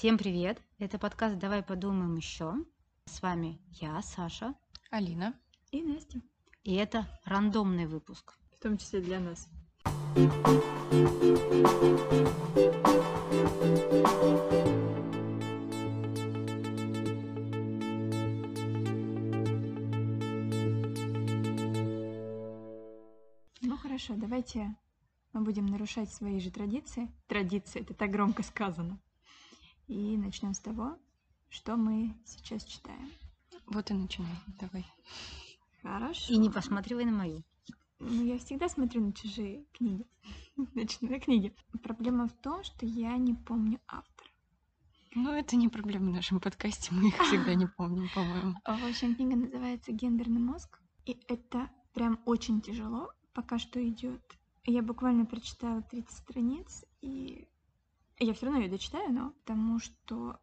Всем 0.00 0.16
привет! 0.16 0.62
Это 0.78 0.98
подкаст 0.98 1.36
«Давай 1.36 1.62
подумаем 1.62 2.16
еще». 2.16 2.54
С 3.04 3.20
вами 3.20 3.60
я, 3.68 4.00
Саша, 4.00 4.54
Алина. 4.90 5.34
И 5.72 5.82
Настя. 5.82 6.22
и 6.64 6.74
это 6.74 7.06
рандомный 7.26 7.84
выпуск. 7.84 8.38
В 8.56 8.60
том 8.62 8.78
числе 8.78 9.02
для 9.02 9.20
нас. 9.20 9.46
Ну 23.60 23.76
хорошо, 23.76 24.14
давайте 24.16 24.74
мы 25.34 25.42
будем 25.42 25.66
нарушать 25.66 26.10
свои 26.10 26.40
же 26.40 26.50
традиции. 26.50 27.10
Традиции, 27.26 27.82
это 27.82 27.92
так 27.92 28.10
громко 28.10 28.42
сказано. 28.42 28.98
И 29.90 30.16
начнем 30.16 30.54
с 30.54 30.60
того, 30.60 30.96
что 31.48 31.76
мы 31.76 32.14
сейчас 32.24 32.62
читаем. 32.62 33.10
Вот 33.66 33.90
и 33.90 33.94
начинай. 33.94 34.30
Давай. 34.60 34.86
Хорошо. 35.82 36.32
И 36.32 36.36
не 36.36 36.48
посматривай 36.48 37.04
на 37.04 37.10
мою. 37.10 37.42
Ну, 37.98 38.24
я 38.24 38.38
всегда 38.38 38.68
смотрю 38.68 39.04
на 39.04 39.12
чужие 39.12 39.64
книги. 39.72 40.06
Ночные 40.76 41.18
книги. 41.18 41.52
Проблема 41.82 42.28
в 42.28 42.32
том, 42.34 42.62
что 42.62 42.86
я 42.86 43.16
не 43.16 43.34
помню 43.34 43.80
автора. 43.88 44.30
Ну, 45.16 45.32
это 45.32 45.56
не 45.56 45.68
проблема 45.68 46.12
в 46.12 46.14
нашем 46.14 46.38
подкасте. 46.38 46.94
Мы 46.94 47.08
их 47.08 47.18
всегда 47.22 47.54
не 47.54 47.66
помним, 47.66 48.08
по-моему. 48.14 48.54
В 48.64 48.88
общем, 48.88 49.16
книга 49.16 49.34
называется 49.34 49.90
«Гендерный 49.90 50.40
мозг». 50.40 50.78
И 51.04 51.18
это 51.26 51.68
прям 51.94 52.20
очень 52.26 52.60
тяжело 52.60 53.10
пока 53.32 53.58
что 53.58 53.84
идет. 53.84 54.22
Я 54.66 54.82
буквально 54.82 55.26
прочитала 55.26 55.82
30 55.82 56.16
страниц, 56.16 56.84
и 57.00 57.48
я 58.20 58.34
все 58.34 58.46
равно 58.46 58.60
ее 58.60 58.70
дочитаю, 58.70 59.12
но 59.12 59.30
потому 59.30 59.78
что 59.78 60.38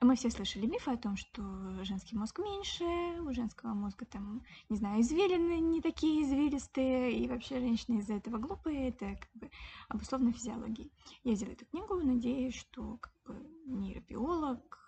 мы 0.00 0.14
все 0.14 0.30
слышали 0.30 0.66
мифы 0.66 0.90
о 0.90 0.96
том, 0.96 1.16
что 1.16 1.42
женский 1.84 2.16
мозг 2.16 2.38
меньше, 2.38 2.84
у 3.22 3.32
женского 3.32 3.72
мозга 3.72 4.04
там, 4.04 4.42
не 4.68 4.76
знаю, 4.76 5.00
извилины 5.00 5.58
не 5.58 5.80
такие 5.80 6.22
извилистые, 6.22 7.18
и 7.18 7.26
вообще 7.28 7.60
женщины 7.60 7.98
из-за 8.00 8.14
этого 8.14 8.38
глупые, 8.38 8.90
это 8.90 9.16
как 9.16 9.30
бы 9.34 9.50
обусловлено 9.88 10.32
физиологией. 10.32 10.92
Я 11.24 11.32
взяла 11.32 11.52
эту 11.52 11.64
книгу, 11.64 11.94
надеюсь, 11.94 12.54
что 12.54 12.98
как 12.98 13.14
бы 13.24 13.34
нейробиолог, 13.64 14.85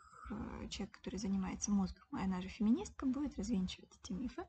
человек, 0.70 0.96
который 0.96 1.16
занимается 1.16 1.70
мозгом, 1.70 2.04
а 2.12 2.24
она 2.24 2.40
же 2.40 2.48
феминистка, 2.48 3.06
будет 3.06 3.36
развенчивать 3.36 3.98
эти 4.02 4.12
мифы. 4.12 4.44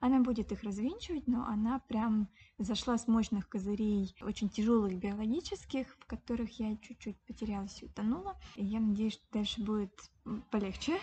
Она 0.00 0.20
будет 0.20 0.52
их 0.52 0.62
развенчивать, 0.62 1.26
но 1.26 1.46
она 1.46 1.78
прям 1.80 2.28
зашла 2.58 2.98
с 2.98 3.08
мощных 3.08 3.48
козырей, 3.48 4.14
очень 4.20 4.48
тяжелых 4.48 4.98
биологических, 4.98 5.86
в 5.98 6.06
которых 6.06 6.58
я 6.58 6.76
чуть-чуть 6.76 7.20
потерялась 7.26 7.82
и 7.82 7.86
утонула. 7.86 8.38
И 8.56 8.64
я 8.64 8.80
надеюсь, 8.80 9.14
что 9.14 9.26
дальше 9.32 9.62
будет 9.62 9.92
полегче, 10.50 10.98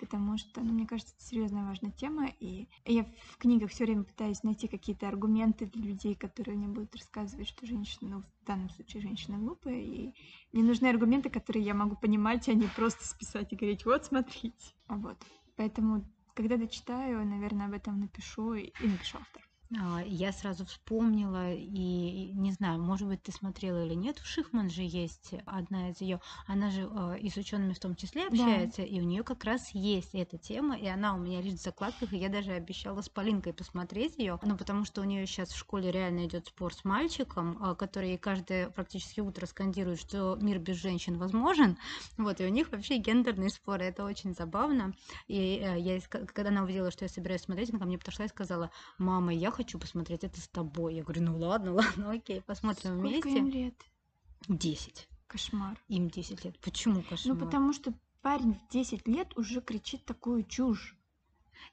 потому 0.00 0.36
что, 0.38 0.60
ну, 0.60 0.72
мне 0.72 0.86
кажется, 0.86 1.14
это 1.16 1.24
серьезная 1.24 1.64
важная 1.64 1.90
тема, 1.92 2.28
и 2.40 2.68
я 2.84 3.04
в 3.30 3.38
книгах 3.38 3.70
все 3.70 3.84
время 3.84 4.04
пытаюсь 4.04 4.42
найти 4.42 4.68
какие-то 4.68 5.08
аргументы 5.08 5.66
для 5.66 5.82
людей, 5.82 6.14
которые 6.14 6.56
мне 6.56 6.68
будут 6.68 6.94
рассказывать, 6.94 7.48
что 7.48 7.66
женщина, 7.66 8.16
ну, 8.16 8.22
в 8.22 8.46
данном 8.46 8.70
случае 8.70 9.02
женщина 9.02 9.38
глупая, 9.38 9.80
и 9.80 10.12
мне 10.52 10.62
нужны 10.62 10.86
аргументы, 10.88 11.30
которые 11.30 11.64
я 11.64 11.74
могу 11.74 11.96
понимать, 11.96 12.48
а 12.48 12.54
не 12.54 12.66
просто 12.66 13.06
списать 13.06 13.52
и 13.52 13.56
говорить, 13.56 13.84
вот, 13.84 14.04
смотрите. 14.04 14.74
Вот. 14.88 15.16
Поэтому, 15.56 16.04
когда 16.34 16.56
дочитаю, 16.56 17.24
наверное, 17.26 17.66
об 17.66 17.72
этом 17.72 18.00
напишу 18.00 18.54
и, 18.54 18.72
напишу 18.80 19.18
автор. 19.18 19.42
А, 19.80 20.02
Я 20.06 20.32
сразу 20.32 20.64
вспомнила, 20.66 21.52
и 21.52 22.30
не 22.32 22.52
знаю, 22.52 22.80
может 22.80 23.08
быть, 23.08 23.22
ты 23.22 23.32
смотрела 23.32 23.84
или 23.84 23.94
нет, 23.94 24.20
у 24.20 24.24
Шихман 24.24 24.70
же 24.70 24.82
есть 24.82 25.34
одна 25.46 25.90
из 25.90 26.00
ее, 26.00 26.20
она 26.46 26.70
же 26.70 26.88
э, 26.90 27.18
и 27.20 27.30
с 27.30 27.36
учеными 27.36 27.72
в 27.72 27.80
том 27.80 27.96
числе 27.96 28.26
общается, 28.26 28.82
и 28.82 29.00
у 29.00 29.04
нее 29.04 29.22
как 29.22 29.44
раз 29.44 29.70
есть 29.74 30.14
эта 30.14 30.38
тема, 30.38 30.76
и 30.76 30.86
она 30.86 31.14
у 31.14 31.18
меня 31.18 31.40
лежит 31.40 31.60
в 31.60 31.62
закладках, 31.62 32.12
и 32.12 32.18
я 32.18 32.28
даже 32.28 32.52
обещала 32.52 33.00
с 33.00 33.08
Полинкой 33.08 33.52
посмотреть 33.52 34.18
ее, 34.18 34.38
ну 34.42 34.56
потому 34.56 34.84
что 34.84 35.00
у 35.00 35.04
нее 35.04 35.26
сейчас 35.26 35.50
в 35.50 35.58
школе 35.58 35.90
реально 35.90 36.26
идет 36.26 36.46
спор 36.46 36.72
с 36.74 36.84
мальчиком, 36.84 37.58
а, 37.60 37.74
который 37.74 38.10
ей 38.10 38.18
каждое 38.18 38.70
практически 38.70 39.20
утро 39.20 39.46
скандирует, 39.46 40.00
что 40.00 40.36
мир 40.40 40.58
без 40.58 40.76
женщин 40.76 41.18
возможен, 41.18 41.78
вот, 42.16 42.40
и 42.40 42.44
у 42.44 42.48
них 42.48 42.70
вообще 42.70 42.98
гендерные 42.98 43.50
споры, 43.50 43.84
это 43.84 44.04
очень 44.04 44.34
забавно, 44.34 44.94
и 45.26 45.60
э, 45.62 45.80
я, 45.80 46.00
когда 46.08 46.50
она 46.50 46.62
увидела, 46.62 46.90
что 46.90 47.04
я 47.04 47.08
собираюсь 47.08 47.42
смотреть, 47.42 47.70
она 47.70 47.78
ко 47.78 47.86
мне 47.86 47.98
подошла 47.98 48.26
и 48.26 48.28
сказала, 48.28 48.70
мама, 48.98 49.32
я 49.32 49.50
хочу 49.50 49.63
посмотреть 49.78 50.24
это 50.24 50.40
с 50.40 50.48
тобой. 50.48 50.96
Я 50.96 51.02
говорю, 51.02 51.22
ну 51.22 51.38
ладно, 51.38 51.72
ладно, 51.74 52.12
окей, 52.12 52.40
посмотрим 52.40 52.98
Сколько 52.98 53.28
вместе. 53.28 53.38
им 53.38 53.48
лет? 53.48 53.74
10. 54.48 55.08
Кошмар. 55.26 55.78
Им 55.88 56.08
10 56.10 56.44
лет. 56.44 56.58
Почему 56.60 57.02
кошмар? 57.02 57.36
Ну, 57.36 57.44
потому 57.44 57.72
что 57.72 57.92
парень 58.22 58.54
в 58.54 58.72
10 58.72 59.06
лет 59.08 59.36
уже 59.36 59.60
кричит 59.60 60.04
такую 60.04 60.44
чушь. 60.44 60.96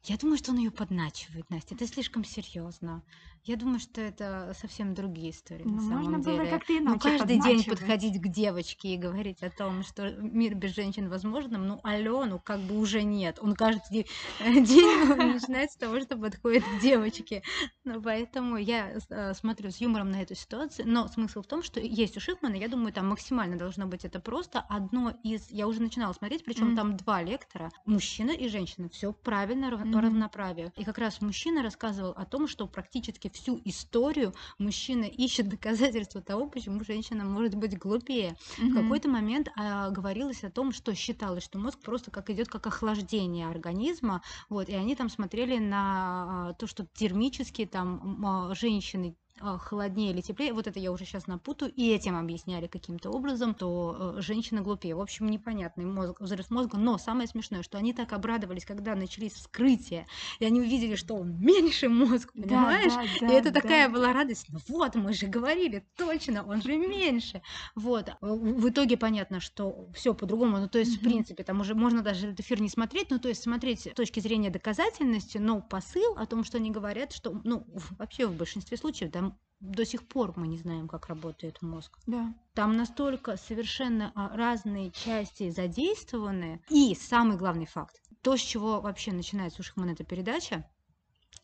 Я 0.04 0.18
думаю, 0.18 0.38
что 0.38 0.52
он 0.52 0.58
ее 0.58 0.72
подначивает, 0.72 1.50
Настя. 1.50 1.76
Это 1.76 1.86
слишком 1.86 2.24
серьезно. 2.24 3.04
Я 3.44 3.56
думаю, 3.56 3.80
что 3.80 4.02
это 4.02 4.56
совсем 4.60 4.94
другие 4.94 5.32
истории 5.32 5.64
на 5.64 5.72
Ну, 5.72 5.80
самом 5.82 5.98
можно 6.04 6.20
было 6.20 6.38
деле. 6.38 6.50
как-то 6.52 6.74
Ну, 6.74 6.80
иначе 6.82 7.00
каждый 7.00 7.40
день 7.40 7.64
подходить 7.64 8.22
к 8.22 8.28
девочке 8.28 8.94
и 8.94 8.98
говорить 8.98 9.42
о 9.42 9.50
том, 9.50 9.82
что 9.84 10.12
мир 10.12 10.54
без 10.54 10.76
женщин 10.76 11.10
возможен, 11.10 11.52
ну, 11.54 11.80
алло, 11.84 12.26
ну, 12.26 12.38
как 12.38 12.60
бы 12.62 12.78
уже 12.78 13.02
нет. 13.02 13.40
Он 13.42 13.56
каждый 13.56 13.82
де- 13.92 14.06
день 14.40 15.34
начинает 15.34 15.72
с 15.72 15.76
того, 15.76 16.00
что 16.02 16.18
подходит 16.18 16.64
к 16.64 16.82
девочке. 16.82 17.42
Ну, 17.84 18.00
поэтому 18.00 18.58
я 18.58 18.92
э, 19.10 19.34
смотрю 19.34 19.72
с 19.72 19.78
юмором 19.82 20.12
на 20.12 20.22
эту 20.22 20.36
ситуацию. 20.36 20.88
Но 20.88 21.08
смысл 21.08 21.42
в 21.42 21.48
том, 21.48 21.64
что 21.64 21.80
есть 21.80 22.18
у 22.18 22.20
Шихмана, 22.20 22.54
я 22.56 22.68
думаю, 22.68 22.94
там 22.94 23.08
максимально 23.10 23.58
должно 23.58 23.88
быть 23.88 24.06
это 24.06 24.20
просто 24.20 24.60
одно 24.70 25.18
из... 25.24 25.50
Я 25.50 25.68
уже 25.68 25.82
начинала 25.82 26.14
смотреть, 26.14 26.46
причем 26.46 26.76
там 26.76 26.96
два 26.96 27.24
лектора, 27.24 27.72
мужчина 27.88 28.30
и 28.32 28.48
женщина. 28.50 28.88
Все 28.90 29.14
правильно, 29.14 29.72
рав- 29.72 29.84
Мгм. 29.84 30.00
равноправие. 30.00 30.72
И 30.78 30.84
как 30.84 31.00
раз 31.00 31.22
мужчина 31.22 31.64
рассказывал 31.64 32.12
о 32.12 32.26
том, 32.26 32.48
что 32.48 32.68
практически 32.68 33.31
всю 33.32 33.60
историю 33.66 34.34
мужчина 34.60 35.06
ищет 35.06 35.50
доказательства 35.50 36.22
того, 36.22 36.48
почему 36.50 36.84
женщина 36.84 37.24
может 37.26 37.56
быть 37.56 37.78
глупее. 37.78 38.38
В 38.68 38.68
Мгм. 38.68 38.74
какой-то 38.74 39.10
момент 39.10 39.50
а, 39.58 39.90
говорилось 39.90 40.44
о 40.44 40.52
том, 40.52 40.72
что 40.72 40.94
считалось, 40.96 41.44
что 41.44 41.60
мозг 41.60 41.80
просто 41.82 42.12
как 42.12 42.30
идет 42.30 42.48
как 42.48 42.68
охлаждение 42.68 43.48
организма, 43.50 44.22
вот, 44.50 44.70
и 44.70 44.74
они 44.74 44.96
там 44.96 45.10
смотрели 45.10 45.58
на 45.58 46.50
а, 46.50 46.54
то, 46.54 46.68
что 46.68 46.86
термически 46.94 47.66
там 47.66 48.26
а, 48.26 48.54
женщины 48.56 49.16
холоднее 49.40 50.12
или 50.12 50.22
теплее, 50.22 50.54
вот 50.54 50.68
это 50.68 50.80
я 50.80 50.92
уже 50.92 51.06
сейчас 51.06 51.28
напутаю, 51.28 51.72
и 51.74 51.90
этим 51.92 52.16
объясняли 52.18 52.68
каким-то 52.68 53.10
образом, 53.10 53.54
то 53.56 54.14
э, 54.18 54.22
женщина 54.22 54.62
глупее. 54.62 54.96
В 54.96 55.02
общем, 55.02 55.28
непонятный 55.28 55.86
мозг, 55.86 56.22
взрыв 56.22 56.50
мозга, 56.50 56.78
но 56.78 56.98
самое 56.98 57.28
смешное, 57.28 57.64
что 57.64 57.78
они 57.78 57.94
так 57.94 58.14
обрадовались, 58.14 58.66
когда 58.66 58.96
начались 58.96 59.34
вскрытия, 59.34 60.08
и 60.40 60.46
они 60.46 60.62
увидели, 60.62 60.96
что 60.96 61.16
он 61.16 61.40
меньше 61.40 61.90
мозг, 61.90 62.34
Да, 62.34 62.74
понимаешь? 62.74 62.84
да, 62.84 63.06
И 63.26 63.32
да, 63.32 63.34
это 63.34 63.52
такая 63.52 63.88
да. 63.88 63.90
была 63.90 64.14
радость. 64.14 64.46
Ну 64.50 64.60
вот, 64.68 64.96
мы 64.96 65.14
же 65.14 65.28
говорили, 65.28 65.88
точно, 65.98 66.44
он 66.46 66.62
же 66.62 66.78
меньше. 66.78 67.42
Вот. 67.76 68.10
э, 68.10 68.14
В 68.22 68.62
в 68.62 68.70
итоге 68.70 68.98
понятно, 68.98 69.40
что 69.40 69.90
все 69.94 70.14
по-другому. 70.14 70.58
Ну, 70.60 70.68
то 70.70 70.80
есть, 70.80 70.96
в 70.98 71.02
Мгм. 71.02 71.02
принципе, 71.02 71.44
там 71.44 71.60
уже 71.62 71.76
можно 71.76 72.02
даже 72.02 72.28
этот 72.28 72.40
эфир 72.42 72.62
не 72.62 72.70
смотреть, 72.70 73.10
ну, 73.10 73.20
то 73.20 73.30
есть 73.30 73.42
смотреть 73.44 73.82
с 73.88 73.94
точки 73.96 74.20
зрения 74.20 74.50
доказательности, 74.50 75.38
но 75.38 75.62
посыл 75.62 76.14
о 76.18 76.26
том, 76.26 76.44
что 76.44 76.58
они 76.58 76.72
говорят, 76.72 77.12
что, 77.12 77.42
ну, 77.44 77.66
в- 77.74 77.98
вообще 77.98 78.28
в 78.28 78.36
большинстве 78.36 78.78
случаев, 78.78 79.12
да, 79.12 79.21
до 79.60 79.86
сих 79.86 80.08
пор 80.08 80.34
мы 80.36 80.48
не 80.48 80.58
знаем, 80.58 80.88
как 80.88 81.08
работает 81.08 81.62
мозг. 81.62 82.00
Да. 82.08 82.34
Там 82.54 82.76
настолько 82.76 83.38
совершенно 83.38 84.12
а, 84.16 84.36
разные 84.36 84.92
части 84.92 85.50
задействованы. 85.52 86.62
И 86.70 86.96
самый 86.96 87.38
главный 87.38 87.68
факт, 87.68 88.02
то, 88.22 88.36
с 88.36 88.42
чего 88.42 88.82
вообще 88.82 89.12
начинается 89.12 89.62
у 89.62 89.64
Шихмана 89.64 89.92
эта 89.92 90.04
передача, 90.04 90.66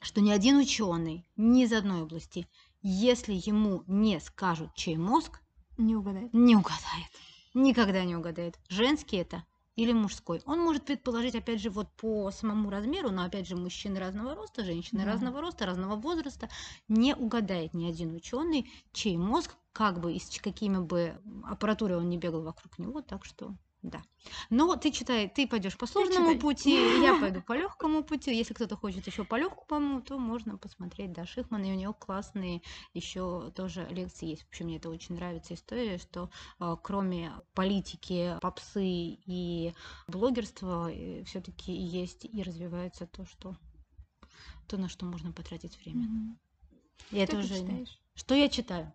что 0.01 0.21
ни 0.21 0.31
один 0.31 0.57
ученый 0.57 1.27
ни 1.35 1.63
из 1.63 1.73
одной 1.73 2.01
области, 2.03 2.47
если 2.81 3.33
ему 3.33 3.83
не 3.88 4.19
скажут, 4.19 4.73
чей 4.75 4.97
мозг, 4.97 5.41
Не 5.77 5.95
угадает. 5.95 6.33
не 6.33 6.55
угадает. 6.55 7.11
Никогда 7.53 8.03
не 8.03 8.15
угадает. 8.15 8.59
Женский 8.69 9.17
это 9.17 9.44
или 9.77 9.93
мужской. 9.93 10.41
Он 10.45 10.59
может 10.59 10.85
предположить, 10.85 11.35
опять 11.35 11.62
же, 11.62 11.69
вот 11.69 11.95
по 11.95 12.31
самому 12.31 12.69
размеру, 12.69 13.12
но 13.12 13.24
опять 13.24 13.47
же, 13.47 13.56
мужчины 13.56 14.00
разного 14.00 14.35
роста, 14.35 14.65
женщины 14.65 15.06
Да. 15.06 15.06
разного 15.06 15.41
роста, 15.41 15.65
разного 15.65 15.95
возраста, 15.95 16.50
не 16.89 17.15
угадает 17.15 17.74
ни 17.74 17.88
один 17.89 18.13
ученый, 18.15 18.69
чей 18.94 19.18
мозг, 19.18 19.56
как 19.74 20.01
бы 20.01 20.13
и 20.13 20.19
с 20.19 20.39
какими 20.41 20.79
бы 20.79 21.21
аппаратурой 21.45 21.97
он 21.97 22.09
не 22.09 22.18
бегал 22.18 22.44
вокруг 22.44 22.79
него, 22.79 23.01
так 23.01 23.25
что 23.25 23.56
да. 23.89 24.01
Но 24.50 24.75
ты 24.75 24.92
читай, 24.92 25.30
ты 25.30 25.48
пойдешь 25.48 25.78
по 25.78 25.86
сложному 25.86 26.38
пути, 26.39 26.74
я 27.01 27.19
пойду 27.19 27.42
по 27.42 27.54
легкому 27.54 28.04
пути. 28.04 28.36
Если 28.36 28.54
кто-то 28.54 28.75
хочет 28.75 29.07
еще 29.07 29.24
по 29.24 29.36
легкому, 29.36 30.01
то 30.01 30.18
можно 30.18 30.57
посмотреть, 30.57 31.13
да, 31.13 31.25
Шихман, 31.25 31.63
и 31.63 31.72
у 31.72 31.75
него 31.75 31.94
классные 31.94 32.62
еще 32.94 33.51
тоже 33.56 33.88
лекции 33.89 34.28
есть. 34.28 34.44
Вообще 34.44 34.63
мне 34.63 34.78
это 34.78 34.89
очень 34.89 35.16
нравится 35.16 35.54
история, 35.54 35.98
что 35.98 36.30
а, 36.60 36.75
кроме 36.75 37.31
политики, 37.54 38.38
попсы 38.42 38.84
и 38.86 39.74
блогерства, 40.07 40.92
все-таки 41.25 41.72
есть 41.72 42.25
и 42.25 42.44
развивается 42.44 43.07
то, 43.07 43.25
что 43.25 43.56
то, 44.68 44.78
на 44.78 44.90
что 44.90 45.06
можно 45.06 45.31
потратить 45.31 45.78
время. 45.80 46.01
Мгм. 46.01 46.40
И 47.12 47.18
это 47.18 47.42
Что 47.42 47.48
ты 47.48 47.54
уже... 47.56 47.62
читаешь? 47.62 48.00
Что 48.16 48.36
я 48.36 48.50
читаю? 48.50 48.94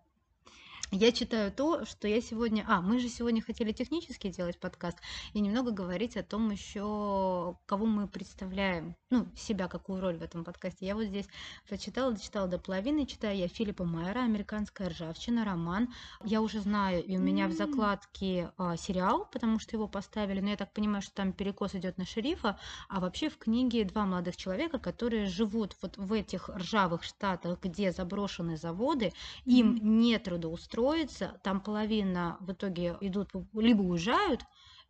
Я 0.95 1.11
читаю 1.11 1.51
то, 1.51 1.85
что 1.85 2.07
я 2.07 2.21
сегодня... 2.21 2.63
А, 2.67 2.79
мы 2.79 2.99
же 2.99 3.09
сегодня 3.09 3.41
хотели 3.41 3.71
технически 3.71 4.29
делать 4.29 4.59
подкаст 4.59 4.99
и 5.33 5.39
немного 5.39 5.71
говорить 5.71 6.15
о 6.17 6.21
том 6.21 6.51
еще, 6.51 7.57
кого 7.65 7.87
мы 7.87 8.07
представляем, 8.07 8.95
ну, 9.13 9.27
себя, 9.35 9.67
какую 9.67 10.01
роль 10.01 10.17
в 10.17 10.23
этом 10.23 10.43
подкасте. 10.43 10.85
Я 10.85 10.95
вот 10.95 11.05
здесь 11.05 11.27
прочитала, 11.67 12.11
дочитала 12.11 12.47
до 12.47 12.59
половины, 12.59 13.05
читаю 13.05 13.37
я 13.37 13.47
Филиппа 13.47 13.85
Майера 13.85 14.19
«Американская 14.19 14.89
ржавчина», 14.89 15.45
роман. 15.45 15.89
Я 16.23 16.41
уже 16.41 16.59
знаю, 16.59 17.03
и 17.03 17.17
у 17.17 17.21
меня 17.21 17.47
в 17.47 17.53
закладке 17.53 18.51
а, 18.57 18.75
сериал, 18.75 19.27
потому 19.31 19.59
что 19.59 19.75
его 19.75 19.87
поставили, 19.87 20.41
но 20.41 20.49
я 20.49 20.57
так 20.57 20.73
понимаю, 20.73 21.01
что 21.01 21.13
там 21.13 21.31
перекос 21.33 21.75
идет 21.75 21.97
на 21.97 22.05
шерифа, 22.05 22.59
а 22.89 22.99
вообще 22.99 23.29
в 23.29 23.37
книге 23.37 23.85
два 23.85 24.05
молодых 24.05 24.35
человека, 24.35 24.79
которые 24.79 25.27
живут 25.27 25.75
вот 25.81 25.97
в 25.97 26.11
этих 26.11 26.49
ржавых 26.49 27.03
штатах, 27.03 27.59
где 27.61 27.91
заброшены 27.91 28.57
заводы, 28.57 29.13
им 29.45 29.99
не 29.99 30.19
трудоустроено, 30.19 30.73
строится, 30.83 31.39
там 31.43 31.61
половина 31.61 32.37
в 32.39 32.51
итоге 32.51 32.97
идут, 32.99 33.29
либо 33.53 33.81
уезжают, 33.81 34.41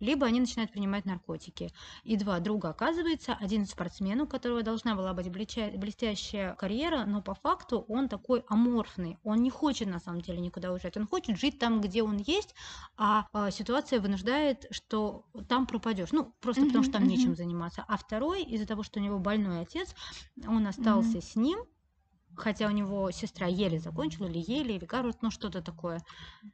либо 0.03 0.27
они 0.27 0.39
начинают 0.39 0.71
принимать 0.71 1.05
наркотики. 1.05 1.71
И 2.03 2.17
два 2.17 2.39
друга 2.39 2.69
оказывается, 2.69 3.37
один 3.39 3.65
спортсмен, 3.65 4.21
у 4.21 4.27
которого 4.27 4.61
должна 4.61 4.95
была 4.95 5.13
быть 5.13 5.29
блестящая 5.29 6.55
карьера, 6.55 7.05
но 7.05 7.21
по 7.21 7.33
факту 7.33 7.85
он 7.87 8.09
такой 8.09 8.43
аморфный, 8.49 9.17
он 9.23 9.41
не 9.41 9.49
хочет 9.49 9.87
на 9.87 9.99
самом 9.99 10.21
деле 10.21 10.39
никуда 10.39 10.71
уезжать, 10.71 10.97
он 10.97 11.07
хочет 11.07 11.39
жить 11.39 11.57
там, 11.57 11.81
где 11.81 12.03
он 12.03 12.17
есть, 12.17 12.53
а, 12.97 13.27
а 13.31 13.49
ситуация 13.49 13.99
вынуждает, 13.99 14.65
что 14.71 15.25
там 15.47 15.65
пропадешь, 15.65 16.11
ну 16.11 16.33
просто 16.41 16.63
mm-hmm, 16.63 16.67
потому 16.67 16.83
что 16.83 16.93
там 16.93 17.03
mm-hmm. 17.03 17.07
нечем 17.07 17.35
заниматься. 17.35 17.85
А 17.87 17.97
второй 17.97 18.43
из-за 18.43 18.67
того, 18.67 18.83
что 18.83 18.99
у 18.99 19.03
него 19.03 19.19
больной 19.19 19.61
отец, 19.61 19.95
он 20.45 20.67
остался 20.67 21.17
mm-hmm. 21.17 21.31
с 21.31 21.35
ним, 21.35 21.59
хотя 22.35 22.67
у 22.67 22.71
него 22.71 23.11
сестра 23.11 23.47
еле 23.47 23.79
закончила, 23.79 24.27
или 24.27 24.39
еле, 24.39 24.75
или 24.75 24.85
короче, 24.85 25.17
ну 25.21 25.31
что-то 25.31 25.61
такое. 25.61 26.01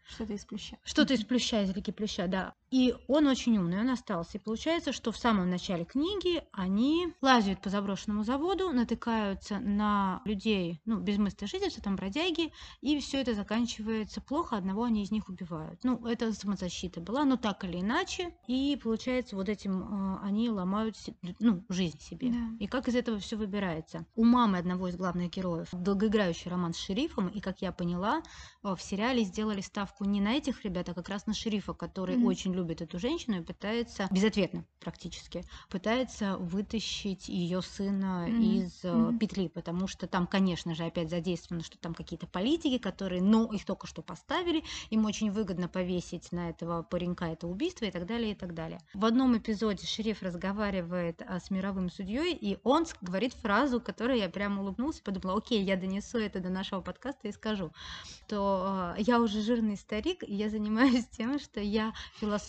Что-то 0.07 0.33
из 0.33 0.45
плюща. 0.45 0.77
Что-то 0.83 1.13
из 1.13 1.23
плюща, 1.23 1.61
из 1.63 1.71
реки 1.71 1.91
плюща, 1.91 2.27
да. 2.27 2.53
И 2.71 2.95
он 3.07 3.27
очень 3.27 3.57
умный, 3.57 3.79
он 3.79 3.89
остался. 3.89 4.37
И 4.37 4.41
получается, 4.41 4.93
что 4.93 5.11
в 5.11 5.17
самом 5.17 5.49
начале 5.49 5.85
книги 5.85 6.43
они 6.51 7.13
лазят 7.21 7.61
по 7.61 7.69
заброшенному 7.69 8.23
заводу, 8.23 8.71
натыкаются 8.71 9.59
на 9.59 10.21
людей, 10.25 10.81
ну, 10.85 10.99
без 10.99 11.17
места 11.17 11.47
жительства, 11.47 11.83
там 11.83 11.95
бродяги, 11.95 12.51
и 12.81 12.99
все 12.99 13.21
это 13.21 13.33
заканчивается 13.33 14.21
плохо, 14.21 14.57
одного 14.57 14.83
они 14.83 15.03
из 15.03 15.11
них 15.11 15.29
убивают. 15.29 15.83
Ну, 15.83 16.05
это 16.05 16.33
самозащита 16.33 17.01
была, 17.01 17.25
но 17.25 17.37
так 17.37 17.63
или 17.63 17.79
иначе. 17.79 18.35
И 18.47 18.79
получается, 18.81 19.35
вот 19.35 19.49
этим 19.49 19.81
э, 19.81 20.19
они 20.23 20.49
ломают, 20.49 20.95
ну, 21.39 21.63
жизнь 21.69 21.99
себе. 21.99 22.29
Да. 22.29 22.37
И 22.59 22.67
как 22.67 22.87
из 22.87 22.95
этого 22.95 23.19
все 23.19 23.35
выбирается? 23.35 24.05
У 24.15 24.23
мамы 24.23 24.57
одного 24.57 24.87
из 24.87 24.95
главных 24.95 25.31
героев 25.31 25.69
долгоиграющий 25.71 26.49
роман 26.49 26.73
с 26.73 26.77
шерифом, 26.77 27.27
и, 27.27 27.39
как 27.39 27.61
я 27.61 27.71
поняла, 27.71 28.21
э, 28.63 28.75
в 28.75 28.81
сериале 28.81 29.23
сделали 29.23 29.61
ставку 29.61 30.05
не 30.05 30.21
на 30.21 30.33
этих 30.33 30.63
ребят, 30.63 30.89
а 30.89 30.93
как 30.93 31.09
раз 31.09 31.25
на 31.25 31.33
шерифа, 31.33 31.73
который 31.73 32.17
mm-hmm. 32.17 32.25
очень 32.25 32.53
любит 32.59 32.81
эту 32.81 32.99
женщину 32.99 33.39
и 33.39 33.43
пытается, 33.43 34.07
безответно 34.11 34.65
практически, 34.79 35.43
пытается 35.69 36.37
вытащить 36.37 37.29
ее 37.29 37.61
сына 37.61 38.27
mm-hmm. 38.27 38.41
из 38.41 38.83
mm-hmm. 38.83 39.17
петли, 39.17 39.47
потому 39.47 39.87
что 39.87 40.07
там, 40.07 40.27
конечно 40.27 40.75
же, 40.75 40.83
опять 40.85 41.09
задействовано, 41.09 41.63
что 41.63 41.77
там 41.77 41.93
какие-то 41.93 42.27
политики, 42.27 42.77
которые, 42.77 43.21
но 43.21 43.51
их 43.51 43.65
только 43.65 43.87
что 43.87 44.01
поставили, 44.01 44.63
им 44.89 45.05
очень 45.05 45.31
выгодно 45.31 45.67
повесить 45.67 46.31
на 46.31 46.49
этого 46.49 46.83
паренька 46.83 47.25
это 47.25 47.47
убийство 47.47 47.85
и 47.85 47.91
так 47.91 48.05
далее, 48.05 48.31
и 48.31 48.35
так 48.35 48.53
далее. 48.53 48.79
В 48.93 49.05
одном 49.05 49.37
эпизоде 49.37 49.85
шериф 49.85 50.21
разговаривает 50.21 51.21
а, 51.25 51.39
с 51.39 51.49
мировым 51.49 51.89
судьей, 51.89 52.33
и 52.33 52.59
он 52.63 52.85
говорит 53.01 53.33
фразу, 53.33 53.79
которой 53.79 54.19
я 54.19 54.29
прямо 54.29 54.61
улыбнулась 54.61 54.99
и 54.99 55.03
подумала, 55.03 55.37
окей, 55.37 55.63
я 55.63 55.75
донесу 55.75 56.19
это 56.19 56.39
до 56.39 56.49
нашего 56.49 56.81
подкаста 56.81 57.27
и 57.27 57.31
скажу, 57.31 57.71
что 58.03 58.93
э, 58.97 59.01
я 59.01 59.19
уже 59.21 59.41
жирный 59.41 59.77
старик, 59.77 60.23
и 60.23 60.33
я 60.33 60.49
занимаюсь 60.49 61.05
тем, 61.17 61.39
что 61.39 61.59
я 61.59 61.93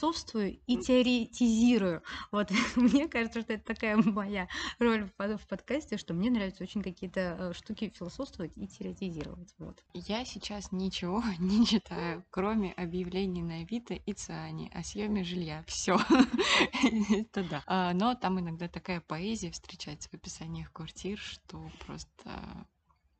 философствую 0.01 0.59
и 0.67 0.77
теоретизирую. 0.79 2.03
Вот 2.33 2.51
мне 2.77 3.09
кажется, 3.09 3.41
что 3.43 3.53
это 3.53 3.65
такая 3.65 3.97
моя 3.97 4.49
роль 4.79 5.09
в, 5.19 5.47
подкасте, 5.47 5.97
что 5.97 6.15
мне 6.15 6.31
нравится 6.31 6.63
очень 6.63 6.83
какие-то 6.83 7.37
э, 7.39 7.53
штуки 7.55 7.93
философствовать 7.95 8.53
и 8.57 8.67
теоретизировать. 8.67 9.55
Вот. 9.59 9.83
Я 9.93 10.25
сейчас 10.25 10.73
ничего 10.73 11.23
не 11.39 11.67
читаю, 11.67 12.25
кроме 12.31 12.73
объявлений 12.73 13.43
на 13.43 13.57
Авито 13.57 13.95
и 13.95 14.13
Циане 14.13 14.71
о 14.75 14.83
съеме 14.83 15.25
жилья. 15.25 15.65
Все. 15.67 15.99
Это 17.11 17.45
да. 17.49 17.63
А, 17.67 17.93
но 17.93 18.15
там 18.15 18.41
иногда 18.41 18.69
такая 18.69 19.01
поэзия 19.01 19.51
встречается 19.51 20.09
в 20.09 20.15
описаниях 20.15 20.73
квартир, 20.73 21.19
что 21.19 21.71
просто 21.87 22.67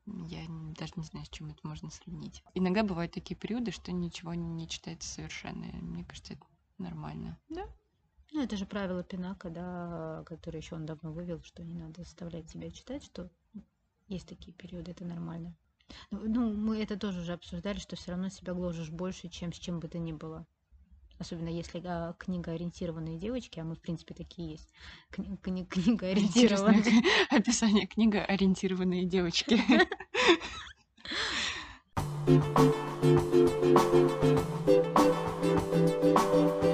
я 0.05 0.45
даже 0.49 0.93
не 0.95 1.03
знаю, 1.03 1.25
с 1.25 1.29
чем 1.29 1.49
это 1.49 1.59
можно 1.63 1.89
сравнить. 1.91 2.43
Иногда 2.55 2.83
бывают 2.83 3.13
такие 3.13 3.35
периоды, 3.35 3.71
что 3.71 3.91
ничего 3.91 4.33
не 4.33 4.67
читается 4.67 5.07
совершенно. 5.07 5.65
Мне 5.81 6.03
кажется, 6.03 6.33
это 6.33 6.43
нормально. 6.81 7.39
Да. 7.49 7.65
Ну, 8.33 8.41
это 8.41 8.55
же 8.57 8.65
правило 8.65 9.03
Пинака, 9.03 9.49
да, 9.49 10.23
которое 10.25 10.59
еще 10.59 10.75
он 10.75 10.85
давно 10.85 11.11
вывел, 11.11 11.41
что 11.43 11.63
не 11.63 11.75
надо 11.75 12.03
заставлять 12.03 12.49
себя 12.49 12.71
читать, 12.71 13.03
что 13.03 13.29
есть 14.07 14.27
такие 14.27 14.53
периоды, 14.53 14.91
это 14.91 15.05
нормально. 15.05 15.55
Ну, 16.09 16.21
ну 16.25 16.53
мы 16.53 16.81
это 16.81 16.97
тоже 16.97 17.19
уже 17.19 17.33
обсуждали, 17.33 17.79
что 17.79 17.95
все 17.95 18.11
равно 18.11 18.29
себя 18.29 18.53
гложешь 18.53 18.89
больше, 18.89 19.27
чем 19.27 19.51
с 19.51 19.57
чем 19.57 19.79
бы 19.79 19.87
то 19.87 19.99
ни 19.99 20.13
было 20.13 20.45
особенно 21.21 21.49
если 21.49 21.81
а, 21.85 22.13
книга 22.17 22.51
ориентированные 22.51 23.17
девочки, 23.17 23.59
а 23.59 23.63
мы, 23.63 23.75
в 23.75 23.79
принципе, 23.79 24.13
такие 24.13 24.51
есть. 24.51 24.73
Кни- 25.11 25.37
кни- 25.41 25.65
книга 25.69 26.07
ориентированные. 26.07 27.03
Описание 27.29 27.87
книга 27.87 28.25
ориентированные 28.25 29.05
девочки. 29.05 29.61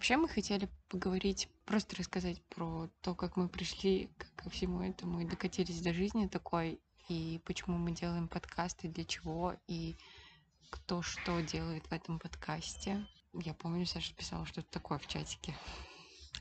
Вообще 0.00 0.16
мы 0.16 0.28
хотели 0.30 0.66
поговорить, 0.88 1.50
просто 1.66 1.94
рассказать 1.96 2.42
про 2.44 2.88
то, 3.02 3.14
как 3.14 3.36
мы 3.36 3.50
пришли 3.50 4.08
ко 4.34 4.48
всему 4.48 4.80
этому 4.80 5.20
и 5.20 5.26
докатились 5.26 5.82
до 5.82 5.92
жизни 5.92 6.26
такой, 6.26 6.80
и 7.10 7.38
почему 7.44 7.76
мы 7.76 7.90
делаем 7.90 8.26
подкасты, 8.26 8.88
для 8.88 9.04
чего, 9.04 9.56
и 9.66 9.98
кто 10.70 11.02
что 11.02 11.40
делает 11.40 11.86
в 11.86 11.92
этом 11.92 12.18
подкасте. 12.18 13.06
Я 13.34 13.52
помню, 13.52 13.84
Саша 13.84 14.14
писала 14.14 14.46
что-то 14.46 14.70
такое 14.70 14.96
в 14.96 15.06
чатике. 15.06 15.54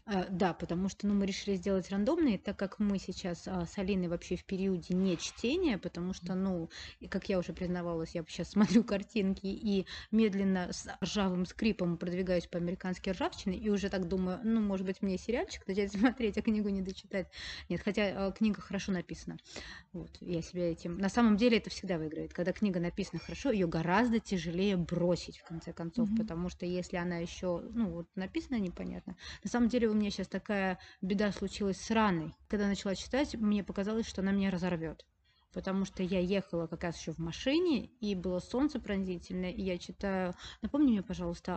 Э, 0.10 0.26
да, 0.30 0.54
потому 0.54 0.90
что 0.90 1.06
ну, 1.08 1.14
мы 1.14 1.26
решили 1.28 1.56
сделать 1.56 1.90
рандомные, 1.92 2.40
так 2.40 2.58
как 2.58 2.80
мы 2.80 2.98
сейчас 2.98 3.48
а, 3.48 3.66
с 3.68 3.78
Алиной 3.78 4.08
вообще 4.08 4.36
в 4.36 4.44
периоде 4.44 4.96
не 4.96 5.18
чтения, 5.18 5.78
потому 5.78 6.14
что, 6.14 6.34
ну, 6.34 6.70
как 7.10 7.30
я 7.30 7.38
уже 7.38 7.54
признавалась, 7.54 8.16
я 8.16 8.24
сейчас 8.28 8.50
смотрю 8.52 8.84
картинки 8.84 9.46
и 9.46 9.86
медленно 10.12 10.70
с 10.72 10.88
ржавым 11.04 11.46
скрипом 11.46 11.98
продвигаюсь 11.98 12.48
по 12.48 12.58
американской 12.58 13.14
ржавчине, 13.14 13.58
и 13.58 13.70
уже 13.70 13.90
так 13.90 14.08
думаю, 14.08 14.40
ну, 14.44 14.62
может 14.62 14.86
быть, 14.86 15.02
мне 15.02 15.18
сериальчик 15.18 15.68
начать 15.68 15.92
смотреть, 16.00 16.38
а 16.38 16.42
книгу 16.42 16.70
не 16.70 16.82
дочитать. 16.82 17.28
Нет, 17.70 17.82
хотя 17.84 18.28
а, 18.28 18.32
книга 18.32 18.62
хорошо 18.62 18.92
написана. 18.92 19.38
Вот, 19.94 20.10
я 20.22 20.42
себя 20.42 20.72
этим... 20.72 20.98
На 20.98 21.10
самом 21.10 21.38
деле 21.38 21.58
это 21.58 21.70
всегда 21.70 22.00
выиграет. 22.00 22.34
Когда 22.34 22.52
книга 22.52 22.80
написана 22.80 23.20
хорошо, 23.20 23.52
ее 23.52 23.68
гораздо 23.68 24.20
тяжелее 24.20 24.76
бросить, 24.76 25.38
в 25.38 25.44
конце 25.44 25.72
концов, 25.72 26.10
mm-hmm. 26.10 26.18
потому 26.18 26.50
что 26.50 26.66
если 26.66 26.98
она 26.98 27.18
еще, 27.18 27.62
ну, 27.74 27.90
вот 27.90 28.08
написана 28.16 28.58
непонятно, 28.60 29.16
на 29.44 29.50
самом 29.50 29.70
деле 29.70 29.88
у 29.88 29.99
меня 30.00 30.12
сейчас 30.12 30.28
такая 30.28 30.80
беда 31.02 31.32
случилась 31.32 31.82
с 31.82 31.92
раной. 31.92 32.36
Когда 32.48 32.68
начала 32.68 32.96
читать, 32.96 33.36
мне 33.36 33.64
показалось, 33.64 34.08
что 34.08 34.22
она 34.22 34.32
меня 34.32 34.52
разорвет 34.52 35.06
потому 35.54 35.86
что 35.86 36.04
я 36.04 36.20
ехала 36.20 36.68
как 36.68 36.84
раз 36.84 36.98
еще 36.98 37.12
в 37.12 37.18
машине, 37.18 37.86
и 38.00 38.16
было 38.16 38.40
солнце 38.40 38.80
пронзительное, 38.80 39.52
и 39.52 39.62
я 39.62 39.78
читаю... 39.78 40.36
Напомни 40.62 40.92
мне, 40.92 41.02
пожалуйста, 41.02 41.54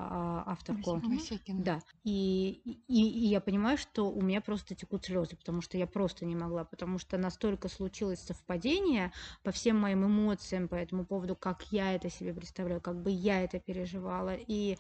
авторку. 0.47 1.01
Васекина. 1.05 1.63
Да. 1.63 1.81
И, 2.05 2.81
и, 2.89 3.09
и 3.09 3.27
я 3.27 3.41
понимаю, 3.41 3.79
что 3.79 4.11
у 4.11 4.21
меня 4.23 4.41
просто 4.41 4.75
текут 4.75 5.05
слезы, 5.05 5.37
потому 5.37 5.61
что 5.61 5.77
я 5.77 5.87
просто 5.87 6.25
не 6.25 6.35
могла, 6.35 6.65
потому 6.65 6.99
что 6.99 7.19
настолько 7.19 7.69
случилось 7.69 8.21
совпадение 8.21 9.13
по 9.43 9.53
всем 9.53 9.79
моим 9.79 10.07
эмоциям 10.07 10.69
по 10.69 10.75
этому 10.75 11.05
поводу, 11.05 11.37
как 11.37 11.63
я 11.71 11.95
это 11.95 12.11
себе 12.11 12.33
представляю, 12.33 12.81
как 12.81 13.01
бы 13.03 13.11
я 13.11 13.43
это 13.43 13.61
переживала, 13.61 14.35
и 14.35 14.79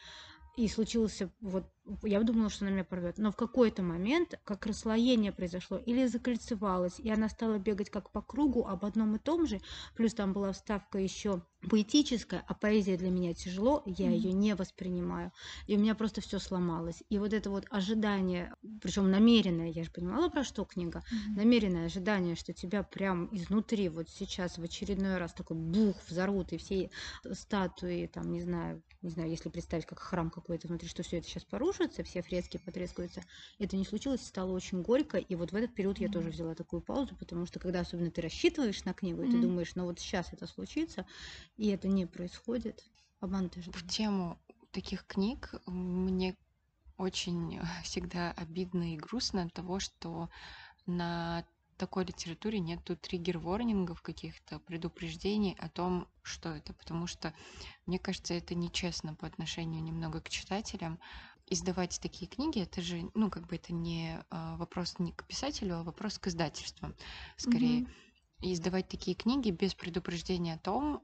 и 0.54 0.68
случился 0.68 1.30
вот 1.40 1.64
я 2.02 2.22
думала, 2.22 2.50
что 2.50 2.64
она 2.64 2.72
меня 2.72 2.84
порвет. 2.84 3.18
Но 3.18 3.32
в 3.32 3.36
какой-то 3.36 3.82
момент, 3.82 4.38
как 4.44 4.66
расслоение 4.66 5.32
произошло, 5.32 5.78
или 5.78 6.06
закольцевалось, 6.06 6.98
и 6.98 7.10
она 7.10 7.28
стала 7.28 7.58
бегать 7.58 7.90
как 7.90 8.10
по 8.10 8.22
кругу 8.22 8.66
об 8.66 8.84
одном 8.84 9.16
и 9.16 9.18
том 9.18 9.46
же, 9.46 9.60
плюс 9.96 10.14
там 10.14 10.32
была 10.32 10.52
вставка 10.52 10.98
еще 10.98 11.42
поэтическая, 11.68 12.44
а 12.48 12.54
поэзия 12.54 12.96
для 12.96 13.10
меня 13.10 13.34
тяжело, 13.34 13.82
я 13.86 14.08
mm-hmm. 14.08 14.16
ее 14.16 14.32
не 14.32 14.54
воспринимаю. 14.54 15.32
И 15.66 15.76
у 15.76 15.78
меня 15.78 15.94
просто 15.94 16.20
все 16.20 16.38
сломалось. 16.38 17.02
И 17.08 17.18
вот 17.18 17.32
это 17.32 17.50
вот 17.50 17.66
ожидание, 17.70 18.54
причем 18.80 19.10
намеренное, 19.10 19.70
я 19.70 19.84
же 19.84 19.90
понимала, 19.90 20.28
про 20.28 20.44
что 20.44 20.64
книга, 20.64 21.00
mm-hmm. 21.00 21.36
намеренное 21.36 21.86
ожидание, 21.86 22.34
что 22.34 22.52
тебя 22.52 22.82
прям 22.82 23.28
изнутри 23.32 23.88
вот 23.88 24.08
сейчас 24.08 24.58
в 24.58 24.62
очередной 24.62 25.18
раз 25.18 25.32
такой 25.32 25.56
бух 25.56 25.96
взорвут, 26.08 26.52
и 26.52 26.58
все 26.58 26.90
статуи, 27.32 28.10
там, 28.12 28.32
не 28.32 28.40
знаю, 28.40 28.82
не 29.02 29.10
знаю, 29.10 29.30
если 29.30 29.48
представить 29.48 29.86
как 29.86 30.00
храм 30.00 30.30
какой-то 30.30 30.68
внутри, 30.68 30.88
что 30.88 31.02
все 31.02 31.18
это 31.18 31.28
сейчас 31.28 31.44
порушится, 31.44 31.71
разрушатся, 31.72 32.02
все 32.04 32.22
фрески 32.22 32.58
потрескаются. 32.58 33.22
Это 33.58 33.76
не 33.76 33.84
случилось, 33.84 34.24
стало 34.24 34.52
очень 34.52 34.82
горько, 34.82 35.18
и 35.18 35.34
вот 35.34 35.52
в 35.52 35.56
этот 35.56 35.74
период 35.74 35.98
я 35.98 36.08
тоже 36.08 36.30
взяла 36.30 36.54
такую 36.54 36.82
паузу, 36.82 37.16
потому 37.16 37.46
что 37.46 37.58
когда 37.58 37.80
особенно 37.80 38.10
ты 38.10 38.20
рассчитываешь 38.20 38.84
на 38.84 38.92
книгу, 38.92 39.22
и 39.22 39.30
ты 39.30 39.40
думаешь, 39.40 39.74
ну 39.74 39.84
вот 39.84 39.98
сейчас 39.98 40.32
это 40.32 40.46
случится, 40.46 41.06
и 41.56 41.68
это 41.68 41.88
не 41.88 42.06
происходит, 42.06 42.84
обманутый 43.20 43.62
В 43.62 43.88
тему 43.88 44.38
таких 44.70 45.06
книг 45.06 45.54
мне 45.66 46.36
очень 46.98 47.60
всегда 47.84 48.32
обидно 48.32 48.94
и 48.94 48.96
грустно 48.96 49.44
от 49.44 49.52
того, 49.52 49.80
что 49.80 50.28
на 50.86 51.44
такой 51.82 52.04
литературе 52.04 52.60
нету 52.60 52.96
триггер-ворнингов 52.96 54.02
каких-то, 54.02 54.60
предупреждений 54.60 55.56
о 55.58 55.68
том, 55.68 56.06
что 56.22 56.50
это, 56.50 56.72
потому 56.74 57.08
что, 57.08 57.34
мне 57.86 57.98
кажется, 57.98 58.34
это 58.34 58.54
нечестно 58.54 59.14
по 59.14 59.26
отношению 59.26 59.82
немного 59.82 60.20
к 60.20 60.28
читателям. 60.28 61.00
Издавать 61.52 62.00
такие 62.00 62.26
книги, 62.30 62.60
это 62.60 62.80
же, 62.80 63.10
ну, 63.14 63.30
как 63.30 63.46
бы 63.46 63.56
это 63.56 63.74
не 63.74 64.24
а, 64.30 64.56
вопрос 64.56 64.98
не 64.98 65.12
к 65.12 65.24
писателю, 65.24 65.76
а 65.76 65.82
вопрос 65.82 66.18
к 66.18 66.28
издательствам, 66.28 66.94
скорее. 67.36 67.80
Mm-hmm. 67.80 67.88
И 68.40 68.54
издавать 68.54 68.88
такие 68.88 69.14
книги 69.14 69.50
без 69.50 69.74
предупреждения 69.74 70.54
о 70.54 70.58
том, 70.58 71.02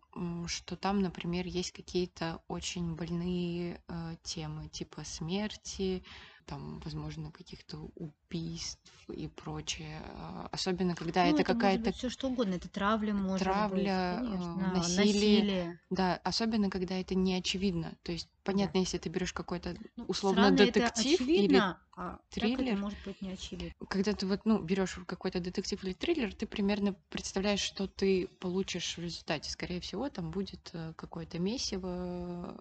что 0.49 0.75
там, 0.75 1.01
например, 1.01 1.47
есть 1.47 1.73
какие-то 1.73 2.43
очень 2.49 2.97
больные 2.97 3.81
э, 3.87 4.17
темы, 4.25 4.69
типа 4.69 5.05
смерти, 5.05 6.03
там, 6.49 6.81
возможно, 6.81 7.31
каких-то 7.31 7.91
убийств 7.95 8.91
и 9.09 9.29
прочее. 9.29 10.01
А, 10.15 10.49
особенно 10.51 10.95
когда 10.95 11.25
ну, 11.25 11.31
это, 11.31 11.43
это 11.43 11.53
какая-то... 11.55 11.93
все 11.93 12.09
что 12.09 12.29
угодно. 12.29 12.55
Это 12.55 12.69
травля, 12.69 13.13
может 13.13 13.45
травля, 13.45 14.19
быть, 14.21 14.31
конечно. 14.31 14.71
Э, 14.73 14.77
насилие. 14.77 15.05
насилие. 15.05 15.81
Да, 15.91 16.21
особенно 16.25 16.71
когда 16.71 16.95
это 16.97 17.15
не 17.15 17.35
очевидно. 17.35 17.97
То 18.03 18.13
есть, 18.13 18.31
понятно, 18.45 18.75
да. 18.75 18.81
если 18.81 18.97
ты 18.97 19.11
берешь 19.11 19.35
какой-то 19.35 19.77
ну, 19.97 20.05
условно 20.09 20.51
детектив 20.51 21.21
или 21.21 21.63
а 22.01 22.19
триллер. 22.31 22.75
это 22.75 22.81
может 22.81 22.99
быть 23.05 23.21
не 23.21 23.33
очевидно. 23.33 23.87
Когда 23.89 24.13
ты 24.15 24.27
вот, 24.27 24.41
ну, 24.45 24.59
берешь 24.63 24.99
какой-то 25.07 25.41
детектив 25.41 25.83
или 25.85 25.93
триллер, 25.93 26.33
ты 26.33 26.47
примерно 26.47 26.95
представляешь, 27.11 27.61
что 27.61 27.89
ты 27.89 28.29
получишь 28.41 28.97
в 28.97 29.03
результате. 29.03 29.51
Скорее 29.51 29.81
всего, 29.81 30.09
там 30.09 30.31
будет 30.31 30.71
э, 30.73 30.95
какое-то 30.97 31.39
месиво 31.39 32.59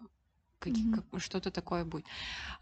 как, 0.60 0.74
как, 0.94 1.22
что-то 1.22 1.52
такое 1.52 1.86
будет. 1.86 2.06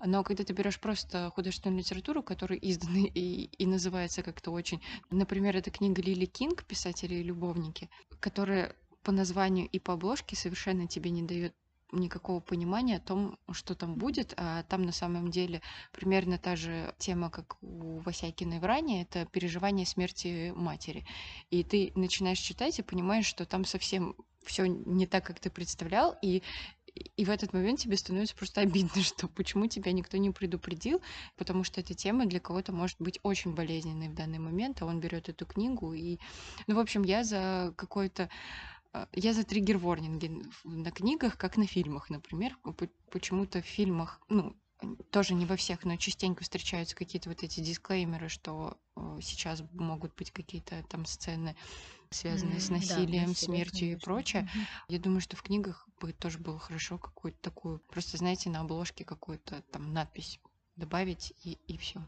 Но 0.03 0.23
когда 0.23 0.43
ты 0.43 0.53
берешь 0.53 0.79
просто 0.79 1.31
художественную 1.35 1.79
литературу, 1.79 2.23
которая 2.23 2.59
издана 2.59 3.07
и, 3.13 3.49
и 3.57 3.65
называется 3.65 4.23
как-то 4.23 4.51
очень... 4.51 4.81
Например, 5.09 5.55
это 5.55 5.71
книга 5.71 6.01
Лили 6.01 6.25
Кинг 6.25 6.63
«Писатели 6.65 7.15
и 7.15 7.23
любовники», 7.23 7.89
которая 8.19 8.75
по 9.03 9.11
названию 9.11 9.67
и 9.67 9.79
по 9.79 9.93
обложке 9.93 10.35
совершенно 10.35 10.87
тебе 10.87 11.11
не 11.11 11.21
дает 11.21 11.53
никакого 11.91 12.39
понимания 12.39 12.97
о 12.97 12.99
том, 12.99 13.37
что 13.51 13.75
там 13.75 13.95
будет, 13.95 14.33
а 14.37 14.63
там 14.63 14.83
на 14.83 14.91
самом 14.91 15.31
деле 15.31 15.61
примерно 15.91 16.37
та 16.37 16.55
же 16.55 16.93
тема, 16.97 17.29
как 17.29 17.57
у 17.61 17.99
Васякиной 17.99 18.59
в 18.59 18.65
ране, 18.65 19.03
это 19.03 19.25
переживание 19.25 19.85
смерти 19.85 20.51
матери. 20.55 21.05
И 21.49 21.63
ты 21.63 21.91
начинаешь 21.95 22.39
читать 22.39 22.79
и 22.79 22.83
понимаешь, 22.83 23.25
что 23.25 23.45
там 23.45 23.65
совсем 23.65 24.15
все 24.43 24.65
не 24.65 25.07
так, 25.07 25.25
как 25.25 25.39
ты 25.39 25.49
представлял, 25.49 26.15
и 26.21 26.43
и 26.95 27.25
в 27.25 27.29
этот 27.29 27.53
момент 27.53 27.79
тебе 27.79 27.97
становится 27.97 28.35
просто 28.35 28.61
обидно, 28.61 29.01
что 29.03 29.27
почему 29.27 29.67
тебя 29.67 29.91
никто 29.91 30.17
не 30.17 30.31
предупредил, 30.31 31.01
потому 31.35 31.63
что 31.63 31.81
эта 31.81 31.93
тема 31.93 32.25
для 32.25 32.39
кого-то 32.39 32.71
может 32.71 32.97
быть 32.99 33.19
очень 33.23 33.53
болезненной 33.53 34.09
в 34.09 34.15
данный 34.15 34.39
момент, 34.39 34.81
а 34.81 34.85
он 34.85 34.99
берет 34.99 35.29
эту 35.29 35.45
книгу 35.45 35.93
и... 35.93 36.19
Ну, 36.67 36.75
в 36.75 36.79
общем, 36.79 37.03
я 37.03 37.23
за 37.23 37.73
какой-то 37.75 38.29
а, 38.93 39.07
я 39.11 39.33
за 39.33 39.43
триггер-ворнинги 39.43 40.43
на 40.63 40.91
книгах, 40.91 41.37
как 41.37 41.57
на 41.57 41.67
фильмах, 41.67 42.09
например. 42.09 42.57
Почему-то 43.11 43.61
в 43.61 43.65
фильмах, 43.65 44.21
ну, 44.29 44.55
тоже 45.11 45.33
не 45.33 45.45
во 45.45 45.55
всех, 45.55 45.83
но 45.83 45.95
частенько 45.97 46.43
встречаются 46.43 46.95
какие-то 46.95 47.29
вот 47.29 47.43
эти 47.43 47.59
дисклеймеры, 47.59 48.29
что 48.29 48.77
э, 48.95 49.19
сейчас 49.21 49.63
могут 49.73 50.15
быть 50.15 50.31
какие-то 50.31 50.83
там 50.89 51.05
сцены 51.05 51.55
связанные 52.15 52.59
с 52.59 52.69
насилием, 52.69 53.27
да, 53.27 53.33
смертью 53.33 53.79
конечно. 53.79 53.97
и 53.97 54.03
прочее. 54.03 54.49
Я 54.87 54.99
думаю, 54.99 55.21
что 55.21 55.35
в 55.35 55.43
книгах 55.43 55.87
бы 55.99 56.13
тоже 56.13 56.39
было 56.39 56.59
хорошо 56.59 56.97
какую-то 56.97 57.37
такую, 57.41 57.79
просто 57.79 58.17
знаете, 58.17 58.49
на 58.49 58.61
обложке 58.61 59.05
какую-то 59.05 59.61
там 59.71 59.93
надпись 59.93 60.39
добавить 60.75 61.33
и, 61.43 61.59
и 61.67 61.77
все. 61.77 62.05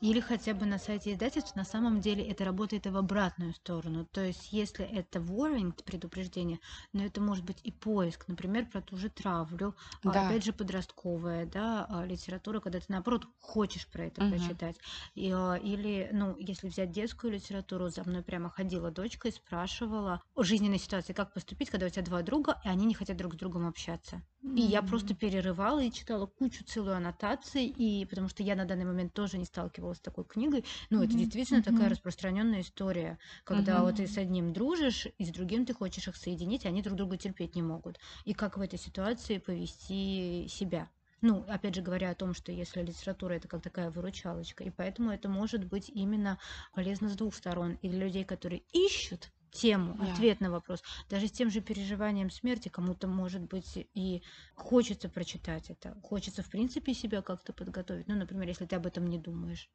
Или 0.00 0.20
хотя 0.20 0.54
бы 0.54 0.66
на 0.66 0.78
сайте 0.78 1.12
издательства 1.12 1.58
на 1.58 1.64
самом 1.64 2.00
деле 2.00 2.24
это 2.24 2.44
работает 2.44 2.86
и 2.86 2.90
в 2.90 2.96
обратную 2.96 3.54
сторону. 3.54 4.06
То 4.06 4.24
есть 4.24 4.52
если 4.52 4.84
это 4.84 5.18
warning, 5.18 5.72
предупреждение, 5.84 6.60
но 6.92 7.04
это 7.04 7.20
может 7.20 7.44
быть 7.44 7.58
и 7.62 7.72
поиск, 7.72 8.28
например, 8.28 8.66
про 8.66 8.80
ту 8.80 8.96
же 8.96 9.08
травлю, 9.08 9.74
а, 10.04 10.12
да. 10.12 10.28
опять 10.28 10.44
же 10.44 10.52
подростковая 10.52 11.46
да, 11.46 11.86
а, 11.88 12.04
литература, 12.04 12.60
когда 12.60 12.78
ты 12.78 12.86
наоборот 12.88 13.26
хочешь 13.40 13.86
про 13.88 14.04
это 14.04 14.22
угу. 14.22 14.30
прочитать. 14.30 14.76
И, 15.14 15.30
а, 15.34 15.54
или, 15.54 16.08
ну, 16.12 16.36
если 16.38 16.68
взять 16.68 16.92
детскую 16.92 17.32
литературу, 17.32 17.88
за 17.88 18.04
мной 18.04 18.22
прямо 18.22 18.50
ходила 18.50 18.90
дочка 18.90 19.28
и 19.28 19.32
спрашивала 19.32 20.22
о 20.34 20.42
жизненной 20.42 20.78
ситуации, 20.78 21.12
как 21.12 21.32
поступить, 21.32 21.70
когда 21.70 21.86
у 21.86 21.90
тебя 21.90 22.02
два 22.02 22.22
друга, 22.22 22.60
и 22.64 22.68
они 22.68 22.86
не 22.86 22.94
хотят 22.94 23.16
друг 23.16 23.34
с 23.34 23.36
другом 23.36 23.66
общаться. 23.66 24.22
И 24.54 24.60
я 24.60 24.82
просто 24.82 25.14
перерывала 25.14 25.82
и 25.82 25.90
читала 25.90 26.26
кучу 26.26 26.64
целую 26.64 26.96
аннотаций, 26.96 27.66
и 27.66 28.06
потому 28.06 28.28
что 28.28 28.42
я 28.42 28.54
на 28.54 28.64
данный 28.64 28.84
момент 28.84 29.12
тоже 29.12 29.38
не 29.38 29.44
сталкивалась 29.44 29.98
с 29.98 30.00
такой 30.00 30.24
книгой. 30.24 30.64
Ну, 30.88 31.02
это 31.02 31.14
действительно 31.14 31.62
такая 31.62 31.88
распространенная 31.88 32.60
история, 32.60 33.18
когда 33.44 33.82
вот 33.82 33.96
ты 33.96 34.06
с 34.06 34.16
одним 34.18 34.52
дружишь, 34.52 35.08
и 35.18 35.24
с 35.24 35.30
другим 35.30 35.66
ты 35.66 35.74
хочешь 35.74 36.08
их 36.08 36.16
соединить, 36.16 36.64
а 36.64 36.68
они 36.68 36.82
друг 36.82 36.96
друга 36.96 37.16
терпеть 37.16 37.54
не 37.54 37.62
могут. 37.62 37.98
И 38.24 38.34
как 38.34 38.56
в 38.56 38.60
этой 38.60 38.78
ситуации 38.78 39.38
повести 39.38 40.46
себя. 40.48 40.88
Ну, 41.22 41.44
опять 41.48 41.74
же 41.74 41.82
говоря 41.82 42.10
о 42.10 42.14
том, 42.14 42.34
что 42.34 42.52
если 42.52 42.82
литература 42.82 43.34
это 43.34 43.48
как 43.48 43.62
такая 43.62 43.90
выручалочка, 43.90 44.64
и 44.64 44.70
поэтому 44.70 45.10
это 45.10 45.28
может 45.28 45.64
быть 45.64 45.88
именно 45.88 46.38
полезно 46.74 47.08
с 47.08 47.16
двух 47.16 47.34
сторон. 47.34 47.78
И 47.82 47.88
для 47.88 48.04
людей, 48.04 48.24
которые 48.24 48.62
ищут 48.72 49.32
тему, 49.56 49.94
yeah. 49.94 50.12
ответ 50.12 50.40
на 50.40 50.50
вопрос. 50.50 50.82
Даже 51.10 51.26
с 51.26 51.32
тем 51.32 51.50
же 51.50 51.60
переживанием 51.60 52.30
смерти 52.30 52.68
кому-то, 52.68 53.08
может 53.08 53.42
быть, 53.42 53.88
и 53.94 54.22
хочется 54.54 55.08
прочитать 55.08 55.70
это. 55.70 55.98
Хочется, 56.02 56.42
в 56.42 56.50
принципе, 56.50 56.94
себя 56.94 57.22
как-то 57.22 57.52
подготовить. 57.52 58.08
Ну, 58.08 58.14
например, 58.16 58.48
если 58.48 58.66
ты 58.66 58.76
об 58.76 58.86
этом 58.86 59.06
не 59.06 59.18
думаешь. 59.18 59.70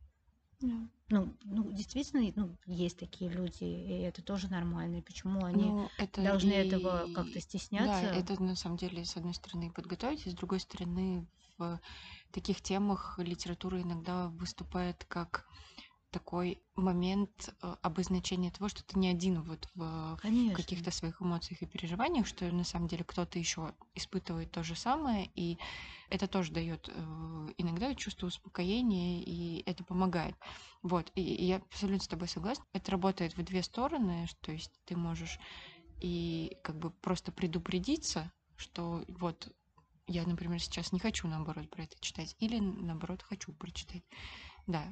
Yeah. 0.61 0.87
Ну, 1.09 1.35
ну, 1.43 1.71
действительно, 1.71 2.31
ну, 2.35 2.57
есть 2.67 2.97
такие 2.97 3.29
люди, 3.29 3.63
и 3.63 4.01
это 4.01 4.21
тоже 4.21 4.47
нормально. 4.47 4.97
И 4.97 5.01
почему 5.01 5.43
они 5.43 5.65
ну, 5.65 5.89
это 5.97 6.23
должны 6.23 6.51
и... 6.51 6.67
этого 6.67 7.11
как-то 7.13 7.41
стесняться? 7.41 8.09
Да, 8.11 8.15
это 8.15 8.41
на 8.41 8.55
самом 8.55 8.77
деле, 8.77 9.03
с 9.03 9.17
одной 9.17 9.33
стороны, 9.33 9.71
подготовить, 9.71 10.25
и 10.27 10.29
с 10.29 10.33
другой 10.33 10.59
стороны, 10.59 11.27
в 11.57 11.79
таких 12.31 12.61
темах 12.61 13.19
литература 13.19 13.81
иногда 13.81 14.29
выступает 14.29 15.03
как 15.07 15.45
такой 16.11 16.61
момент 16.75 17.53
э, 17.61 17.75
обозначения 17.81 18.51
того, 18.51 18.69
что 18.69 18.83
ты 18.83 18.99
не 18.99 19.07
один 19.07 19.41
вот 19.41 19.67
в, 19.73 20.17
в 20.17 20.53
каких-то 20.53 20.91
своих 20.91 21.21
эмоциях 21.21 21.61
и 21.61 21.65
переживаниях, 21.65 22.27
что 22.27 22.45
на 22.51 22.63
самом 22.63 22.87
деле 22.87 23.03
кто-то 23.03 23.39
еще 23.39 23.73
испытывает 23.95 24.51
то 24.51 24.63
же 24.63 24.75
самое, 24.75 25.31
и 25.35 25.57
это 26.09 26.27
тоже 26.27 26.51
дает 26.51 26.89
э, 26.89 27.47
иногда 27.57 27.95
чувство 27.95 28.27
успокоения, 28.27 29.23
и 29.23 29.63
это 29.65 29.83
помогает. 29.83 30.35
Вот, 30.83 31.11
и 31.15 31.21
я 31.21 31.57
абсолютно 31.57 32.03
с 32.03 32.07
тобой 32.07 32.27
согласна. 32.27 32.65
Это 32.73 32.91
работает 32.91 33.35
в 33.37 33.43
две 33.43 33.63
стороны, 33.63 34.27
то 34.41 34.51
есть 34.51 34.71
ты 34.85 34.95
можешь 34.95 35.39
и 36.01 36.57
как 36.63 36.77
бы 36.77 36.91
просто 36.91 37.31
предупредиться, 37.31 38.31
что 38.57 39.03
вот 39.07 39.51
я, 40.07 40.25
например, 40.25 40.59
сейчас 40.59 40.91
не 40.91 40.99
хочу, 40.99 41.27
наоборот, 41.27 41.69
про 41.69 41.83
это 41.83 41.95
читать, 42.01 42.35
или, 42.39 42.59
наоборот, 42.59 43.21
хочу 43.21 43.53
прочитать. 43.53 44.03
Да, 44.67 44.85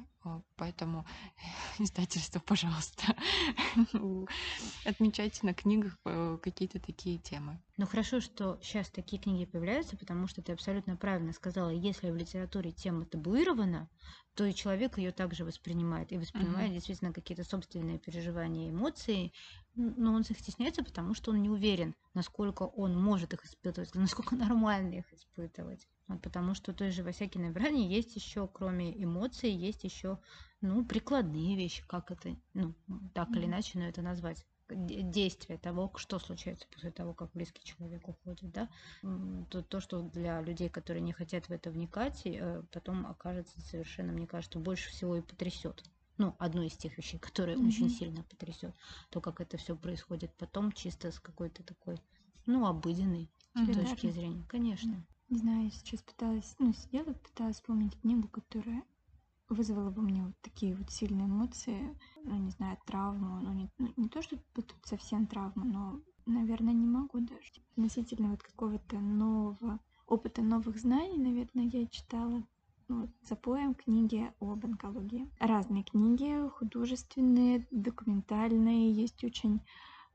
поэтому 0.56 1.06
издательство, 1.78 2.40
пожалуйста, 2.40 3.14
отмечайте 4.84 5.46
на 5.46 5.54
книгах 5.54 5.96
э, 6.04 6.38
какие-то 6.42 6.80
такие 6.80 7.18
темы. 7.18 7.60
Ну 7.76 7.86
хорошо, 7.86 8.20
что 8.20 8.58
сейчас 8.62 8.90
такие 8.90 9.20
книги 9.22 9.46
появляются, 9.46 9.96
потому 9.96 10.26
что 10.26 10.42
ты 10.42 10.52
абсолютно 10.52 10.96
правильно 10.96 11.32
сказала, 11.32 11.70
если 11.70 12.10
в 12.10 12.16
литературе 12.16 12.72
тема 12.72 13.06
табуирована, 13.06 13.88
то 14.34 14.44
и 14.44 14.54
человек 14.54 14.98
ее 14.98 15.12
также 15.12 15.44
воспринимает 15.44 16.12
и 16.12 16.18
воспринимает 16.18 16.70
uh-huh. 16.70 16.74
действительно 16.74 17.12
какие-то 17.12 17.44
собственные 17.44 17.98
переживания, 17.98 18.70
эмоции, 18.70 19.32
но 19.74 20.12
он 20.12 20.22
их 20.22 20.38
стесняется, 20.38 20.84
потому 20.84 21.14
что 21.14 21.30
он 21.30 21.42
не 21.42 21.50
уверен, 21.50 21.94
насколько 22.14 22.64
он 22.64 22.96
может 22.96 23.32
их 23.32 23.44
испытывать, 23.44 23.94
насколько 23.94 24.34
нормально 24.36 24.94
их 24.94 25.12
испытывать. 25.12 25.88
Вот, 26.10 26.22
потому 26.22 26.54
что 26.54 26.72
той 26.72 26.90
же 26.90 27.04
Васякиной 27.04 27.50
брани 27.50 27.86
есть 27.86 28.16
еще, 28.16 28.48
кроме 28.48 29.00
эмоций, 29.00 29.52
есть 29.52 29.84
еще, 29.84 30.18
ну, 30.60 30.84
прикладные 30.84 31.56
вещи, 31.56 31.84
как 31.86 32.10
это, 32.10 32.36
ну, 32.52 32.74
так 33.14 33.28
mm-hmm. 33.28 33.36
или 33.38 33.44
иначе, 33.46 33.78
но 33.78 33.84
это 33.84 34.02
назвать 34.02 34.44
действие 34.68 35.56
того, 35.56 35.92
что 35.94 36.18
случается 36.18 36.66
после 36.74 36.90
того, 36.90 37.14
как 37.14 37.30
близкий 37.32 37.62
человек 37.62 38.08
уходит, 38.08 38.50
да, 38.50 38.68
то, 39.50 39.62
то 39.62 39.78
что 39.78 40.02
для 40.02 40.40
людей, 40.40 40.68
которые 40.68 41.00
не 41.00 41.12
хотят 41.12 41.48
в 41.48 41.52
это 41.52 41.70
вникать, 41.70 42.22
э, 42.24 42.64
потом 42.72 43.06
окажется 43.06 43.60
совершенно, 43.60 44.12
мне 44.12 44.26
кажется, 44.26 44.58
больше 44.58 44.90
всего 44.90 45.14
и 45.14 45.22
потрясет. 45.22 45.84
Ну, 46.18 46.34
одно 46.40 46.64
из 46.64 46.76
тех 46.76 46.98
вещей, 46.98 47.18
которые 47.18 47.56
mm-hmm. 47.56 47.68
очень 47.68 47.88
сильно 47.88 48.24
потрясет. 48.24 48.74
То, 49.10 49.20
как 49.20 49.40
это 49.40 49.58
все 49.58 49.76
происходит 49.76 50.32
потом, 50.36 50.72
чисто 50.72 51.12
с 51.12 51.20
какой-то 51.20 51.62
такой, 51.62 52.00
ну, 52.46 52.66
обыденной 52.66 53.30
mm-hmm. 53.54 53.74
точки 53.74 54.10
зрения. 54.10 54.44
Конечно. 54.48 55.06
Не 55.30 55.38
знаю, 55.38 55.64
я 55.64 55.70
сейчас 55.70 56.02
пыталась, 56.02 56.56
ну, 56.58 56.72
сидела, 56.72 57.12
пыталась 57.12 57.56
вспомнить 57.56 57.98
книгу, 58.00 58.26
которая 58.26 58.82
вызвала 59.48 59.90
бы 59.90 60.02
мне 60.02 60.24
вот 60.24 60.34
такие 60.42 60.74
вот 60.74 60.90
сильные 60.90 61.26
эмоции, 61.26 61.96
ну, 62.24 62.36
не 62.36 62.50
знаю, 62.50 62.76
травму, 62.84 63.40
ну, 63.40 63.52
не, 63.52 63.70
ну, 63.78 63.92
не 63.96 64.08
то, 64.08 64.22
что 64.22 64.36
тут 64.54 64.74
совсем 64.82 65.28
травма, 65.28 65.64
но, 65.64 66.00
наверное, 66.26 66.74
не 66.74 66.86
могу 66.86 67.20
даже. 67.20 67.62
Относительно 67.76 68.30
вот 68.30 68.42
какого-то 68.42 68.98
нового 68.98 69.78
опыта, 70.08 70.42
новых 70.42 70.78
знаний, 70.78 71.18
наверное, 71.18 71.66
я 71.66 71.86
читала 71.86 72.42
ну, 72.88 73.02
вот, 73.02 73.10
запоем 73.22 73.74
книги 73.74 74.32
об 74.40 74.64
онкологии. 74.64 75.30
Разные 75.38 75.84
книги, 75.84 76.48
художественные, 76.48 77.68
документальные, 77.70 78.92
есть 78.92 79.22
очень 79.22 79.60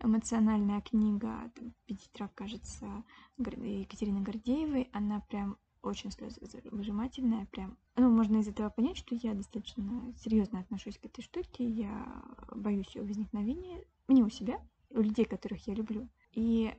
эмоциональная 0.01 0.81
книга 0.81 1.51
Педитра, 1.85 2.29
кажется, 2.35 3.03
Екатерины 3.37 4.21
Гордеевой. 4.21 4.89
Она 4.93 5.21
прям 5.21 5.57
очень 5.81 6.11
слезовыжимательная, 6.11 7.45
прям. 7.47 7.77
Ну, 7.95 8.09
можно 8.09 8.37
из 8.37 8.47
этого 8.47 8.69
понять, 8.69 8.97
что 8.97 9.15
я 9.15 9.33
достаточно 9.33 10.13
серьезно 10.17 10.59
отношусь 10.59 10.97
к 10.97 11.05
этой 11.05 11.21
штуке. 11.21 11.67
Я 11.67 12.23
боюсь 12.51 12.95
ее 12.95 13.03
возникновения 13.03 13.83
не 14.07 14.23
у 14.23 14.29
себя, 14.29 14.59
у 14.89 14.99
людей, 14.99 15.25
которых 15.25 15.67
я 15.67 15.75
люблю. 15.75 16.09
И 16.31 16.73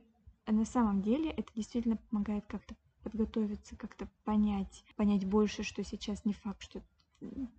на 0.45 0.65
самом 0.65 1.01
деле 1.01 1.29
это 1.31 1.51
действительно 1.53 1.97
помогает 1.97 2.45
как-то 2.45 2.75
подготовиться, 3.03 3.75
как-то 3.77 4.09
понять, 4.25 4.83
понять 4.95 5.25
больше, 5.25 5.63
что 5.63 5.83
сейчас 5.83 6.25
не 6.25 6.33
факт, 6.33 6.61
что 6.61 6.83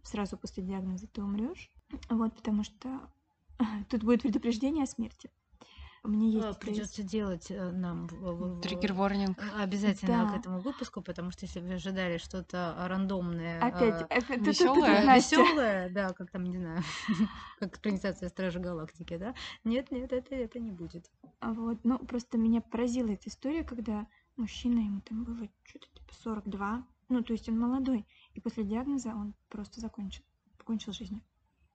сразу 0.02 0.36
после 0.36 0.62
диагноза 0.62 1.06
ты 1.06 1.22
умрешь. 1.22 1.70
Вот, 2.10 2.34
потому 2.36 2.64
что 2.64 3.10
тут 3.90 4.04
будет 4.04 4.22
предупреждение 4.22 4.84
о 4.84 4.86
смерти. 4.86 5.30
Мне 6.08 6.30
есть... 6.30 6.46
А, 6.46 6.54
придется 6.54 7.02
делать 7.02 7.50
э, 7.50 7.70
нам 7.70 8.08
триггер 8.62 8.94
ворнинг 8.94 9.38
обязательно 9.58 10.24
да. 10.24 10.32
к 10.32 10.40
этому 10.40 10.58
выпуску, 10.58 11.02
потому 11.02 11.30
что 11.30 11.44
если 11.44 11.60
вы 11.60 11.74
ожидали 11.74 12.16
что-то 12.16 12.74
рандомное, 12.88 13.60
опять, 13.60 14.00
а, 14.02 14.04
опять 14.04 14.40
веселое, 14.40 15.14
веселое, 15.14 15.90
да, 15.90 16.14
как 16.14 16.30
там 16.30 16.44
не 16.44 16.56
знаю, 16.56 16.82
как 17.58 17.76
экранизация 17.76 18.30
Стражи 18.30 18.58
Галактики, 18.58 19.18
да? 19.18 19.34
Нет, 19.64 19.90
нет, 19.90 20.10
это 20.14 20.34
это 20.34 20.58
не 20.58 20.70
будет. 20.70 21.10
Вот, 21.42 21.84
ну 21.84 21.98
просто 21.98 22.38
меня 22.38 22.62
поразила 22.62 23.10
эта 23.10 23.28
история, 23.28 23.62
когда 23.62 24.06
мужчина 24.36 24.78
ему 24.78 25.02
там 25.02 25.24
было 25.24 25.46
что-то 25.64 25.88
типа 25.92 26.14
42, 26.22 26.86
ну 27.10 27.22
то 27.22 27.34
есть 27.34 27.50
он 27.50 27.58
молодой, 27.58 28.06
и 28.32 28.40
после 28.40 28.64
диагноза 28.64 29.10
он 29.10 29.34
просто 29.50 29.82
закончил, 29.82 30.24
покончил 30.56 30.94
жизнью. 30.94 31.20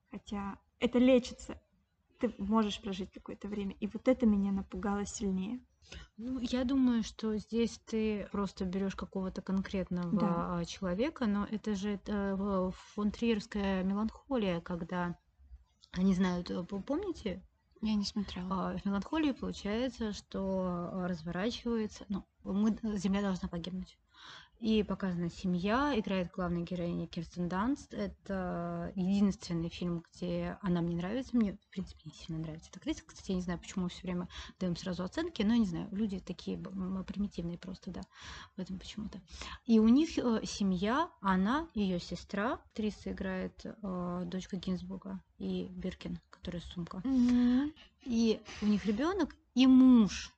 Хотя 0.10 0.58
это 0.80 0.98
лечится, 0.98 1.62
ты 2.24 2.34
можешь 2.38 2.80
прожить 2.80 3.12
какое-то 3.12 3.50
время. 3.50 3.76
И 3.82 3.88
вот 3.88 4.08
это 4.08 4.26
меня 4.26 4.54
напугало 4.54 5.06
сильнее. 5.06 5.60
Ну, 6.16 6.40
я 6.40 6.64
думаю, 6.64 7.04
что 7.04 7.38
здесь 7.38 7.82
ты 7.86 8.28
просто 8.32 8.64
берешь 8.64 8.96
какого-то 8.96 9.42
конкретного 9.42 10.10
да. 10.12 10.60
А, 10.60 10.66
человека, 10.66 11.26
но 11.26 11.46
это 11.52 11.76
же 11.76 11.90
это 11.90 12.72
фон 12.94 13.12
Триерская 13.12 13.84
меланхолия, 13.84 14.62
когда 14.62 15.18
они 15.92 16.14
знают, 16.14 16.50
э, 16.50 16.64
помните? 16.64 17.44
Я 17.82 17.96
не 17.96 18.06
смотрела. 18.06 18.48
А, 18.50 18.78
в 18.78 18.86
меланхолии 18.86 19.34
получается, 19.34 20.14
что 20.14 21.04
разворачивается, 21.06 22.06
ну, 22.08 22.24
мы, 22.44 22.78
Земля 22.98 23.22
должна 23.22 23.50
погибнуть. 23.50 24.00
И 24.64 24.82
показана 24.82 25.30
семья, 25.30 25.94
играет 26.00 26.32
главная 26.32 26.62
героиня 26.62 27.06
Кирстен 27.06 27.50
Данст. 27.50 27.94
Это 27.94 28.94
единственный 28.96 29.68
фильм, 29.68 30.06
где 30.16 30.58
она 30.62 30.80
мне 30.80 30.96
нравится. 30.96 31.36
Мне, 31.36 31.58
в 31.58 31.70
принципе, 31.70 32.04
не 32.06 32.14
сильно 32.14 32.42
нравится 32.42 32.70
эта 32.70 32.80
актриса. 32.80 33.04
Кстати, 33.06 33.32
я 33.32 33.36
не 33.36 33.42
знаю, 33.42 33.60
почему 33.60 33.90
все 33.90 34.04
время 34.04 34.30
даем 34.62 34.78
сразу 34.78 35.04
оценки, 35.04 35.42
но 35.42 35.52
я 35.52 35.60
не 35.60 35.66
знаю, 35.66 35.90
люди 35.92 36.22
такие 36.22 36.58
примитивные 36.58 37.58
просто, 37.58 37.92
да, 37.92 38.04
в 38.56 38.62
этом 38.62 38.80
почему-то. 38.80 39.20
И 39.66 39.80
у 39.80 39.88
них 39.90 40.18
э, 40.18 40.46
семья, 40.46 41.10
она, 41.20 41.68
ее 41.74 42.00
сестра, 42.00 42.54
актриса 42.54 43.12
играет 43.12 43.66
э, 43.66 44.24
дочка 44.28 44.56
Гинзбурга 44.56 45.20
и 45.40 45.68
Биркин, 45.72 46.22
которая 46.30 46.62
сумка. 46.62 47.00
Mm-hmm. 47.00 47.74
И 48.06 48.42
у 48.62 48.68
них 48.68 48.86
ребенок 48.86 49.36
и 49.56 49.68
муж 49.68 50.33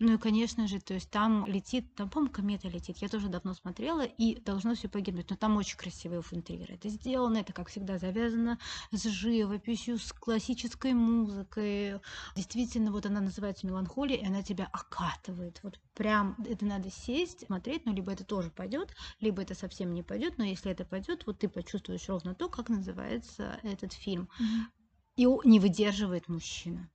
ну 0.00 0.14
и, 0.14 0.18
конечно 0.18 0.66
же, 0.66 0.80
то 0.80 0.94
есть 0.94 1.08
там 1.10 1.46
летит, 1.46 1.94
там, 1.94 2.10
по-моему, 2.10 2.32
комета 2.32 2.68
летит. 2.68 2.98
Я 2.98 3.08
тоже 3.08 3.28
давно 3.28 3.54
смотрела, 3.54 4.02
и 4.02 4.40
должно 4.40 4.74
все 4.74 4.88
погибнуть. 4.88 5.30
Но 5.30 5.36
там 5.36 5.56
очень 5.56 5.76
красивые 5.76 6.20
фунтиры. 6.20 6.74
Это 6.74 6.88
сделано, 6.88 7.38
это, 7.38 7.52
как 7.52 7.68
всегда, 7.68 7.98
завязано 7.98 8.58
с 8.90 9.04
живописью, 9.04 9.98
с 9.98 10.12
классической 10.12 10.94
музыкой. 10.94 12.00
Действительно, 12.34 12.90
вот 12.90 13.06
она 13.06 13.20
называется 13.20 13.66
«Меланхолия», 13.68 14.16
и 14.16 14.26
она 14.26 14.42
тебя 14.42 14.68
окатывает. 14.72 15.60
Вот 15.62 15.78
прям 15.94 16.36
это 16.44 16.66
надо 16.66 16.90
сесть, 16.90 17.46
смотреть, 17.46 17.86
ну, 17.86 17.94
либо 17.94 18.12
это 18.12 18.24
тоже 18.24 18.50
пойдет, 18.50 18.92
либо 19.20 19.42
это 19.42 19.54
совсем 19.54 19.94
не 19.94 20.02
пойдет, 20.02 20.38
но 20.38 20.44
если 20.44 20.72
это 20.72 20.84
пойдет, 20.84 21.24
вот 21.26 21.38
ты 21.38 21.48
почувствуешь 21.48 22.08
ровно 22.08 22.34
то, 22.34 22.48
как 22.48 22.68
называется 22.68 23.60
этот 23.62 23.92
фильм. 23.92 24.28
Mm-hmm. 24.40 24.84
И 25.16 25.48
не 25.48 25.60
выдерживает 25.60 26.28
мужчина. 26.28 26.90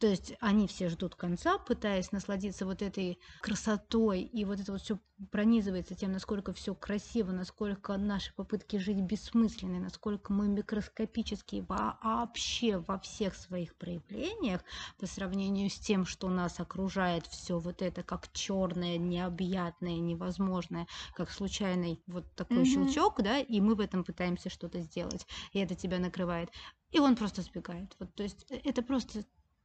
То 0.00 0.06
есть 0.06 0.32
они 0.40 0.66
все 0.66 0.88
ждут 0.88 1.14
конца, 1.14 1.58
пытаясь 1.58 2.10
насладиться 2.10 2.64
вот 2.64 2.80
этой 2.80 3.18
красотой, 3.42 4.22
и 4.22 4.46
вот 4.46 4.58
это 4.58 4.72
вот 4.72 4.80
все 4.80 4.98
пронизывается 5.30 5.94
тем, 5.94 6.12
насколько 6.12 6.54
все 6.54 6.74
красиво, 6.74 7.32
насколько 7.32 7.98
наши 7.98 8.34
попытки 8.34 8.78
жить 8.78 9.02
бессмысленны, 9.02 9.78
насколько 9.78 10.32
мы 10.32 10.48
микроскопические 10.48 11.66
вообще 11.68 12.78
во 12.78 12.98
всех 12.98 13.34
своих 13.34 13.74
проявлениях 13.74 14.64
по 14.98 15.06
сравнению 15.06 15.68
с 15.68 15.74
тем, 15.74 16.06
что 16.06 16.30
нас 16.30 16.58
окружает 16.60 17.26
все 17.26 17.58
вот 17.58 17.82
это 17.82 18.02
как 18.02 18.32
черное, 18.32 18.96
необъятное, 18.96 19.98
невозможное, 19.98 20.86
как 21.14 21.30
случайный 21.30 22.02
вот 22.06 22.24
такой 22.34 22.62
mm-hmm. 22.62 22.86
щелчок, 22.86 23.22
да, 23.22 23.38
и 23.38 23.60
мы 23.60 23.74
в 23.74 23.80
этом 23.80 24.02
пытаемся 24.02 24.48
что-то 24.48 24.80
сделать, 24.80 25.26
и 25.52 25.58
это 25.58 25.74
тебя 25.74 25.98
накрывает. 25.98 26.48
И 26.90 26.98
он 26.98 27.16
просто 27.16 27.42
сбегает. 27.42 27.94
Вот, 27.98 28.14
то 28.14 28.22
есть 28.22 28.46
э, 28.50 28.60
это 28.64 28.82
просто 28.82 29.24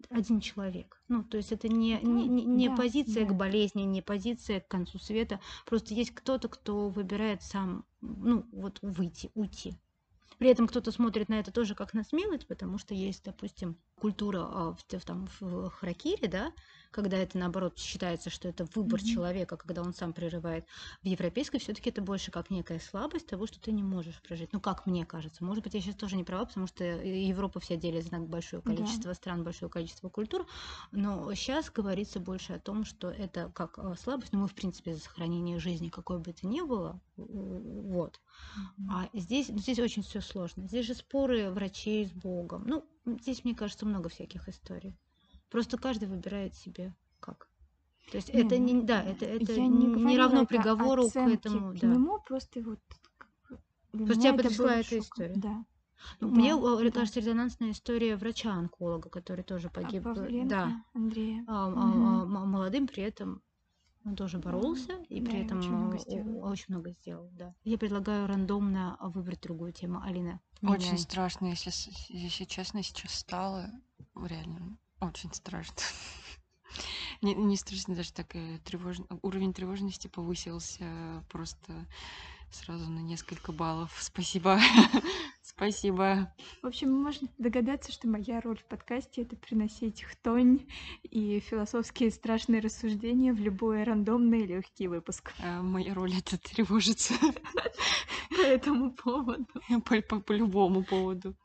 один 0.10 0.40
человек. 0.40 1.02
Ну, 1.08 1.24
то 1.24 1.38
есть 1.38 1.52
это 1.52 1.68
не, 1.68 2.00
не, 2.02 2.28
не, 2.28 2.46
не 2.46 2.70
да, 2.70 2.76
позиция 2.76 3.26
да. 3.26 3.34
к 3.34 3.36
болезни, 3.36 3.84
не 3.84 4.02
позиция 4.02 4.60
к 4.60 4.68
концу 4.68 5.00
света. 5.00 5.40
Просто 5.66 5.94
есть 5.94 6.12
кто-то, 6.12 6.48
кто 6.48 6.90
выбирает 6.90 7.42
сам, 7.42 7.86
ну, 8.02 8.46
вот 8.52 8.80
выйти, 8.82 9.32
уйти. 9.34 9.76
При 10.38 10.50
этом 10.50 10.68
кто-то 10.68 10.92
смотрит 10.92 11.30
на 11.30 11.40
это 11.40 11.52
тоже 11.52 11.76
как 11.76 11.94
на 11.94 12.04
смелость, 12.04 12.48
потому 12.48 12.78
что 12.78 12.94
есть, 12.94 13.24
допустим, 13.24 13.78
культура 13.96 14.40
а, 14.42 14.74
в, 14.74 14.84
в, 14.84 15.06
там, 15.06 15.30
в 15.40 15.70
Харакире, 15.70 16.28
да, 16.28 16.52
когда 16.96 17.18
это 17.18 17.38
наоборот 17.38 17.78
считается, 17.78 18.30
что 18.30 18.48
это 18.48 18.66
выбор 18.74 19.02
mm-hmm. 19.02 19.14
человека, 19.14 19.58
когда 19.58 19.82
он 19.82 19.94
сам 19.94 20.14
прерывает. 20.14 20.66
В 21.04 21.06
европейской 21.06 21.58
все-таки 21.58 21.90
это 21.90 22.02
больше 22.02 22.32
как 22.32 22.50
некая 22.50 22.80
слабость 22.80 23.28
того, 23.28 23.48
что 23.48 23.60
ты 23.60 23.74
не 23.74 23.84
можешь 23.84 24.22
прожить. 24.22 24.54
Ну, 24.54 24.62
как 24.62 24.86
мне 24.86 25.06
кажется. 25.06 25.44
Может 25.44 25.62
быть, 25.62 25.74
я 25.74 25.82
сейчас 25.82 25.96
тоже 25.96 26.16
не 26.16 26.24
права, 26.24 26.46
потому 26.46 26.68
что 26.68 26.86
Европа 26.86 27.60
вся 27.60 27.76
делится 27.76 28.14
на 28.14 28.22
большое 28.22 28.62
количество 28.62 29.10
yeah. 29.10 29.14
стран, 29.14 29.44
большое 29.44 29.70
количество 29.70 30.08
культур. 30.08 30.48
Но 30.94 31.34
сейчас 31.34 31.70
говорится 31.70 32.22
больше 32.22 32.54
о 32.54 32.60
том, 32.60 32.86
что 32.86 33.10
это 33.10 33.52
как 33.54 33.78
а, 33.78 33.96
слабость. 33.98 34.32
Но 34.32 34.40
мы, 34.40 34.48
в 34.48 34.56
принципе, 34.56 34.94
за 34.94 35.02
сохранение 35.02 35.60
жизни, 35.60 35.90
какой 35.90 36.20
бы 36.20 36.32
это 36.32 36.48
ни 36.48 36.62
было, 36.62 37.02
вот. 37.18 38.22
Mm-hmm. 38.80 38.86
А 38.90 39.10
здесь, 39.12 39.48
здесь 39.48 39.80
очень 39.80 40.04
все 40.04 40.22
сложно. 40.22 40.66
Здесь 40.66 40.86
же 40.86 40.94
споры 40.94 41.52
врачей 41.52 42.06
с 42.06 42.12
Богом. 42.14 42.64
Ну, 42.66 42.86
здесь, 43.20 43.44
мне 43.44 43.54
кажется, 43.54 43.86
много 43.86 44.08
всяких 44.08 44.48
историй. 44.48 44.96
Просто 45.56 45.78
каждый 45.78 46.10
выбирает 46.10 46.54
себе 46.54 46.94
как. 47.22 47.48
То 48.12 48.18
есть 48.18 48.34
не, 48.34 48.42
это 48.42 48.58
не, 48.58 48.82
да, 48.82 49.02
это, 49.02 49.24
это 49.24 49.54
я 49.54 49.68
не, 49.68 49.86
не 49.86 50.18
равно 50.18 50.46
приговору 50.46 51.10
к 51.10 51.16
этому. 51.16 51.72
К 51.72 51.80
да. 51.80 51.88
нему 51.88 52.20
просто 52.20 52.62
вот. 52.62 52.80
Просто 53.94 54.22
я 54.22 54.34
пришла 54.34 54.76
эта 54.76 55.00
история. 55.00 55.36
Да. 55.38 55.64
Ну, 56.20 56.28
да, 56.28 56.36
мне 56.36 56.58
да. 56.58 56.92
кажется, 56.92 57.22
резонансная 57.22 57.72
история 57.72 58.18
врача-онколога, 58.18 59.10
который 59.10 59.46
тоже 59.46 59.70
погиб. 59.70 60.06
А, 60.06 60.14
Павленко, 60.14 60.50
да. 60.50 60.84
Андрея. 60.94 61.46
А, 61.48 61.70
угу. 61.70 61.80
а, 61.80 62.26
молодым 62.26 62.88
при 62.88 63.04
этом 63.04 63.42
он 64.04 64.18
тоже 64.18 64.40
боролся 64.40 64.98
и 65.08 65.22
да, 65.22 65.32
при 65.32 65.46
этом 65.46 65.60
очень 65.60 65.72
много, 65.72 65.96
очень 66.44 66.66
много 66.68 66.92
сделал, 66.92 67.30
да. 67.32 67.56
Я 67.64 67.78
предлагаю 67.78 68.28
рандомно 68.28 68.98
выбрать 69.00 69.40
другую 69.40 69.72
тему. 69.72 70.02
Алина. 70.04 70.42
Очень 70.62 70.88
меняй. 70.88 70.98
страшно, 70.98 71.46
если, 71.46 71.72
если 72.10 72.44
честно, 72.44 72.84
сейчас 72.84 73.14
стало 73.14 73.72
реально 74.16 74.78
очень 75.08 75.34
страшно. 75.34 75.76
Не, 77.22 77.34
не 77.34 77.56
страшно, 77.56 77.96
даже 77.96 78.12
так 78.12 78.36
э, 78.36 78.60
тревож... 78.66 78.98
уровень 79.22 79.54
тревожности 79.54 80.08
повысился 80.08 81.24
просто 81.30 81.88
сразу 82.52 82.90
на 82.90 83.00
несколько 83.00 83.52
баллов. 83.52 83.96
Спасибо. 84.00 84.60
Спасибо. 85.42 86.34
В 86.62 86.68
общем, 86.68 86.92
можно 86.92 87.30
догадаться, 87.38 87.92
что 87.92 88.08
моя 88.08 88.42
роль 88.42 88.58
в 88.58 88.66
подкасте— 88.66 89.22
это 89.24 89.36
приносить 89.36 90.04
хтонь 90.04 90.68
и 91.04 91.40
философские 91.40 92.12
страшные 92.12 92.62
рассуждения 92.62 93.32
в 93.32 93.40
любой 93.40 93.84
рандомный 93.84 94.46
легкий 94.46 94.88
выпуск. 94.88 95.34
А 95.40 95.62
моя 95.62 95.94
роль— 95.94 96.14
это 96.18 96.38
тревожиться. 96.38 97.14
По 98.36 98.42
этому 98.42 98.92
поводу. 98.92 99.48
По, 99.86 100.02
по, 100.02 100.20
по 100.20 100.32
любому 100.34 100.84
поводу. 100.84 101.36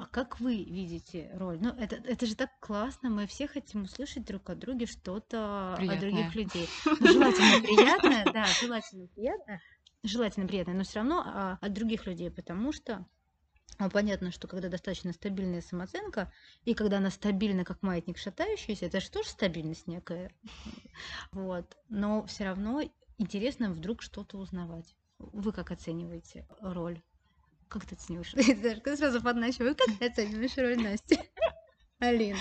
А 0.00 0.06
как 0.10 0.40
вы 0.40 0.64
видите 0.64 1.30
роль? 1.34 1.58
Ну, 1.60 1.68
это, 1.78 1.96
это 1.96 2.24
же 2.24 2.34
так 2.34 2.50
классно, 2.58 3.10
мы 3.10 3.26
все 3.26 3.46
хотим 3.46 3.82
услышать 3.82 4.24
друг 4.24 4.48
от 4.48 4.58
друга 4.58 4.86
что-то 4.86 5.74
о 5.74 5.96
других 6.00 6.34
людей. 6.34 6.68
Ну, 6.86 7.06
желательно 7.06 7.60
приятное, 7.60 8.24
да, 8.32 8.46
желательно 8.60 9.06
приятное, 9.08 9.60
желательно 10.02 10.48
приятное, 10.48 10.74
но 10.74 10.84
все 10.84 11.00
равно 11.00 11.22
а, 11.24 11.58
от 11.60 11.72
других 11.74 12.06
людей, 12.06 12.30
потому 12.30 12.72
что 12.72 13.06
понятно, 13.90 14.30
что 14.30 14.48
когда 14.48 14.68
достаточно 14.68 15.12
стабильная 15.12 15.62
самооценка, 15.62 16.32
и 16.64 16.74
когда 16.74 16.98
она 16.98 17.10
стабильна, 17.10 17.64
как 17.64 17.82
маятник 17.82 18.18
шатающийся, 18.18 18.86
это 18.86 19.00
же 19.00 19.10
тоже 19.10 19.28
стабильность 19.28 19.86
некая. 19.86 20.32
Вот. 21.32 21.76
Но 21.88 22.26
все 22.26 22.44
равно 22.44 22.82
интересно 23.18 23.70
вдруг 23.70 24.02
что-то 24.02 24.38
узнавать. 24.38 24.94
Вы 25.18 25.52
как 25.52 25.70
оцениваете 25.70 26.46
роль? 26.60 27.00
Как 27.68 27.86
ты 27.86 27.94
оцениваешь? 27.94 28.32
Ты 28.82 28.96
сразу 28.96 29.22
подначиваю. 29.22 29.76
Как 29.76 29.96
ты 29.98 30.06
оцениваешь 30.06 30.56
роль 30.56 30.82
Насти? 30.82 31.18
Алина. 31.98 32.38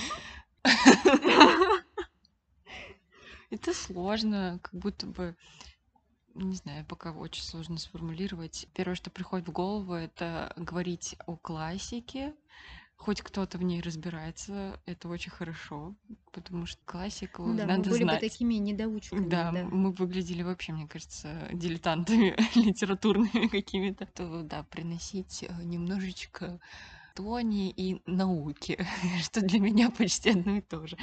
Это 3.50 3.74
сложно, 3.74 4.60
как 4.64 4.74
будто 4.74 5.06
бы 5.08 5.36
не 6.36 6.56
знаю, 6.56 6.86
пока 6.86 7.12
очень 7.12 7.44
сложно 7.44 7.78
сформулировать. 7.78 8.68
Первое, 8.74 8.96
что 8.96 9.10
приходит 9.10 9.48
в 9.48 9.52
голову, 9.52 9.94
это 9.94 10.54
говорить 10.56 11.16
о 11.26 11.36
классике. 11.36 12.34
Хоть 12.96 13.22
кто-то 13.22 13.58
в 13.58 13.64
ней 13.64 13.80
разбирается, 13.82 14.82
это 14.86 15.08
очень 15.08 15.32
хорошо, 15.32 15.96
потому 16.34 16.66
что 16.66 16.82
классику 16.84 17.46
да, 17.54 17.66
надо 17.66 17.84
мы 17.84 17.90
были 17.92 18.04
знать. 18.04 18.22
бы 18.22 18.28
такими 18.28 18.56
недоучками. 18.56 19.30
Да, 19.30 19.54
да, 19.54 19.64
мы 19.64 19.94
выглядели 19.94 20.44
вообще, 20.44 20.74
мне 20.74 20.86
кажется, 20.86 21.48
дилетантами 21.54 22.36
литературными 22.56 23.48
какими-то. 23.48 24.06
То, 24.06 24.44
да, 24.44 24.64
приносить 24.64 25.44
э, 25.44 25.64
немножечко 25.64 26.60
тони 27.16 27.70
и 27.70 28.02
науки, 28.06 28.86
что 29.24 29.40
для 29.42 29.60
меня 29.62 29.92
почти 29.92 30.32
одно 30.32 30.58
и 30.58 30.62
то 30.62 30.86
же. 30.86 30.98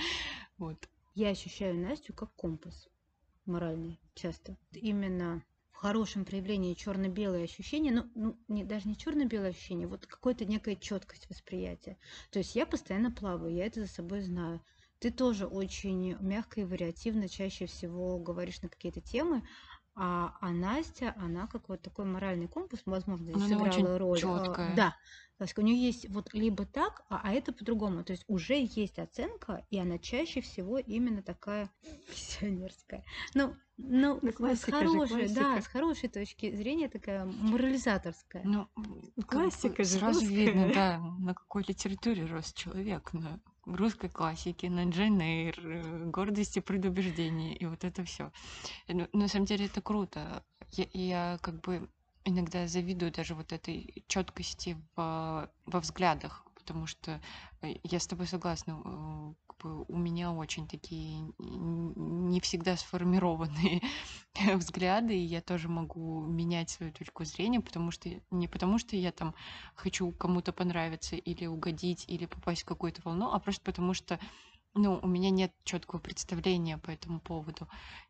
Вот. 0.58 0.88
Я 1.14 1.30
ощущаю 1.30 1.78
Настю 1.78 2.12
как 2.12 2.30
компас 2.34 2.90
моральный 3.46 4.00
часто. 4.14 4.56
Именно 4.72 5.42
в 5.70 5.76
хорошем 5.76 6.24
проявлении 6.24 6.74
черно-белое 6.74 7.44
ощущение, 7.44 7.92
ну, 7.92 8.10
ну 8.14 8.38
не, 8.48 8.64
даже 8.64 8.88
не 8.88 8.96
черно-белое 8.96 9.50
ощущение, 9.50 9.86
вот 9.86 10.06
какая-то 10.06 10.44
некая 10.44 10.74
четкость 10.74 11.28
восприятия. 11.28 11.98
То 12.30 12.38
есть 12.38 12.56
я 12.56 12.64
постоянно 12.66 13.10
плаваю, 13.10 13.54
я 13.54 13.66
это 13.66 13.80
за 13.80 13.86
собой 13.86 14.22
знаю. 14.22 14.62
Ты 14.98 15.10
тоже 15.10 15.46
очень 15.46 16.16
мягко 16.20 16.62
и 16.62 16.64
вариативно 16.64 17.28
чаще 17.28 17.66
всего 17.66 18.18
говоришь 18.18 18.62
на 18.62 18.70
какие-то 18.70 19.02
темы, 19.02 19.46
а, 19.96 20.36
а 20.40 20.50
Настя, 20.50 21.14
она 21.16 21.46
как 21.46 21.68
вот 21.68 21.80
такой 21.80 22.04
моральный 22.04 22.48
компас, 22.48 22.80
возможно, 22.84 23.32
здесь 23.32 23.36
она 23.36 23.72
сыграла 23.72 23.98
роль. 23.98 24.18
четкая. 24.20 24.76
Да, 24.76 24.94
то 25.38 25.44
есть 25.44 25.58
у 25.58 25.62
нее 25.62 25.86
есть 25.86 26.08
вот 26.10 26.32
либо 26.34 26.66
так, 26.66 27.02
а, 27.08 27.20
а 27.24 27.32
это 27.32 27.52
по-другому. 27.52 28.04
То 28.04 28.12
есть 28.12 28.24
уже 28.28 28.54
есть 28.58 28.98
оценка, 28.98 29.66
и 29.70 29.78
она 29.78 29.98
чаще 29.98 30.42
всего 30.42 30.78
именно 30.78 31.22
такая 31.22 31.70
миссионерская. 32.10 33.04
Ну, 33.34 33.56
ну, 33.78 34.18
Ну, 34.22 34.30
с 34.30 34.34
классика 34.34 34.80
же, 34.80 34.86
хорошей, 34.86 35.28
да, 35.34 35.60
с 35.60 35.66
хорошей 35.66 36.10
точки 36.10 36.54
зрения 36.54 36.88
такая 36.88 37.24
морализаторская. 37.24 38.42
Ну, 38.44 38.68
как 39.16 39.26
Классика 39.26 39.76
бы 39.76 39.84
же 39.84 39.98
сразу 39.98 40.26
видно, 40.26 40.72
да, 40.74 40.98
на 40.98 41.34
какой 41.34 41.64
литературе 41.66 42.24
рос 42.26 42.52
человек, 42.52 43.12
на 43.12 43.40
русской 43.66 44.08
классике, 44.08 44.70
на 44.70 44.88
Джейн 44.88 45.20
Эйр, 45.20 45.54
э, 45.58 46.04
гордости, 46.06 46.60
предубеждения 46.60 47.56
и 47.56 47.66
вот 47.66 47.84
это 47.84 48.04
все. 48.04 48.32
На 48.88 49.28
самом 49.28 49.46
деле 49.46 49.66
это 49.66 49.80
круто. 49.80 50.44
Я, 50.72 50.86
я 50.92 51.38
как 51.42 51.60
бы 51.60 51.88
иногда 52.24 52.66
завидую 52.66 53.12
даже 53.12 53.34
вот 53.34 53.52
этой 53.52 54.04
четкости 54.08 54.76
в, 54.94 55.50
во 55.66 55.80
взглядах, 55.80 56.45
потому 56.66 56.86
что 56.86 57.20
э, 57.62 57.74
я 57.84 58.00
с 58.00 58.08
тобой 58.08 58.26
согласна, 58.26 58.82
э, 58.84 59.34
как 59.46 59.56
бы 59.58 59.84
у 59.84 59.96
меня 59.96 60.32
очень 60.32 60.66
такие 60.66 61.32
не 61.38 62.40
всегда 62.40 62.76
сформированные 62.76 63.82
взгляды, 64.56 65.16
и 65.16 65.24
я 65.24 65.40
тоже 65.40 65.68
могу 65.68 66.26
менять 66.26 66.70
свою 66.70 66.92
точку 66.92 67.24
зрения, 67.24 67.60
потому 67.60 67.92
что 67.92 68.10
не 68.32 68.48
потому 68.48 68.78
что 68.78 68.96
я 68.96 69.12
там 69.12 69.34
хочу 69.76 70.10
кому-то 70.10 70.52
понравиться 70.52 71.14
или 71.14 71.46
угодить, 71.46 72.04
или 72.08 72.26
попасть 72.26 72.62
в 72.62 72.66
какую-то 72.66 73.00
волну, 73.04 73.30
а 73.32 73.38
просто 73.38 73.62
потому 73.62 73.94
что 73.94 74.18
ну, 74.74 74.98
у 75.00 75.06
меня 75.06 75.30
нет 75.30 75.52
четкого 75.64 76.00
представления 76.00 76.78
по 76.78 76.90
этому 76.90 77.20
поводу. 77.20 77.68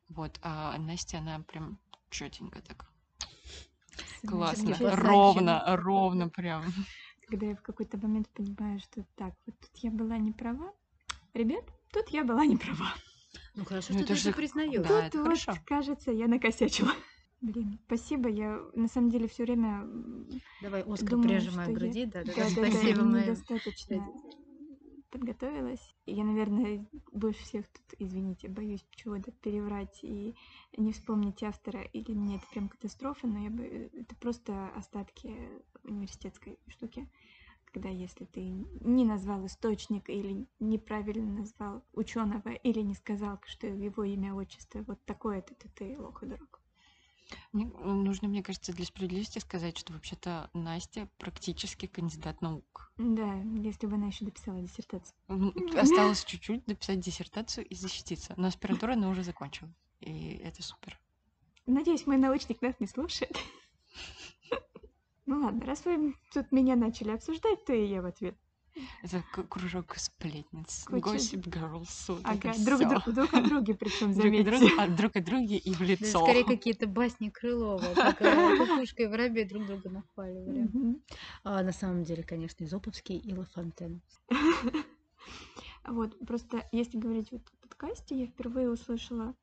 Вот, 0.09 0.41
а 0.43 0.77
Настя, 0.79 1.19
она 1.19 1.41
прям 1.41 1.79
четенько 2.11 2.61
так. 2.63 2.91
Классно. 4.27 4.77
Ровно, 4.81 5.63
ровно 5.77 6.29
прям. 6.29 6.65
Когда 7.27 7.47
я 7.47 7.57
в 7.57 7.63
какой-то 7.63 7.99
момент 7.99 8.29
понимаю, 8.29 8.79
что 8.79 9.05
так, 9.17 9.35
вот 9.47 9.59
тут 9.59 9.71
я 9.83 9.91
была 9.91 10.17
не 10.19 10.33
права. 10.33 10.73
Ребят, 11.35 11.65
тут 11.93 12.09
я 12.11 12.25
была 12.25 12.47
не 12.47 12.57
права. 12.57 12.95
Ну 13.57 13.65
хорошо, 13.65 13.89
Ну, 13.93 13.99
что 13.99 14.05
это 14.05 14.15
ты 14.15 14.21
же- 14.31 14.33
признаешь. 14.33 14.73
да. 14.83 14.89
Тут 14.89 14.91
это 14.99 15.19
вот, 15.19 15.25
хорошо. 15.27 15.53
кажется, 15.67 16.13
я 16.13 16.29
накосячила. 16.29 16.93
Блин, 17.41 17.79
спасибо. 17.87 18.29
Я 18.29 18.61
на 18.75 18.89
самом 18.89 19.11
деле 19.11 19.29
все 19.29 19.43
время 19.45 19.87
Давай 20.63 20.83
Оскар 20.83 21.11
Думаю, 21.11 21.29
прижимай 21.29 21.67
к 21.67 21.77
груди. 21.77 22.07
Да, 22.07 22.25
да, 22.25 22.33
да. 22.33 22.45
да-да-да, 22.45 22.71
Спасибо, 22.71 23.03
моя. 23.03 23.25
недостаточно 23.25 24.09
подготовилась. 25.19 25.95
Я, 26.07 26.25
наверное, 26.25 26.87
больше 27.13 27.43
всех 27.43 27.67
тут, 27.69 27.99
извините, 27.99 28.49
боюсь 28.49 28.87
чего-то 28.91 29.33
переврать 29.33 29.99
и 30.03 30.35
не 30.77 30.93
вспомнить 30.93 31.43
автора, 31.43 31.83
и 31.83 32.03
для 32.03 32.15
меня 32.15 32.37
это 32.37 32.47
прям 32.53 32.69
катастрофа, 32.69 33.27
но 33.27 33.39
я 33.39 33.51
бы... 33.51 33.65
это 33.93 34.15
просто 34.17 34.69
остатки 34.77 35.35
университетской 35.85 36.59
штуки, 36.69 37.09
когда 37.67 37.89
если 37.89 38.25
ты 38.25 38.41
не 38.81 39.05
назвал 39.05 39.45
источник 39.47 40.09
или 40.09 40.47
неправильно 40.61 41.41
назвал 41.41 41.85
ученого 41.93 42.51
или 42.51 42.81
не 42.81 42.95
сказал, 42.95 43.41
что 43.45 43.67
его 43.67 44.05
имя, 44.05 44.35
отчество 44.35 44.83
вот 44.87 45.05
такое-то, 45.05 45.55
то 45.55 45.69
ты 45.75 45.99
лох 45.99 46.23
и 46.23 46.27
дурак. 46.27 46.61
Мне- 47.53 47.67
нужно, 47.67 48.29
мне 48.29 48.43
кажется, 48.43 48.73
для 48.73 48.85
справедливости 48.85 49.39
сказать, 49.39 49.77
что 49.77 49.93
вообще-то 49.93 50.51
Настя 50.55 51.09
практически 51.19 51.87
кандидат 51.87 52.41
наук. 52.41 52.93
Да, 52.97 53.35
если 53.35 53.87
бы 53.87 53.95
она 53.95 54.07
еще 54.07 54.25
дописала 54.25 54.61
диссертацию. 54.61 55.17
Ну, 55.29 55.53
Осталось 55.79 56.25
чуть-чуть 56.25 56.65
дописать 56.67 57.01
диссертацию 57.01 57.67
и 57.67 57.75
защититься. 57.75 58.35
Но 58.37 58.49
аспирантуру 58.49 58.93
она 58.93 59.09
уже 59.09 59.23
закончила. 59.23 59.73
И 60.01 60.37
это 60.37 60.63
супер. 60.63 60.99
Надеюсь, 61.67 62.07
мой 62.07 62.17
научник 62.17 62.63
нас 62.63 62.79
не 62.81 62.87
слушает. 62.87 63.37
Ну 65.29 65.41
ладно, 65.41 65.67
раз 65.67 65.85
вы 65.85 66.15
тут 66.33 66.53
меня 66.53 66.77
начали 66.77 67.11
обсуждать, 67.11 67.65
то 67.65 67.73
и 67.73 67.85
я 67.85 68.01
в 68.01 68.07
ответ. 68.07 68.37
Это 69.03 69.23
кружок 69.49 69.95
сплетниц. 69.97 70.85
Куча- 70.87 71.01
Gossip 71.17 71.43
girls. 71.45 71.89
Вот 72.09 72.21
Ага, 72.25 72.53
друг, 72.65 72.81
друг, 72.81 73.15
друг 73.15 73.35
о 73.35 73.41
друге, 73.43 73.75
причем 73.75 74.13
Друг 74.13 74.23
заметьте. 74.25 74.51
друге, 74.51 74.71
а 74.79 74.87
друг 74.89 75.17
о 75.17 75.21
друге 75.21 75.57
и 75.57 75.73
в 75.73 75.79
Да, 75.79 75.85
лицо. 75.85 76.23
скорее 76.23 76.45
какие-то 76.45 76.87
басни 76.87 77.31
Крылова, 77.31 77.95
как 77.95 78.19
кукушка 78.59 79.05
и 79.05 79.07
воробей 79.07 79.45
друг 79.45 79.67
друга 79.67 79.89
нахваливали. 79.91 80.63
Мгм. 80.63 81.03
А 81.45 81.63
на 81.63 81.73
самом 81.73 82.05
деле, 82.05 82.23
конечно, 82.23 82.65
Изоповский 82.65 83.17
и 83.19 83.35
Лафонтен. 83.35 84.03
Вот, 85.89 86.19
просто 86.27 86.69
если 86.73 86.99
говорить 86.99 87.31
вот 87.31 87.43
о 87.49 87.57
подкасте, 87.63 88.19
я 88.19 88.27
впервые 88.27 88.71
услышала 88.71 89.35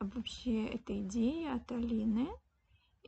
вообще 0.00 0.64
этой 0.66 1.02
идеи 1.02 1.46
от 1.54 1.70
Алины. 1.72 2.28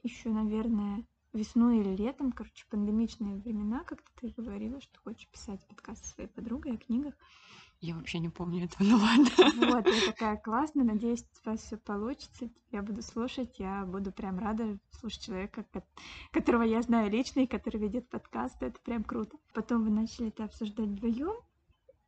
Еще, 0.02 0.28
наверное, 0.28 1.04
весной 1.36 1.80
или 1.80 1.94
летом, 1.94 2.32
короче, 2.32 2.64
пандемичные 2.70 3.36
времена, 3.36 3.84
как-то 3.84 4.10
ты 4.20 4.32
говорила, 4.36 4.80
что 4.80 4.98
хочешь 5.00 5.28
писать 5.28 5.66
подкаст 5.68 6.04
со 6.04 6.12
своей 6.12 6.28
подругой 6.28 6.74
о 6.74 6.78
книгах. 6.78 7.14
Я 7.80 7.94
вообще 7.94 8.18
не 8.20 8.30
помню 8.30 8.64
этого, 8.64 8.82
ну 8.88 8.96
ладно. 8.96 9.26
Вот, 9.72 9.86
я 9.86 10.12
такая 10.12 10.36
классно, 10.38 10.82
надеюсь, 10.82 11.24
у 11.44 11.50
вас 11.50 11.60
все 11.60 11.76
получится. 11.76 12.48
Я 12.72 12.82
буду 12.82 13.02
слушать, 13.02 13.58
я 13.58 13.84
буду 13.84 14.12
прям 14.12 14.38
рада 14.38 14.78
слушать 14.90 15.22
человека, 15.22 15.64
ко- 15.72 15.86
которого 16.32 16.62
я 16.62 16.80
знаю 16.82 17.10
лично 17.10 17.40
и 17.40 17.46
который 17.46 17.78
ведет 17.78 18.08
подкаст. 18.08 18.62
Это 18.62 18.80
прям 18.80 19.04
круто. 19.04 19.36
Потом 19.52 19.84
вы 19.84 19.90
начали 19.90 20.28
это 20.28 20.44
обсуждать 20.44 20.88
вдвоем. 20.88 21.34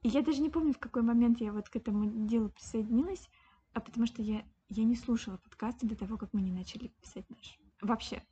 И 0.03 0.09
я 0.09 0.23
даже 0.23 0.41
не 0.41 0.49
помню, 0.49 0.73
в 0.73 0.79
какой 0.79 1.03
момент 1.03 1.41
я 1.41 1.53
вот 1.53 1.69
к 1.69 1.77
этому 1.77 2.27
делу 2.27 2.49
присоединилась, 2.49 3.29
а 3.75 3.81
потому 3.81 4.07
что 4.07 4.23
я, 4.23 4.45
я 4.69 4.85
не 4.85 4.97
слушала 4.97 5.37
подкасты 5.37 5.87
до 5.87 5.97
того, 5.97 6.17
как 6.17 6.33
мы 6.33 6.41
не 6.41 6.53
начали 6.53 6.89
писать 7.03 7.29
наш. 7.29 7.59
Вообще, 7.83 8.23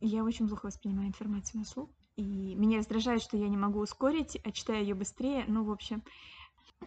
я 0.00 0.24
очень 0.24 0.48
плохо 0.48 0.66
воспринимаю 0.66 1.08
информацию 1.08 1.60
на 1.60 1.64
слух. 1.64 1.90
И 2.16 2.54
меня 2.54 2.78
раздражает, 2.78 3.22
что 3.22 3.36
я 3.36 3.48
не 3.48 3.56
могу 3.56 3.80
ускорить, 3.80 4.38
а 4.44 4.52
читаю 4.52 4.82
ее 4.82 4.94
быстрее. 4.94 5.44
Ну, 5.46 5.64
в 5.64 5.70
общем. 5.70 6.02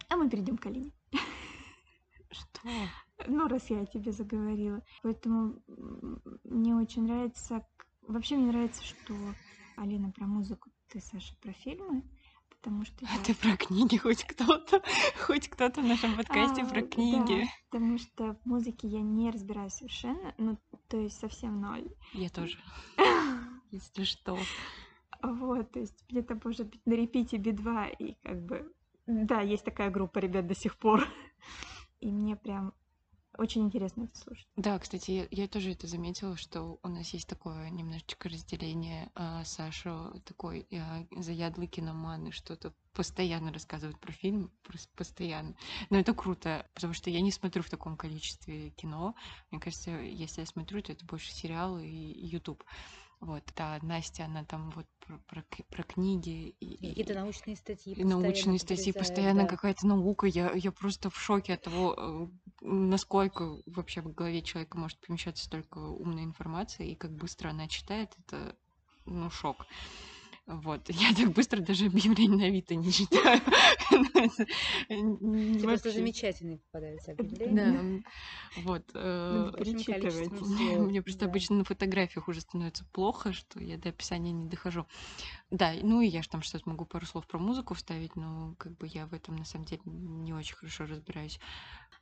А 0.08 0.16
мы 0.16 0.28
перейдем 0.28 0.58
к 0.58 0.66
Алине. 0.66 0.92
Что? 2.30 2.68
Ну, 3.26 3.48
раз 3.48 3.70
я 3.70 3.80
о 3.80 3.86
тебе 3.86 4.12
заговорила. 4.12 4.82
Поэтому 5.02 5.62
мне 6.44 6.74
очень 6.74 7.04
нравится... 7.04 7.66
Вообще 8.02 8.36
мне 8.36 8.46
нравится, 8.46 8.84
что 8.84 9.14
Алина 9.76 10.10
про 10.10 10.26
музыку, 10.26 10.70
ты, 10.88 11.00
Саша, 11.00 11.34
про 11.40 11.52
фильмы, 11.52 12.02
потому 12.64 12.84
что 12.86 13.06
А 13.06 13.16
я... 13.28 13.34
про 13.34 13.56
книги 13.58 13.98
хоть 13.98 14.24
кто-то? 14.24 14.82
Хоть 15.26 15.48
кто-то 15.48 15.82
в 15.82 15.84
нашем 15.84 16.16
подкасте 16.16 16.62
А, 16.62 16.66
про 16.66 16.80
да, 16.80 16.86
книги? 16.86 17.46
потому 17.68 17.98
что 17.98 18.34
в 18.42 18.46
музыке 18.46 18.88
я 18.88 19.02
не 19.02 19.30
разбираюсь 19.30 19.74
совершенно, 19.74 20.34
ну, 20.38 20.58
то 20.88 20.96
есть 20.96 21.20
совсем 21.20 21.60
ноль. 21.60 21.86
Я 22.14 22.30
тоже. 22.30 22.58
Если 23.70 24.04
что. 24.04 24.38
Вот, 25.22 25.72
то 25.72 25.80
есть 25.80 26.04
где-то, 26.08 26.40
может 26.42 26.68
быть, 26.68 26.80
на 26.86 26.94
репите 26.94 27.36
Би-2, 27.36 27.96
и 27.98 28.14
как 28.22 28.42
бы... 28.42 28.72
Да, 29.06 29.42
есть 29.42 29.64
такая 29.64 29.90
группа 29.90 30.18
ребят 30.18 30.46
до 30.46 30.54
сих 30.54 30.78
пор. 30.78 31.06
И 32.00 32.10
мне 32.10 32.36
прям 32.36 32.72
очень 33.38 33.62
интересно 33.64 34.04
это 34.04 34.16
слушать. 34.16 34.46
Да, 34.56 34.78
кстати, 34.78 35.10
я, 35.10 35.26
я 35.30 35.48
тоже 35.48 35.72
это 35.72 35.86
заметила, 35.86 36.36
что 36.36 36.78
у 36.82 36.88
нас 36.88 37.10
есть 37.10 37.28
такое 37.28 37.70
немножечко 37.70 38.28
разделение. 38.28 39.10
А, 39.14 39.44
Саша 39.44 40.12
такой 40.24 40.66
а, 40.72 41.06
заядлый 41.10 41.66
киноман 41.66 42.26
и 42.28 42.30
что-то 42.30 42.72
постоянно 42.92 43.52
рассказывает 43.52 43.98
про 43.98 44.12
фильм, 44.12 44.50
просто 44.62 44.88
постоянно. 44.94 45.54
Но 45.90 45.98
это 45.98 46.14
круто, 46.14 46.66
потому 46.74 46.94
что 46.94 47.10
я 47.10 47.20
не 47.20 47.32
смотрю 47.32 47.62
в 47.62 47.70
таком 47.70 47.96
количестве 47.96 48.70
кино. 48.70 49.14
Мне 49.50 49.60
кажется, 49.60 49.90
если 49.90 50.40
я 50.40 50.46
смотрю, 50.46 50.80
то 50.82 50.92
это 50.92 51.04
больше 51.04 51.32
сериалы 51.32 51.86
и 51.86 52.26
YouTube. 52.26 52.64
Вот, 53.24 53.42
да, 53.56 53.78
Настя, 53.80 54.26
она 54.26 54.44
там 54.44 54.70
вот 54.76 54.84
про, 55.00 55.16
про, 55.26 55.44
про 55.70 55.82
книги 55.82 56.50
и 56.60 56.88
какие-то 56.88 57.14
научные 57.14 57.56
статьи. 57.56 57.94
И 57.94 58.04
научные 58.04 58.58
статьи, 58.58 58.92
постоянно 58.92 59.44
да. 59.44 59.48
какая-то 59.48 59.86
наука. 59.86 60.26
Я, 60.26 60.52
я 60.52 60.70
просто 60.70 61.08
в 61.08 61.18
шоке 61.18 61.54
от 61.54 61.62
того, 61.62 61.94
э, 61.96 62.26
насколько 62.60 63.62
вообще 63.64 64.02
в 64.02 64.12
голове 64.12 64.42
человека 64.42 64.76
может 64.76 64.98
помещаться 65.00 65.42
столько 65.42 65.78
умной 65.78 66.24
информации, 66.24 66.90
и 66.90 66.94
как 66.94 67.12
быстро 67.12 67.48
она 67.48 67.66
читает, 67.66 68.14
это 68.26 68.56
ну, 69.06 69.30
шок. 69.30 69.64
Вот. 70.46 70.88
Я 70.90 71.14
так 71.14 71.32
быстро 71.32 71.60
даже 71.60 71.86
объявление 71.86 72.38
на 72.38 72.44
Авито 72.46 72.74
не 72.74 72.92
читаю. 72.92 73.40
Ну, 74.88 75.58
просто 75.60 75.90
замечательные 75.90 76.58
попадаются 76.58 77.12
объявления. 77.12 78.02
Да. 78.54 78.62
Вот. 78.62 78.82
Э, 78.94 79.52
мне 79.58 81.02
просто 81.02 81.26
обычно 81.26 81.56
на 81.56 81.64
фотографиях 81.64 82.28
уже 82.28 82.40
становится 82.40 82.84
плохо, 82.92 83.32
что 83.32 83.62
я 83.62 83.78
до 83.78 83.90
описания 83.90 84.32
не 84.32 84.48
дохожу. 84.48 84.86
Да, 85.54 85.72
ну 85.82 86.00
и 86.00 86.08
я 86.08 86.20
же 86.20 86.28
там 86.28 86.42
что-то 86.42 86.68
могу 86.68 86.84
пару 86.84 87.06
слов 87.06 87.28
про 87.28 87.38
музыку 87.38 87.74
вставить, 87.74 88.16
но 88.16 88.56
как 88.58 88.76
бы 88.76 88.88
я 88.88 89.06
в 89.06 89.12
этом 89.12 89.36
на 89.36 89.44
самом 89.44 89.66
деле 89.66 89.82
не 89.84 90.32
очень 90.32 90.56
хорошо 90.56 90.84
разбираюсь. 90.84 91.38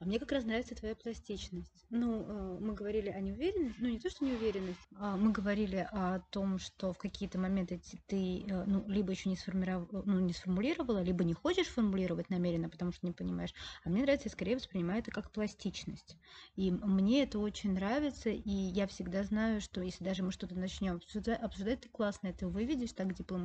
А 0.01 0.07
мне 0.07 0.19
как 0.19 0.33
раз 0.33 0.45
нравится 0.45 0.75
твоя 0.75 0.97
пластичность. 0.97 1.85
Ну, 1.91 2.25
э, 2.27 2.59
мы 2.61 2.73
говорили 2.73 3.11
о 3.11 3.21
неуверенности, 3.21 3.79
ну 3.79 3.89
не 3.89 4.01
то, 4.01 4.09
что 4.09 4.25
неуверенность, 4.25 4.89
а 4.97 5.17
мы 5.17 5.33
говорили 5.33 5.87
о 5.93 6.21
том, 6.31 6.59
что 6.59 6.95
в 6.95 6.99
какие-то 6.99 7.39
моменты 7.39 7.81
ты 8.07 8.45
э, 8.49 8.65
ну, 8.65 8.89
либо 8.89 9.13
еще 9.13 9.29
не, 9.29 9.37
сформировала, 9.37 10.03
ну, 10.07 10.19
не 10.19 10.33
сформулировала, 10.33 11.03
либо 11.03 11.23
не 11.23 11.35
хочешь 11.35 11.67
формулировать 11.67 12.31
намеренно, 12.31 12.71
потому 12.71 12.93
что 12.93 13.07
не 13.07 13.13
понимаешь. 13.13 13.53
А 13.85 13.91
мне 13.91 14.03
нравится, 14.03 14.29
я 14.29 14.33
скорее 14.33 14.57
воспринимаю 14.57 15.01
это 15.01 15.11
как 15.11 15.31
пластичность. 15.31 16.17
И 16.57 16.71
мне 16.71 17.23
это 17.23 17.39
очень 17.39 17.75
нравится, 17.75 18.31
и 18.31 18.51
я 18.51 18.87
всегда 18.87 19.23
знаю, 19.25 19.61
что 19.61 19.83
если 19.83 20.03
даже 20.03 20.23
мы 20.23 20.33
что-то 20.33 20.55
начнем 20.55 20.97
обсуждать, 20.97 21.39
обсуждать 21.41 21.83
ты 21.83 21.89
классно 21.91 22.29
это 22.29 22.49
выведешь 22.49 22.93
так 22.93 23.15
дипломатично, 23.15 23.42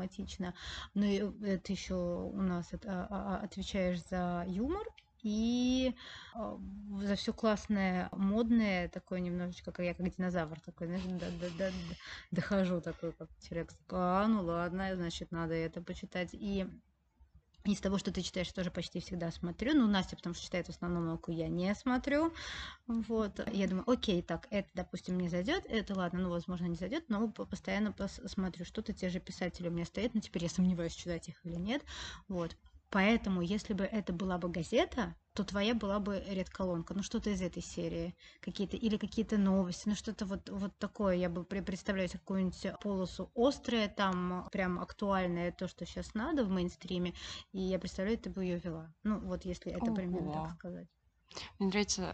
но 0.93 1.05
это 1.05 1.71
еще 1.71 1.95
у 1.95 2.41
нас 2.41 2.73
это, 2.73 3.07
а, 3.09 3.37
а, 3.39 3.43
отвечаешь 3.43 4.03
за 4.09 4.45
юмор, 4.47 4.85
и 5.23 5.93
за 7.01 7.15
все 7.15 7.33
классное, 7.33 8.07
модное, 8.11 8.87
такое 8.87 9.19
немножечко, 9.19 9.71
как 9.71 9.85
я 9.85 9.93
как 9.93 10.15
динозавр 10.15 10.59
такой, 10.61 10.87
знаешь, 10.87 11.03
да, 11.05 11.27
да, 11.41 11.47
да, 11.57 11.71
дохожу 12.31 12.81
такой, 12.81 13.11
как 13.13 13.29
человек, 13.41 13.73
а, 13.89 14.27
ну 14.27 14.43
ладно, 14.43 14.95
значит, 14.95 15.31
надо 15.31 15.53
это 15.53 15.81
почитать. 15.81 16.29
И 16.33 16.67
из 17.73 17.79
того, 17.79 17.97
что 17.97 18.11
ты 18.11 18.21
читаешь, 18.21 18.51
тоже 18.51 18.71
почти 18.71 18.99
всегда 18.99 19.31
смотрю. 19.31 19.73
Ну, 19.73 19.87
Настя, 19.87 20.15
потому 20.15 20.35
что 20.35 20.43
читает 20.43 20.67
в 20.67 20.69
основном 20.69 21.05
науку, 21.05 21.31
я 21.31 21.47
не 21.47 21.73
смотрю. 21.75 22.33
Вот. 22.87 23.39
Я 23.51 23.67
думаю, 23.67 23.89
окей, 23.89 24.21
так, 24.21 24.47
это, 24.49 24.69
допустим, 24.73 25.19
не 25.19 25.29
зайдет, 25.29 25.65
это 25.67 25.95
ладно, 25.95 26.21
ну, 26.21 26.29
возможно, 26.29 26.65
не 26.65 26.75
зайдет, 26.75 27.09
но 27.09 27.27
постоянно 27.29 27.91
посмотрю, 27.91 28.65
что-то 28.65 28.93
те 28.93 29.09
же 29.09 29.19
писатели 29.19 29.67
у 29.67 29.71
меня 29.71 29.85
стоят, 29.85 30.13
но 30.13 30.21
теперь 30.21 30.43
я 30.43 30.49
сомневаюсь, 30.49 30.93
читать 30.93 31.27
их 31.27 31.35
или 31.45 31.55
нет. 31.55 31.83
Вот. 32.27 32.55
Поэтому, 32.89 33.41
если 33.41 33.73
бы 33.73 33.83
это 33.83 34.13
была 34.13 34.37
бы 34.37 34.49
газета, 34.49 35.15
то 35.33 35.43
твоя 35.43 35.75
была 35.75 35.99
бы 35.99 36.23
редколонка. 36.27 36.93
Ну, 36.93 37.03
что-то 37.03 37.29
из 37.29 37.41
этой 37.41 37.61
серии. 37.61 38.15
Какие-то, 38.39 38.77
или 38.77 38.97
какие-то 38.97 39.37
новости. 39.37 39.89
Ну, 39.89 39.95
что-то 39.95 40.25
вот, 40.25 40.49
вот 40.49 40.77
такое. 40.77 41.15
Я 41.15 41.29
бы 41.29 41.43
представляю 41.43 42.09
какую-нибудь 42.09 42.79
полосу 42.81 43.29
острое, 43.35 43.87
там 43.87 44.47
прям 44.51 44.79
актуальное, 44.79 45.51
то, 45.51 45.67
что 45.67 45.85
сейчас 45.85 46.13
надо 46.13 46.45
в 46.45 46.49
мейнстриме. 46.49 47.13
И 47.51 47.59
я 47.59 47.77
представляю, 47.77 48.17
ты 48.17 48.29
бы 48.29 48.43
ее 48.43 48.57
вела. 48.57 48.93
Ну, 49.03 49.19
вот 49.19 49.45
если 49.45 49.71
это 49.71 49.85
Ого. 49.85 49.95
примерно 49.95 50.33
так 50.33 50.53
сказать. 50.55 50.87
Мне 51.59 51.69
нравится 51.69 52.13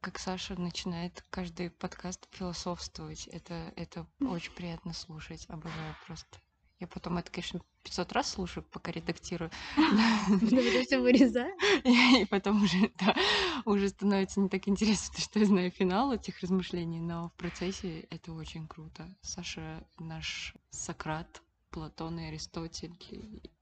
как 0.00 0.20
Саша 0.20 0.54
начинает 0.54 1.24
каждый 1.30 1.68
подкаст 1.68 2.28
философствовать. 2.30 3.26
Это, 3.26 3.72
это 3.74 4.06
очень 4.20 4.52
приятно 4.52 4.92
слушать. 4.92 5.46
Обожаю 5.48 5.96
просто. 6.06 6.38
Я 6.78 6.86
потом 6.86 7.16
это, 7.16 7.30
конечно, 7.30 7.60
500 7.84 8.12
раз 8.12 8.30
слушаю, 8.30 8.62
пока 8.64 8.92
редактирую. 8.92 9.50
Потом 9.76 10.84
все 10.84 10.98
вырезаю. 10.98 11.54
И 11.84 12.26
потом 12.26 12.62
уже, 12.62 12.90
да, 12.98 13.16
уже 13.64 13.88
становится 13.88 14.40
не 14.40 14.48
так 14.50 14.68
интересно, 14.68 15.18
что 15.18 15.38
я 15.38 15.46
знаю 15.46 15.70
финал 15.70 16.12
этих 16.12 16.40
размышлений, 16.40 17.00
но 17.00 17.30
в 17.30 17.32
процессе 17.34 18.00
это 18.10 18.32
очень 18.32 18.66
круто. 18.66 19.08
Саша 19.22 19.86
наш 19.98 20.54
Сократ, 20.70 21.42
Платон 21.70 22.18
и 22.18 22.24
Аристотель 22.26 22.94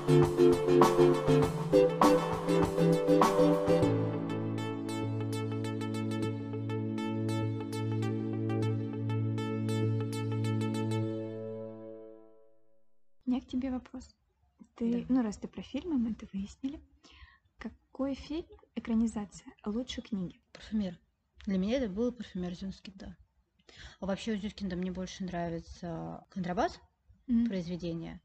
вопрос. 13.80 14.16
Ты, 14.76 15.02
да. 15.02 15.06
ну 15.14 15.24
раз 15.24 15.38
ты 15.38 15.48
про 15.48 15.62
фильмы, 15.62 15.98
мы 15.98 16.12
это 16.12 16.28
выяснили. 16.32 16.80
Какой 17.58 18.14
фильм, 18.16 18.48
экранизация, 18.76 19.54
лучше 19.66 20.02
книги? 20.02 20.42
Парфюмер. 20.54 20.98
Для 21.46 21.58
меня 21.58 21.78
это 21.78 21.90
был 21.90 22.12
парфюмер 22.12 22.54
Зюнскинда. 22.54 23.18
А 24.00 24.06
вообще 24.06 24.34
у 24.34 24.38
Зюнскинда 24.38 24.76
мне 24.76 24.92
больше 24.92 25.24
нравится 25.24 26.26
контрабас 26.30 26.80
mm-hmm. 27.28 27.48
произведение. 27.48 28.22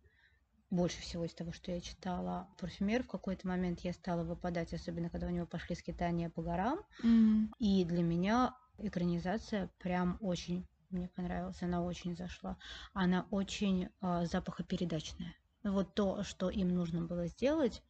Больше 0.70 1.00
всего 1.00 1.24
из 1.24 1.34
того, 1.34 1.52
что 1.52 1.70
я 1.70 1.80
читала. 1.80 2.48
Парфюмер 2.58 3.04
в 3.04 3.08
какой-то 3.08 3.46
момент 3.46 3.80
я 3.80 3.92
стала 3.92 4.24
выпадать, 4.24 4.74
особенно 4.74 5.10
когда 5.10 5.28
у 5.28 5.30
него 5.30 5.46
пошли 5.46 5.76
скитания 5.76 6.30
по 6.30 6.42
горам. 6.42 6.80
Mm-hmm. 7.02 7.48
И 7.58 7.84
для 7.84 8.02
меня 8.02 8.56
экранизация 8.78 9.70
прям 9.78 10.18
очень 10.20 10.66
мне 10.90 11.08
понравилась, 11.08 11.60
она 11.62 11.82
очень 11.82 12.16
зашла. 12.16 12.56
Она 12.92 13.26
очень 13.30 13.88
э, 14.00 14.26
запахопередачная. 14.26 15.34
Вот 15.64 15.94
то, 15.94 16.22
что 16.22 16.50
им 16.50 16.68
нужно 16.68 17.02
было 17.02 17.26
сделать, 17.26 17.82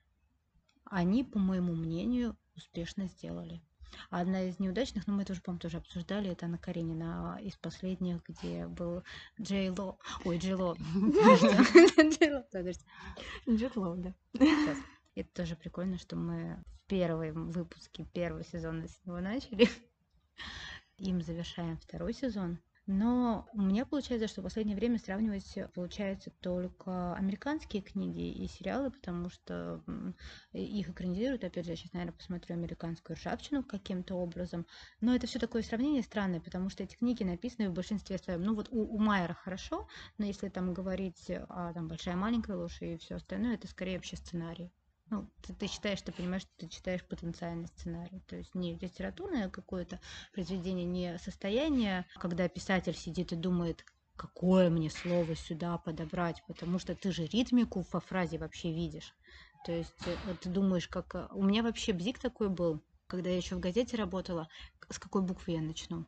они, 0.85 1.25
по 1.25 1.39
моему 1.39 1.75
мнению, 1.75 2.37
успешно 2.55 3.09
сделали. 3.09 3.61
Одна 4.11 4.45
из 4.45 4.59
неудачных, 4.59 5.07
ну 5.07 5.15
мы 5.15 5.25
тоже, 5.25 5.41
по-моему, 5.41 5.61
тоже 5.61 5.79
обсуждали, 5.79 6.31
это 6.31 6.47
Анна 6.47 6.59
Каренина 6.59 7.39
из 7.41 7.57
последних, 7.57 8.23
где 8.29 8.67
был 8.67 9.03
Джей 9.41 9.71
Ло. 9.71 9.99
Ой, 10.25 10.39
Джей 10.39 10.55
Ло. 10.55 10.77
Джей 13.49 13.71
Ло, 13.75 13.97
да. 13.97 14.15
Это 15.15 15.29
тоже 15.35 15.57
прикольно, 15.57 15.99
что 15.99 16.17
мы 16.17 16.63
в 16.67 16.89
первом 16.89 17.51
выпуске 17.51 18.05
первого 18.05 18.45
сезона 18.45 18.89
с 18.89 19.05
него 19.05 19.21
начали. 19.21 19.69
Им 20.99 21.23
завершаем 21.23 21.79
второй 21.79 22.15
сезон. 22.15 22.59
Но 22.87 23.49
у 23.55 23.63
меня 23.63 23.87
получается, 23.87 24.29
что 24.29 24.43
в 24.43 24.45
последнее 24.45 24.77
время 24.77 24.99
сравнивать 24.99 25.59
получается 25.73 26.31
только 26.41 27.15
американские 27.15 27.81
книги 27.81 28.31
и 28.31 28.47
сериалы, 28.47 28.91
потому 28.91 29.31
что 29.31 29.83
их 30.53 30.91
экранизируют. 30.91 31.45
Опять 31.45 31.65
же, 31.65 31.71
я 31.71 31.77
сейчас, 31.77 31.95
наверное, 31.95 32.17
посмотрю 32.17 32.57
американскую 32.57 33.17
ржавчину 33.17 33.63
каким-то 33.63 34.17
образом. 34.17 34.67
Но 35.01 35.15
это 35.15 35.27
все 35.27 35.39
такое 35.39 35.63
сравнение 35.63 36.03
странное, 36.03 36.41
потому 36.41 36.69
что 36.69 36.83
эти 36.83 36.97
книги 36.97 37.25
написаны 37.25 37.71
в 37.71 37.73
большинстве 37.73 38.19
своем. 38.19 38.43
Ну 38.43 38.55
вот 38.55 38.69
у, 38.71 38.83
у 38.83 38.99
Майера 38.99 39.33
хорошо, 39.33 39.89
но 40.19 40.27
если 40.27 40.51
там 40.51 40.75
говорить 40.75 41.31
о 41.31 41.73
там, 41.73 41.89
большая 41.89 42.17
маленькая 42.17 42.57
ложь 42.57 42.83
и 42.83 42.99
все 42.99 43.15
остальное, 43.15 43.55
это 43.55 43.67
скорее 43.67 43.97
вообще 43.97 44.17
сценарий 44.17 44.71
ну, 45.11 45.29
ты, 45.43 45.53
ты 45.55 45.69
читаешь, 45.69 46.03
ты 46.03 46.13
понимаешь, 46.13 46.43
что 46.43 46.53
ты 46.57 46.69
читаешь 46.69 47.05
потенциальный 47.05 47.69
сценарий. 47.69 48.21
То 48.27 48.37
есть 48.37 48.55
не 48.55 48.77
литературное 48.77 49.49
какое-то 49.49 50.01
произведение, 50.33 50.85
не 50.85 51.19
состояние, 51.19 52.07
когда 52.15 52.49
писатель 52.49 52.95
сидит 52.97 53.33
и 53.33 53.37
думает, 53.37 53.85
какое 54.17 54.71
мне 54.71 54.91
слово 54.91 55.35
сюда 55.37 55.79
подобрать, 55.79 56.43
потому 56.47 56.79
что 56.79 56.95
ты 56.95 57.13
же 57.13 57.27
ритмику 57.27 57.85
во 57.93 58.01
фразе 58.01 58.39
вообще 58.39 58.73
видишь. 58.73 59.15
То 59.65 59.73
есть 59.73 60.07
э, 60.07 60.35
ты 60.41 60.49
думаешь, 60.49 60.89
как... 60.89 61.15
Э, 61.15 61.29
у 61.33 61.43
меня 61.43 61.63
вообще 61.63 61.93
бзик 61.93 62.19
такой 62.19 62.49
был, 62.49 62.83
когда 63.07 63.31
я 63.31 63.37
еще 63.37 63.57
в 63.57 63.61
газете 63.61 63.97
работала, 63.97 64.49
с 64.89 64.99
какой 64.99 65.23
буквы 65.23 65.53
я 65.53 65.61
начну 65.61 66.07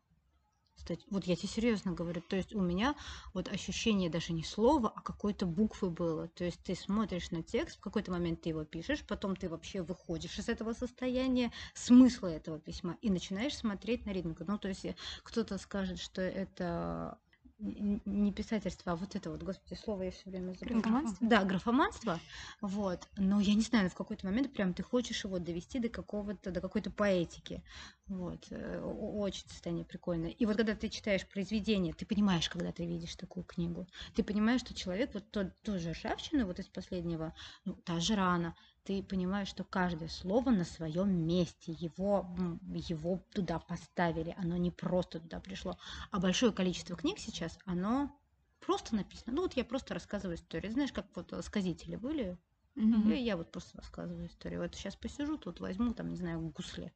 кстати. 0.77 1.05
Вот 1.11 1.25
я 1.25 1.37
тебе 1.37 1.49
серьезно 1.49 1.93
говорю. 1.93 2.21
То 2.21 2.37
есть 2.37 2.55
у 2.55 2.61
меня 2.61 2.95
вот 3.35 3.49
ощущение 3.49 4.11
даже 4.11 4.33
не 4.33 4.45
слова, 4.45 4.93
а 4.95 5.01
какой-то 5.01 5.47
буквы 5.47 5.91
было. 5.91 6.29
То 6.29 6.45
есть 6.45 6.63
ты 6.63 6.75
смотришь 6.75 7.31
на 7.31 7.43
текст, 7.43 7.79
в 7.79 7.81
какой-то 7.81 8.13
момент 8.13 8.43
ты 8.43 8.51
его 8.51 8.65
пишешь, 8.65 9.05
потом 9.07 9.37
ты 9.37 9.49
вообще 9.49 9.83
выходишь 9.83 10.39
из 10.39 10.49
этого 10.49 10.73
состояния, 10.73 11.51
смысла 11.75 12.29
этого 12.29 12.59
письма, 12.61 12.97
и 13.03 13.11
начинаешь 13.11 13.57
смотреть 13.57 14.07
на 14.07 14.11
ритмику. 14.11 14.45
Ну, 14.47 14.59
то 14.59 14.69
есть 14.69 14.87
кто-то 15.23 15.59
скажет, 15.59 15.99
что 15.99 16.23
это 16.23 17.19
не 17.59 18.33
писательство, 18.33 18.93
а 18.93 18.97
вот 18.97 19.17
это 19.17 19.31
вот, 19.31 19.43
господи, 19.43 19.79
слово 19.79 20.03
я 20.03 20.11
все 20.11 20.29
время 20.29 20.53
забыла. 20.53 20.81
Графоманство? 20.81 21.27
Да, 21.27 21.45
графоманство. 21.45 22.21
Вот. 22.61 23.09
Но 23.17 23.41
я 23.41 23.55
не 23.55 23.63
знаю, 23.63 23.89
в 23.89 23.95
какой-то 23.95 24.27
момент 24.27 24.53
прям 24.53 24.75
ты 24.75 24.83
хочешь 24.83 25.25
его 25.25 25.39
довести 25.39 25.79
до 25.79 25.89
какого-то, 25.89 26.51
до 26.51 26.61
какой-то 26.61 26.91
поэтики. 26.91 27.63
Вот. 28.09 28.47
Э, 28.51 28.81
очень 28.83 29.49
состояние 29.49 29.87
прикольное. 29.87 30.31
И 30.31 30.45
вот 30.45 30.57
когда 30.57 30.75
ты 30.75 30.89
читаешь 30.89 31.27
произведение, 31.27 31.95
ты 31.95 32.05
понимаешь, 32.05 32.49
когда 32.51 32.73
ты 32.73 32.85
видишь 32.85 33.17
такую 33.17 33.45
книгу, 33.45 33.87
ты 34.15 34.23
понимаешь, 34.23 34.61
что 34.61 34.75
человек, 34.75 35.15
вот 35.15 35.31
тот, 35.31 35.49
тоже 35.63 35.93
ржавчина, 35.93 36.45
вот 36.45 36.59
из 36.59 36.69
последнего, 36.69 37.35
ну, 37.65 37.75
та 37.75 38.01
же 38.01 38.17
рана, 38.17 38.55
ты 38.87 39.03
понимаешь, 39.03 39.49
что 39.49 39.65
каждое 39.65 40.09
слово 40.09 40.51
на 40.51 40.65
своем 40.65 41.11
месте, 41.27 41.73
его, 41.73 42.29
его 42.73 43.21
туда 43.35 43.59
поставили, 43.59 44.35
оно 44.39 44.57
не 44.57 44.71
просто 44.71 45.19
туда 45.19 45.41
пришло. 45.41 45.77
А 46.13 46.21
большое 46.21 46.53
количество 46.53 46.97
книг 46.97 47.19
сейчас, 47.19 47.59
оно 47.65 48.17
просто 48.61 48.95
написано. 48.95 49.33
Ну 49.33 49.43
вот 49.43 49.55
я 49.55 49.65
просто 49.65 49.93
рассказываю 49.93 50.37
историю. 50.37 50.73
Знаешь, 50.73 50.93
как 50.93 51.07
вот 51.17 51.35
сказители 51.45 51.97
были? 51.97 52.39
Mm-hmm. 52.77 53.17
И 53.17 53.25
я 53.25 53.37
вот 53.37 53.51
просто 53.51 53.77
рассказываю 53.77 54.29
историю. 54.29 54.61
Вот 54.61 54.75
сейчас 54.77 54.95
посижу, 54.95 55.37
тут 55.37 55.59
возьму, 55.59 55.93
там, 55.93 56.11
не 56.11 56.17
знаю, 56.17 56.41
гусли. 56.41 56.93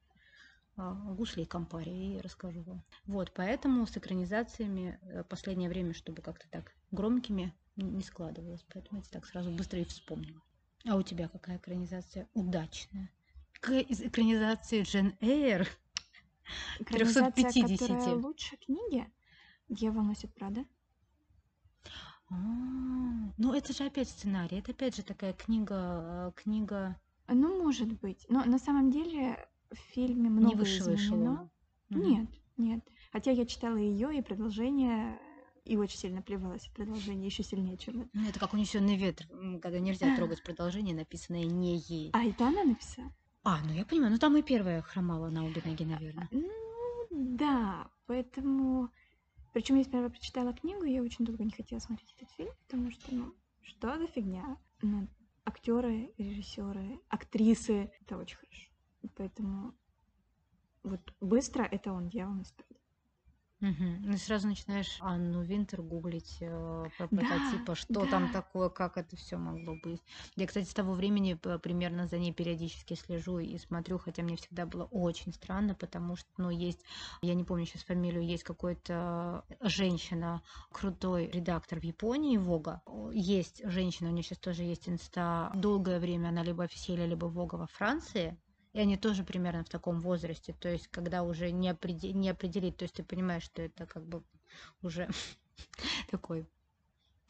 А, 0.77 0.93
гусли 0.95 1.43
и 1.43 1.47
компарии 1.47 2.17
и 2.17 2.21
расскажу 2.21 2.63
вам. 2.63 2.85
Вот, 3.07 3.33
поэтому 3.35 3.85
с 3.87 3.97
экранизациями 3.97 5.01
э, 5.03 5.25
последнее 5.25 5.69
время, 5.69 5.93
чтобы 5.93 6.23
как-то 6.23 6.49
так 6.51 6.73
громкими 6.93 7.53
не 7.75 8.03
складывалось. 8.03 8.65
Поэтому 8.73 9.01
я 9.01 9.07
так 9.11 9.27
сразу 9.27 9.51
быстро 9.51 9.81
и 9.81 9.85
вспомнила. 9.85 10.41
А 10.87 10.97
у 10.97 11.03
тебя 11.03 11.29
какая 11.29 11.59
экранизация 11.59 12.29
удачная? 12.35 13.11
Какая 13.53 13.81
из 13.81 14.01
экранизации 14.01 14.83
Джен 14.83 15.15
Эйр? 15.21 15.69
Экранизация, 16.81 17.31
350. 17.31 17.89
которая 17.89 18.15
лучше 18.17 18.57
книги? 18.57 19.07
Дьявол 19.69 20.03
носит 20.03 20.35
Прада. 20.35 20.65
А, 22.31 22.35
ну 23.39 23.53
это 23.53 23.73
же 23.73 23.85
опять 23.85 24.09
сценарий, 24.09 24.59
это 24.59 24.73
опять 24.73 24.97
же 24.97 25.03
такая 25.03 25.33
книга, 25.33 26.33
книга. 26.37 26.99
Ну 27.29 27.63
может 27.63 27.93
быть, 28.01 28.25
но 28.29 28.45
на 28.45 28.59
самом 28.59 28.91
деле 28.91 29.49
в 29.71 29.77
фильме 29.77 30.31
много 30.31 30.65
не 30.65 30.65
изменено. 30.65 31.51
Нет, 31.91 32.29
нет. 32.57 32.81
Хотя 33.13 33.33
я 33.33 33.45
читала 33.47 33.77
ее 33.77 34.17
и 34.17 34.23
продолжение 34.23 35.19
и 35.71 35.77
очень 35.77 35.99
сильно 35.99 36.21
плевалась 36.21 36.67
в 36.67 36.73
продолжение, 36.73 37.27
еще 37.27 37.45
сильнее, 37.45 37.77
чем 37.77 38.01
это. 38.01 38.11
Ну, 38.13 38.29
это 38.29 38.41
как 38.41 38.55
унесенный 38.55 38.97
ветер, 38.97 39.29
когда 39.63 39.79
нельзя 39.79 40.17
трогать 40.17 40.43
продолжение, 40.43 40.97
написанное 40.97 41.45
не 41.45 41.77
ей. 41.79 42.11
А 42.13 42.25
это 42.25 42.49
она 42.49 42.65
написала? 42.65 43.15
А, 43.45 43.63
ну 43.65 43.73
я 43.73 43.85
понимаю, 43.85 44.11
ну 44.11 44.19
там 44.19 44.37
и 44.37 44.43
первая 44.43 44.83
хромала 44.83 45.31
на 45.31 45.47
обе 45.47 45.63
ноги, 45.65 45.85
наверное. 45.85 46.29
Ну, 46.33 47.07
да, 47.11 47.89
поэтому... 48.07 48.91
Причем 49.53 49.77
я 49.77 49.85
сперва 49.85 50.09
прочитала 50.09 50.53
книгу, 50.53 50.83
я 50.83 51.03
очень 51.03 51.25
долго 51.25 51.45
не 51.45 51.53
хотела 51.53 51.79
смотреть 51.79 52.13
этот 52.17 52.31
фильм, 52.33 52.51
потому 52.67 52.91
что, 52.91 53.15
ну, 53.15 53.35
что 53.63 53.97
за 53.97 54.09
фигня? 54.09 54.57
Ну, 54.83 55.07
актеры, 55.45 56.13
режиссеры, 56.19 56.99
актрисы, 57.09 57.93
это 58.01 58.19
очень 58.19 58.39
хорошо. 58.39 58.71
Поэтому 59.17 59.75
вот 60.83 61.15
быстро 61.21 61.63
это 61.63 61.93
он, 61.93 62.09
дьявол 62.09 62.35
не 62.35 62.45
стоит. 62.45 62.70
Мгм. 63.61 64.01
Ну, 64.07 64.17
сразу 64.17 64.49
начинаешь 64.49 64.97
Анну 65.01 65.43
Винтер 65.43 65.83
гуглить 65.83 66.39
э, 66.41 66.89
по 66.97 67.09
Да, 67.11 67.75
что 67.75 68.07
там 68.07 68.29
такое, 68.29 68.71
как 68.71 68.97
это 68.97 69.17
все 69.17 69.37
могло 69.37 69.75
быть. 69.75 70.01
Я, 70.37 70.47
кстати, 70.47 70.67
с 70.67 70.73
того 70.73 70.95
времени 70.95 71.35
п- 71.35 71.59
примерно 71.59 72.07
за 72.07 72.19
ней 72.19 72.33
периодически 72.33 72.95
слежу 72.95 73.39
и 73.39 73.59
смотрю, 73.59 73.99
хотя 73.99 74.23
мне 74.23 74.37
всегда 74.37 74.65
было 74.65 74.85
очень 74.85 75.35
странно, 75.35 75.75
потому 75.75 76.17
что, 76.17 76.29
ну, 76.39 76.49
есть, 76.49 76.81
я 77.21 77.35
не 77.35 77.45
помню 77.45 77.67
сейчас 77.67 77.83
фамилию, 77.83 78.25
есть 78.25 78.45
какой-то 78.45 79.45
женщина, 79.61 80.41
крутой 80.73 81.27
редактор 81.31 81.81
в 81.81 81.85
Японии, 81.85 82.39
Вога. 82.39 82.83
Есть 83.13 83.61
женщина, 83.65 84.09
у 84.09 84.13
нее 84.13 84.23
сейчас 84.23 84.39
тоже 84.39 84.63
есть 84.63 84.89
инста. 84.89 85.53
Долгое 85.55 85.99
время 86.01 86.29
она 86.29 86.43
либо 86.43 86.65
официально, 86.65 87.05
либо 87.07 87.27
Вога 87.27 87.57
во 87.57 87.67
Франции. 87.67 88.39
И 88.73 88.79
они 88.79 88.97
тоже 88.97 89.25
примерно 89.25 89.65
в 89.65 89.69
таком 89.69 90.01
возрасте, 90.01 90.53
то 90.53 90.69
есть 90.69 90.89
когда 90.89 91.23
уже 91.25 91.51
не, 91.51 91.69
определ... 91.69 92.13
не 92.15 92.31
определить, 92.31 92.77
то 92.77 92.85
есть 92.85 92.95
ты 92.95 93.03
понимаешь, 93.03 93.43
что 93.43 93.63
это 93.63 93.87
как 93.87 94.07
бы 94.07 94.23
уже 94.83 95.09
такой 96.11 96.47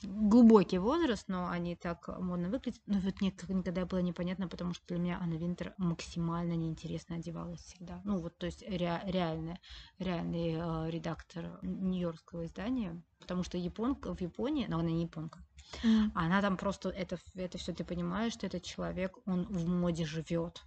глубокий 0.03 0.79
возраст, 0.79 1.29
но 1.29 1.49
они 1.49 1.77
так 1.77 2.09
модно 2.09 2.49
выглядят. 2.49 2.81
Но 2.87 2.99
вот 3.01 3.21
мне 3.21 3.33
никогда 3.49 3.85
было 3.87 3.99
непонятно, 4.01 4.49
потому 4.49 4.75
что 4.75 4.87
для 4.89 4.99
меня 4.99 5.19
Анна 5.21 5.35
Винтер 5.35 5.75
максимально 5.79 6.55
неинтересно 6.55 7.17
одевалась 7.17 7.61
всегда. 7.61 8.01
Ну 8.05 8.19
вот, 8.19 8.37
то 8.39 8.47
есть 8.47 8.63
ре, 8.63 9.01
реальный, 9.05 9.59
реальный 9.99 10.55
э, 10.55 10.91
редактор 10.91 11.59
нью-йоркского 11.63 12.47
издания, 12.47 13.01
потому 13.19 13.43
что 13.43 13.59
японка 13.59 14.15
в 14.15 14.21
Японии, 14.21 14.67
но 14.69 14.79
она 14.79 14.91
не 14.91 15.03
японка, 15.03 15.41
mm. 15.83 16.11
она 16.15 16.41
там 16.41 16.57
просто 16.57 16.91
это, 16.91 17.19
это 17.35 17.59
все 17.59 17.73
ты 17.73 17.85
понимаешь, 17.85 18.33
что 18.33 18.47
этот 18.47 18.63
человек, 18.63 19.19
он 19.27 19.45
в 19.45 19.69
моде 19.69 20.05
живет. 20.05 20.63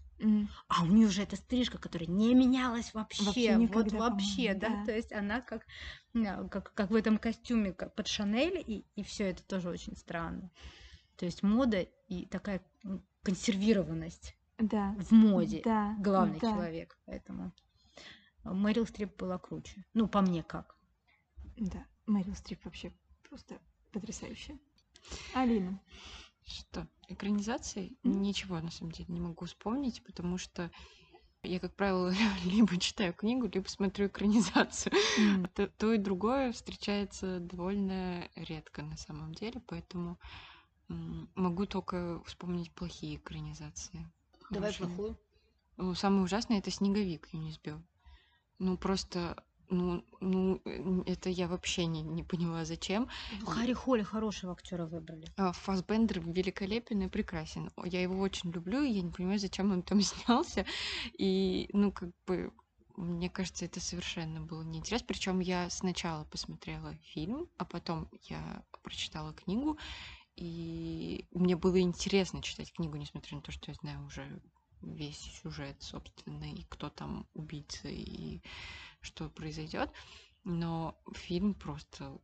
А 0.68 0.84
у 0.84 0.88
нее 0.88 1.08
уже 1.08 1.24
эта 1.24 1.36
стрижка, 1.36 1.78
которая 1.78 2.08
не 2.08 2.34
менялась 2.34 2.94
вообще. 2.94 3.24
Вообще 3.24 3.58
Вот 3.68 3.92
вообще, 3.92 4.54
да. 4.54 4.70
да. 4.70 4.86
То 4.86 4.96
есть 4.96 5.12
она 5.12 5.42
как, 5.42 5.66
как, 6.50 6.74
как 6.74 6.90
в 6.92 6.96
этом 6.96 7.18
костюме 7.18 7.74
как 7.74 7.94
под 7.96 8.08
Шанель, 8.08 8.64
и, 8.66 8.86
и 8.96 9.04
все 9.04 9.30
это 9.30 9.44
тоже 9.44 9.70
очень 9.70 9.96
странно. 9.98 10.50
То 11.18 11.26
есть 11.26 11.44
мода 11.44 11.82
и 12.08 12.26
такая 12.26 12.62
консервированность 13.22 14.36
Да, 14.58 14.96
в 14.98 15.12
моде. 15.12 15.62
да, 15.64 15.96
Главный 16.00 16.40
да, 16.40 16.52
человек. 16.52 16.98
Поэтому 17.06 17.52
Мэрил 18.44 18.86
Стрип 18.86 19.16
была 19.18 19.38
круче. 19.38 19.86
Ну, 19.94 20.08
по 20.08 20.22
мне 20.22 20.44
как. 20.44 20.76
да. 21.58 21.86
Мэрил 22.06 22.36
Стрип 22.36 22.66
вообще 22.66 22.92
просто 23.30 23.58
потрясающая. 23.92 24.58
Алина. 25.34 25.80
Что? 26.46 26.88
Экранизации? 27.08 27.98
Ничего, 28.04 28.60
на 28.60 28.72
самом 28.72 28.92
деле, 28.92 29.08
не 29.10 29.20
могу 29.20 29.46
вспомнить, 29.46 30.04
потому 30.04 30.38
что 30.38 30.72
я, 31.44 31.60
как 31.60 31.76
правило, 31.76 32.14
либо 32.46 32.78
читаю 32.78 33.14
книгу, 33.14 33.50
либо 33.54 33.68
смотрю 33.68 34.08
экранизацию. 34.08 34.94
Mm. 35.20 35.50
То, 35.54 35.68
то 35.68 35.94
и 35.94 35.98
другое 35.98 36.52
встречается 36.52 37.40
довольно 37.40 38.30
редко 38.36 38.82
на 38.82 38.98
самом 38.98 39.34
деле, 39.34 39.62
поэтому 39.68 40.18
могу 41.36 41.66
только 41.66 42.22
вспомнить 42.26 42.72
плохие 42.72 43.16
экранизации. 43.16 44.10
Давай 44.50 44.74
плохую. 44.74 45.18
Ну, 45.78 45.96
самое 45.96 46.24
ужасное 46.24 46.60
это 46.60 46.70
снеговик 46.70 47.28
Юнисбел. 47.32 47.82
Ну, 48.60 48.78
просто 48.78 49.44
ну, 49.74 50.04
ну, 50.22 51.04
это 51.06 51.30
я 51.30 51.48
вообще 51.48 51.86
не, 51.86 52.02
не 52.02 52.24
поняла, 52.24 52.66
зачем. 52.66 53.10
Ну, 53.40 53.46
Харри 53.46 53.74
Холли 53.74 54.04
хорошего 54.04 54.54
актера 54.54 54.86
выбрали. 54.86 55.28
А, 55.38 55.52
Фасбендер 55.52 56.20
великолепен 56.20 57.02
и 57.02 57.08
прекрасен. 57.10 57.72
Я 57.84 58.02
его 58.02 58.20
очень 58.20 58.52
люблю, 58.52 58.84
и 58.84 58.92
я 58.92 59.02
не 59.02 59.12
понимаю, 59.12 59.40
зачем 59.40 59.72
он 59.72 59.82
там 59.82 60.02
снялся. 60.02 60.66
И, 61.18 61.70
ну, 61.74 61.92
как 61.92 62.10
бы, 62.28 62.54
мне 62.96 63.30
кажется, 63.30 63.66
это 63.66 63.80
совершенно 63.80 64.42
было 64.42 64.64
неинтересно. 64.64 65.08
Причем 65.08 65.40
я 65.40 65.70
сначала 65.70 66.26
посмотрела 66.26 66.96
фильм, 67.14 67.50
а 67.58 67.66
потом 67.66 68.10
я 68.24 68.64
прочитала 68.84 69.34
книгу, 69.34 69.78
и 70.36 71.28
мне 71.32 71.56
было 71.56 71.80
интересно 71.80 72.42
читать 72.42 72.74
книгу, 72.74 72.98
несмотря 72.98 73.38
на 73.38 73.42
то, 73.42 73.52
что 73.52 73.72
я 73.72 73.76
знаю 73.76 74.06
уже 74.06 74.42
весь 74.82 75.20
сюжет, 75.42 75.82
собственно, 75.82 76.52
и 76.52 76.64
кто 76.64 76.90
там 76.90 77.28
убийца, 77.34 77.88
и 77.88 78.42
что 79.04 79.30
произойдет. 79.30 79.92
Но 80.44 80.98
фильм 81.14 81.54
просто 81.54 82.20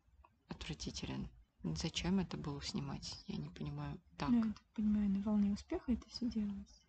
отвратителен. 0.47 1.29
Зачем 1.63 2.19
это 2.19 2.37
было 2.37 2.61
снимать? 2.63 3.23
Я 3.27 3.37
не 3.37 3.49
понимаю. 3.49 3.99
Так. 4.17 4.29
Ну, 4.29 4.45
я 4.45 4.53
понимаю, 4.73 5.09
на 5.09 5.21
волне 5.21 5.51
успеха 5.51 5.91
это 5.91 6.07
все 6.09 6.27
делалось. 6.29 6.81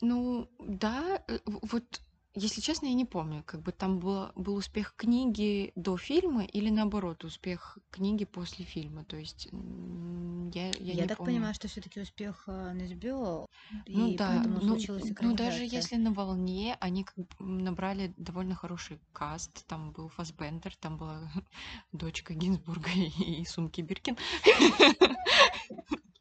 Ну, 0.00 0.50
да, 0.58 1.22
э, 1.28 1.38
вот 1.44 2.00
если 2.36 2.60
честно, 2.60 2.86
я 2.86 2.94
не 2.94 3.06
помню, 3.06 3.42
как 3.46 3.62
бы 3.62 3.72
там 3.72 3.98
было, 3.98 4.30
был 4.34 4.56
успех 4.56 4.94
книги 4.94 5.72
до 5.74 5.96
фильма 5.96 6.44
или 6.44 6.68
наоборот, 6.68 7.24
успех 7.24 7.78
книги 7.90 8.26
после 8.26 8.64
фильма. 8.64 9.04
То 9.04 9.16
есть 9.16 9.48
я, 10.52 10.66
я, 10.66 10.72
я 10.78 10.94
не 10.94 11.06
так 11.06 11.16
помню. 11.18 11.32
понимаю, 11.32 11.54
что 11.54 11.68
все-таки 11.68 12.00
успех 12.00 12.44
э, 12.46 12.74
HBO, 12.74 13.46
ну, 13.86 14.08
и 14.08 14.16
да, 14.16 14.28
поэтому 14.28 14.60
ну, 14.60 14.68
случилась 14.68 15.12
ну 15.20 15.34
даже 15.34 15.64
если 15.64 15.96
на 15.96 16.12
волне, 16.12 16.76
они 16.80 17.04
как 17.04 17.16
бы 17.16 17.26
набрали 17.38 18.12
довольно 18.18 18.54
хороший 18.54 19.00
каст. 19.14 19.66
Там 19.66 19.92
был 19.92 20.08
Фасбендер, 20.10 20.76
там 20.76 20.98
была 20.98 21.30
дочка 21.92 22.34
Гинзбурга 22.34 22.90
и 22.90 23.46
сумки 23.46 23.80
Биркин. 23.80 24.18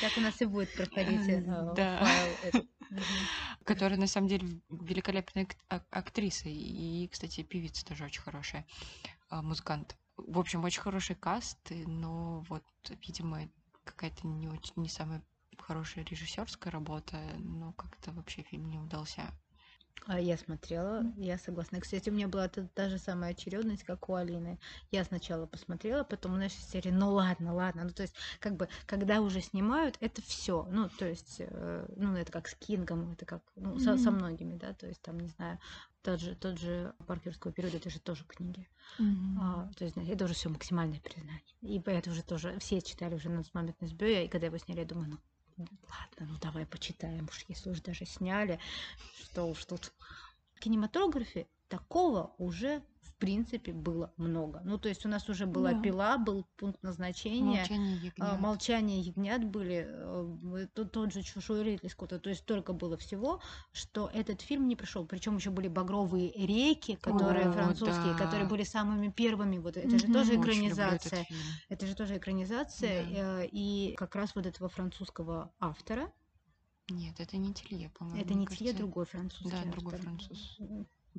Так 0.00 0.12
у 0.16 0.20
нас 0.20 0.40
и 0.42 0.44
будет 0.44 0.72
проходить 0.74 1.28
э, 1.28 1.40
да. 1.74 2.04
файл 2.04 2.64
Которая, 3.64 3.98
на 3.98 4.06
самом 4.06 4.28
деле, 4.28 4.60
великолепная 4.68 5.48
актриса. 5.90 6.48
И, 6.48 7.08
кстати, 7.08 7.42
певица 7.42 7.84
тоже 7.84 8.04
очень 8.04 8.22
хорошая. 8.22 8.66
А, 9.28 9.42
музыкант. 9.42 9.96
В 10.16 10.38
общем, 10.38 10.64
очень 10.64 10.80
хороший 10.80 11.16
каст, 11.16 11.58
но 11.70 12.40
вот, 12.48 12.64
видимо, 13.06 13.48
какая-то 13.84 14.26
не 14.26 14.48
очень 14.48 14.72
не 14.76 14.88
самая 14.88 15.22
хорошая 15.58 16.04
режиссерская 16.04 16.72
работа, 16.72 17.18
но 17.38 17.72
как-то 17.72 18.12
вообще 18.12 18.42
фильм 18.42 18.68
не 18.68 18.78
удался. 18.78 19.22
А 20.04 20.20
я 20.20 20.36
смотрела, 20.36 21.04
я 21.16 21.36
согласна. 21.36 21.80
Кстати, 21.80 22.10
у 22.10 22.12
меня 22.12 22.28
была 22.28 22.48
та, 22.48 22.62
та 22.74 22.88
же 22.88 22.98
самая 22.98 23.32
очередность, 23.32 23.82
как 23.82 24.08
у 24.08 24.14
Алины. 24.14 24.58
Я 24.92 25.04
сначала 25.04 25.46
посмотрела, 25.46 26.04
потом, 26.04 26.36
знаешь, 26.36 26.52
из 26.52 26.68
серии, 26.68 26.90
ну 26.90 27.12
ладно, 27.12 27.54
ладно. 27.54 27.84
Ну, 27.84 27.90
то 27.90 28.02
есть, 28.02 28.14
как 28.38 28.56
бы, 28.56 28.68
когда 28.86 29.20
уже 29.20 29.40
снимают, 29.40 29.96
это 30.00 30.22
все. 30.22 30.66
Ну, 30.70 30.88
то 30.88 31.08
есть, 31.08 31.36
э, 31.38 31.86
ну, 31.96 32.14
это 32.14 32.30
как 32.30 32.46
с 32.46 32.54
Кингом, 32.54 33.12
это 33.12 33.26
как, 33.26 33.42
ну, 33.56 33.78
со, 33.80 33.96
со 33.98 34.12
многими, 34.12 34.56
да, 34.56 34.74
то 34.74 34.86
есть, 34.86 35.02
там, 35.02 35.18
не 35.18 35.28
знаю, 35.28 35.58
тот 36.02 36.20
же, 36.20 36.36
тот 36.36 36.58
же 36.58 36.94
Паркерского 37.08 37.52
периода, 37.52 37.78
это 37.78 37.90
же 37.90 37.98
тоже 37.98 38.24
книги. 38.24 38.68
Мгм. 38.98 39.38
А, 39.40 39.70
то 39.76 39.84
есть, 39.84 39.96
это 39.96 40.24
уже 40.24 40.34
все 40.34 40.48
максимальное 40.48 41.00
признание. 41.00 41.42
И 41.62 41.82
это 41.84 42.10
уже 42.10 42.22
тоже, 42.22 42.56
все 42.60 42.80
читали 42.80 43.16
уже 43.16 43.28
на 43.28 43.42
момент 43.54 43.80
Несбёя, 43.80 44.22
и 44.22 44.28
когда 44.28 44.46
его 44.46 44.58
сняли, 44.58 44.80
я 44.80 44.86
думаю, 44.86 45.10
ну, 45.10 45.18
ладно, 45.58 46.26
ну 46.32 46.38
давай 46.40 46.66
почитаем 46.66 47.26
уж, 47.26 47.44
если 47.48 47.70
уж 47.70 47.80
даже 47.80 48.04
сняли, 48.04 48.58
что 49.20 49.46
уж 49.46 49.64
тут. 49.64 49.92
В 50.54 50.60
кинематографе 50.60 51.46
такого 51.68 52.34
уже 52.38 52.82
принципе 53.18 53.72
было 53.72 54.12
много. 54.16 54.60
Ну, 54.64 54.78
то 54.78 54.88
есть 54.88 55.06
у 55.06 55.08
нас 55.08 55.28
уже 55.28 55.46
была 55.46 55.72
Да. 55.72 55.80
пила, 55.80 56.18
был 56.18 56.46
пункт 56.56 56.82
назначения, 56.82 57.58
Молчание 57.60 57.98
а, 58.18 58.24
ягнят. 58.26 58.40
молчание 58.40 59.00
ягнят 59.00 59.44
были, 59.44 59.86
э, 59.88 60.66
тот, 60.74 60.92
тот 60.92 61.12
же 61.12 61.22
чужой 61.22 61.62
Ридли 61.64 61.88
Скотта. 61.88 62.18
То 62.18 62.28
есть 62.30 62.42
столько 62.42 62.72
было 62.72 62.96
всего, 62.96 63.40
что 63.72 64.10
этот 64.12 64.40
фильм 64.42 64.68
не 64.68 64.76
пришел. 64.76 65.06
Причем 65.06 65.36
еще 65.36 65.50
были 65.50 65.68
багровые 65.68 66.30
реки, 66.32 66.96
которые 66.96 67.48
О, 67.48 67.52
французские, 67.52 68.12
да. 68.12 68.18
которые 68.18 68.46
были 68.48 68.64
самыми 68.64 69.08
первыми. 69.10 69.58
Вот 69.58 69.76
это 69.76 69.98
же 69.98 70.06
тоже 70.12 70.36
экранизация. 70.40 71.26
Это 71.68 71.86
же 71.86 71.94
тоже 71.94 72.16
экранизация, 72.18 73.04
э, 73.42 73.48
и 73.50 73.94
как 73.96 74.14
раз 74.14 74.34
вот 74.34 74.46
этого 74.46 74.68
французского 74.68 75.52
автора. 75.58 76.12
Нет, 76.88 77.18
это 77.18 77.36
не 77.36 77.52
Телье, 77.52 77.90
по-моему. 77.98 78.20
это 78.20 78.34
не 78.34 78.46
кажется. 78.46 78.76
другой 78.76 79.06
французский 79.06 79.50
Да, 79.50 79.56
автор. 79.58 79.72
другой 79.72 79.98
француз. 79.98 80.58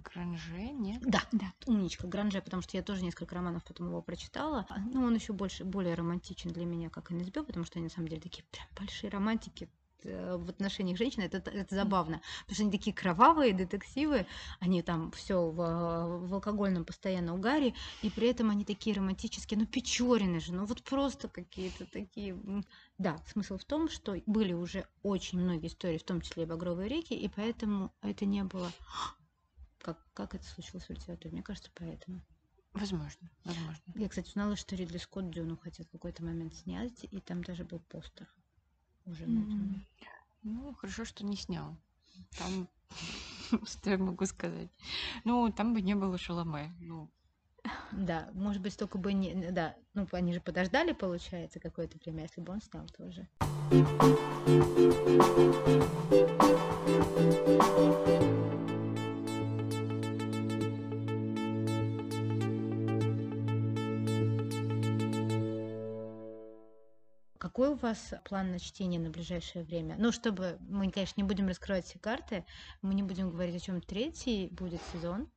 Гранже, 0.03 0.71
нет? 0.73 1.01
Да, 1.01 1.23
Да. 1.31 1.51
умничка, 1.65 2.07
Гранже, 2.07 2.41
потому 2.41 2.61
что 2.61 2.77
я 2.77 2.83
тоже 2.83 3.03
несколько 3.03 3.33
романов 3.33 3.63
потом 3.63 3.87
его 3.87 4.01
прочитала. 4.01 4.67
Ну, 4.93 5.03
он 5.03 5.15
еще 5.15 5.33
больше, 5.33 5.63
более 5.65 5.95
романтичен 5.95 6.51
для 6.51 6.65
меня, 6.65 6.89
как 6.89 7.09
НСБ, 7.09 7.43
потому 7.43 7.65
что 7.65 7.79
они 7.79 7.85
на 7.85 7.89
самом 7.89 8.07
деле 8.07 8.21
такие 8.21 8.43
прям 8.51 8.67
большие 8.77 9.09
романтики 9.09 9.69
э, 10.03 10.37
в 10.37 10.49
отношениях 10.49 10.99
женщин. 10.99 11.23
Это, 11.23 11.37
это 11.49 11.73
забавно, 11.73 12.21
потому 12.41 12.53
что 12.55 12.63
они 12.63 12.71
такие 12.71 12.95
кровавые 12.95 13.53
детективы, 13.53 14.27
они 14.59 14.83
там 14.83 15.11
все 15.11 15.49
в, 15.49 15.55
в 16.27 16.33
алкогольном 16.35 16.85
постоянно 16.85 17.33
угаре, 17.33 17.73
и 18.03 18.11
при 18.11 18.27
этом 18.27 18.51
они 18.51 18.65
такие 18.65 18.95
романтические, 18.95 19.59
ну, 19.59 19.65
Печорины 19.65 20.39
же, 20.39 20.53
ну, 20.53 20.65
вот 20.65 20.83
просто 20.83 21.27
какие-то 21.27 21.85
такие... 21.87 22.37
Да, 22.99 23.17
смысл 23.25 23.57
в 23.57 23.65
том, 23.65 23.89
что 23.89 24.15
были 24.27 24.53
уже 24.53 24.85
очень 25.01 25.39
многие 25.39 25.67
истории, 25.67 25.97
в 25.97 26.03
том 26.03 26.21
числе 26.21 26.43
и 26.43 26.45
«Багровые 26.45 26.87
реки», 26.87 27.13
и 27.15 27.27
поэтому 27.27 27.91
это 28.03 28.25
не 28.25 28.43
было... 28.43 28.71
Как, 29.87 29.97
как 30.13 30.35
это 30.35 30.43
случилось 30.43 30.83
в 30.83 30.89
литературе? 30.89 31.31
Мне 31.31 31.41
кажется, 31.41 31.71
поэтому. 31.73 32.19
Возможно, 32.73 33.29
возможно. 33.45 33.81
Я, 33.95 34.09
кстати, 34.09 34.27
узнала, 34.27 34.57
что 34.57 34.75
Ридли 34.75 34.97
Скотт 34.97 35.31
Дюну 35.31 35.55
хотел 35.55 35.85
в 35.85 35.89
какой-то 35.91 36.25
момент 36.25 36.53
снять, 36.55 37.05
и 37.09 37.21
там 37.21 37.41
даже 37.41 37.63
был 37.63 37.79
постер 37.79 38.27
уже 39.05 39.25
Мгм. 39.25 39.49
Дюну. 39.49 39.79
Ну, 40.43 40.73
хорошо, 40.73 41.05
что 41.05 41.25
не 41.25 41.37
снял. 41.37 41.77
Там, 42.37 42.67
что 43.65 43.89
я 43.91 43.97
могу 43.97 44.25
сказать? 44.25 44.67
Ну, 45.23 45.49
там 45.53 45.73
бы 45.73 45.81
не 45.81 45.95
было 45.95 46.17
Шаломе. 46.17 46.75
Ну, 46.81 47.09
Да, 47.93 48.29
может 48.33 48.61
быть, 48.61 48.77
только 48.77 48.97
бы 48.97 49.13
не... 49.13 49.51
Да, 49.51 49.73
ну, 49.93 50.05
они 50.11 50.33
же 50.33 50.41
подождали, 50.41 50.91
получается, 50.91 51.61
какое-то 51.61 51.97
время, 51.99 52.23
если 52.23 52.41
бы 52.41 52.51
он 52.51 52.61
снял 52.61 52.87
тоже. 52.87 53.29
Вас 67.77 68.13
план 68.25 68.51
на 68.51 68.59
чтение 68.59 68.99
на 68.99 69.09
ближайшее 69.09 69.63
время? 69.63 69.95
Ну, 69.97 70.11
чтобы 70.11 70.57
мы, 70.61 70.91
конечно, 70.91 71.19
не 71.21 71.27
будем 71.27 71.47
раскрывать 71.47 71.85
все 71.85 71.99
карты, 71.99 72.45
мы 72.81 72.93
не 72.93 73.03
будем 73.03 73.29
говорить 73.29 73.55
о 73.55 73.65
чем 73.65 73.81
третий 73.81 74.49
будет 74.51 74.81
сезон. 74.91 75.29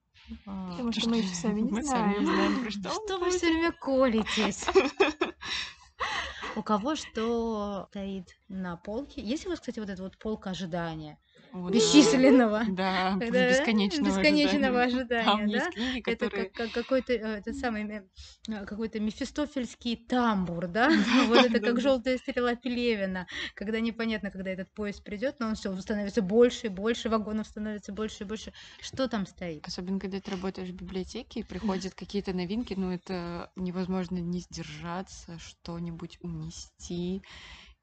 А, 0.46 0.70
Потому 0.70 0.92
что 0.92 1.08
мы 1.08 1.18
еще 1.18 1.34
сами 1.34 1.60
не 1.70 1.82
знаем. 1.82 2.70
что 2.70 3.18
вы 3.18 3.30
все 3.30 3.46
время 3.46 3.72
колитесь? 3.72 4.66
У 6.56 6.62
кого 6.62 6.96
что 6.96 7.86
стоит 7.90 8.36
на 8.48 8.76
полке? 8.76 9.22
Есть 9.22 9.46
у 9.46 9.50
вас, 9.50 9.60
кстати, 9.60 9.78
вот 9.78 9.88
эта 9.88 10.02
вот 10.02 10.18
полка 10.18 10.50
ожидания? 10.50 11.18
Да. 11.52 11.70
Бесчисленного. 11.70 12.64
Да, 12.68 13.16
Да, 13.18 13.26
бесконечного 13.26 14.06
бесконечного 14.06 14.82
ожидания. 14.82 15.44
Ожидания, 15.44 15.58
да? 15.58 15.70
книги, 15.70 16.02
Это 16.06 16.26
которые... 16.26 16.50
как, 16.50 16.52
как 16.52 16.72
какой-то 16.72 17.12
э, 17.12 17.38
этот 17.38 17.56
самый 17.56 17.84
э, 17.88 18.66
какой-то 18.66 19.00
мефистофельский 19.00 19.96
тамбур, 19.96 20.68
да? 20.68 20.90
Вот 21.28 21.44
это 21.44 21.60
как 21.60 21.80
желтая 21.80 22.18
стрела 22.18 22.54
Пелевина, 22.54 23.26
когда 23.54 23.80
непонятно, 23.80 24.30
когда 24.30 24.50
этот 24.50 24.70
поезд 24.72 25.02
придет, 25.02 25.36
но 25.40 25.48
он 25.48 25.54
все 25.54 25.74
становится 25.80 26.22
больше 26.22 26.66
и 26.66 26.70
больше, 26.70 27.08
вагонов 27.08 27.46
становится 27.46 27.92
больше 27.92 28.24
и 28.24 28.26
больше. 28.26 28.52
Что 28.80 29.08
там 29.08 29.26
стоит? 29.26 29.66
Особенно, 29.66 29.98
когда 29.98 30.20
ты 30.20 30.30
работаешь 30.30 30.68
в 30.68 30.74
библиотеке, 30.74 31.40
и 31.40 31.42
приходят 31.42 31.94
какие-то 31.94 32.32
новинки, 32.32 32.74
ну, 32.76 32.90
это 32.90 33.50
невозможно 33.56 34.18
не 34.18 34.40
сдержаться, 34.40 35.38
что-нибудь 35.38 36.18
унести. 36.22 37.22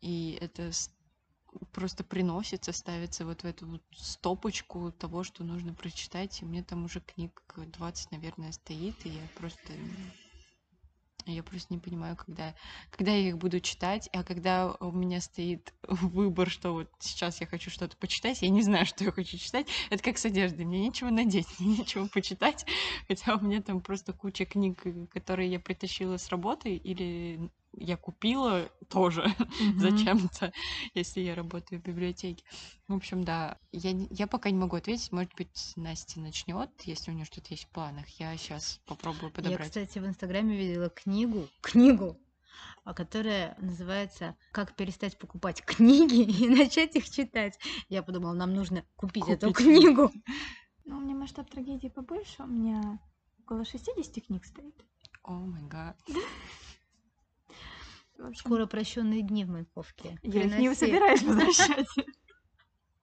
И 0.01 0.37
это 0.39 0.71
просто 1.71 2.03
приносится, 2.03 2.71
ставится 2.71 3.25
вот 3.25 3.43
в 3.43 3.45
эту 3.45 3.67
вот 3.67 3.81
стопочку 3.95 4.91
того, 4.91 5.23
что 5.23 5.43
нужно 5.43 5.73
прочитать. 5.73 6.41
И 6.41 6.45
мне 6.45 6.63
там 6.63 6.85
уже 6.85 7.01
книг 7.01 7.41
20, 7.55 8.11
наверное, 8.11 8.51
стоит, 8.51 9.05
и 9.05 9.09
я 9.09 9.27
просто... 9.35 9.73
Я 11.25 11.43
просто 11.43 11.73
не 11.73 11.79
понимаю, 11.79 12.15
когда, 12.15 12.55
когда 12.89 13.11
я 13.11 13.27
их 13.27 13.37
буду 13.37 13.59
читать, 13.59 14.09
а 14.13 14.23
когда 14.23 14.71
у 14.79 14.93
меня 14.93 15.19
стоит 15.19 15.73
выбор, 15.83 16.49
что 16.49 16.71
вот 16.71 16.89
сейчас 16.99 17.41
я 17.41 17.47
хочу 17.47 17.69
что-то 17.69 17.97
почитать, 17.97 18.41
я 18.41 18.47
не 18.49 18.61
знаю, 18.61 18.85
что 18.85 19.03
я 19.03 19.11
хочу 19.11 19.37
читать. 19.37 19.67
Это 19.89 20.01
как 20.01 20.17
с 20.17 20.25
одеждой. 20.25 20.65
Мне 20.65 20.79
нечего 20.79 21.09
надеть, 21.09 21.47
мне 21.59 21.79
нечего 21.79 22.07
почитать. 22.07 22.65
Хотя 23.09 23.35
у 23.35 23.41
меня 23.41 23.61
там 23.61 23.81
просто 23.81 24.13
куча 24.13 24.45
книг, 24.45 24.79
э, 24.85 25.05
которые 25.07 25.51
я 25.51 25.59
притащила 25.59 26.15
с 26.15 26.29
работы, 26.29 26.73
или 26.75 27.51
я 27.73 27.97
купила 27.97 28.69
тоже 28.89 29.23
Мгм. 29.59 29.79
зачем-то, 29.79 30.51
если 30.93 31.21
я 31.21 31.35
работаю 31.35 31.79
в 31.79 31.83
библиотеке. 31.83 32.43
В 32.87 32.93
общем, 32.95 33.23
да, 33.23 33.57
я, 33.71 33.91
я 34.09 34.27
пока 34.27 34.49
не 34.49 34.57
могу 34.57 34.75
ответить. 34.75 35.11
Может 35.11 35.33
быть, 35.35 35.73
Настя 35.75 36.19
начнет, 36.19 36.69
если 36.83 37.11
у 37.11 37.13
нее 37.13 37.25
что-то 37.25 37.47
есть 37.51 37.65
в 37.65 37.69
планах. 37.69 38.07
Я 38.19 38.35
сейчас 38.37 38.79
попробую 38.85 39.29
Я, 39.29 39.29
подобрать. 39.31 39.67
кстати, 39.67 39.99
в 39.99 40.05
Инстаграме 40.07 40.57
видела 40.57 40.89
книгу, 40.89 41.47
книгу, 41.61 42.17
а, 42.83 42.93
которая 42.93 43.55
называется 43.59 44.35
«Как 44.51 44.75
перестать 44.75 45.17
покупать 45.17 45.61
книги 45.63 46.21
и 46.43 46.49
начать 46.49 46.95
их 46.95 47.09
читать». 47.09 47.59
Я 47.89 48.01
подумала, 48.03 48.33
нам 48.33 48.53
нужно 48.53 48.85
купить 48.95 49.27
эту 49.27 49.47
Купить 49.47 49.65
книгу. 49.65 50.11
Ну, 50.85 50.97
у 50.97 51.01
меня 51.01 51.15
масштаб 51.15 51.49
трагедии 51.49 51.89
побольше. 51.89 52.43
У 52.43 52.47
меня 52.47 52.99
около 53.41 53.65
60 53.65 54.25
книг 54.25 54.45
стоит. 54.45 54.75
О 55.23 55.33
май 55.33 55.61
гад. 55.63 55.97
В 58.17 58.25
общем, 58.25 58.39
Скоро 58.39 58.65
прощенные 58.65 59.21
дни 59.21 59.45
в 59.45 59.49
Маяковке. 59.49 60.17
я 60.23 60.43
их 60.43 60.57
не 60.57 60.73
собираюсь 60.73 61.21
возвращать. 61.21 61.87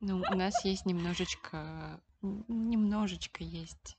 Ну, 0.00 0.18
у 0.18 0.34
нас 0.34 0.64
есть 0.64 0.86
немножечко... 0.86 2.00
Немножечко 2.20 3.44
есть. 3.44 3.96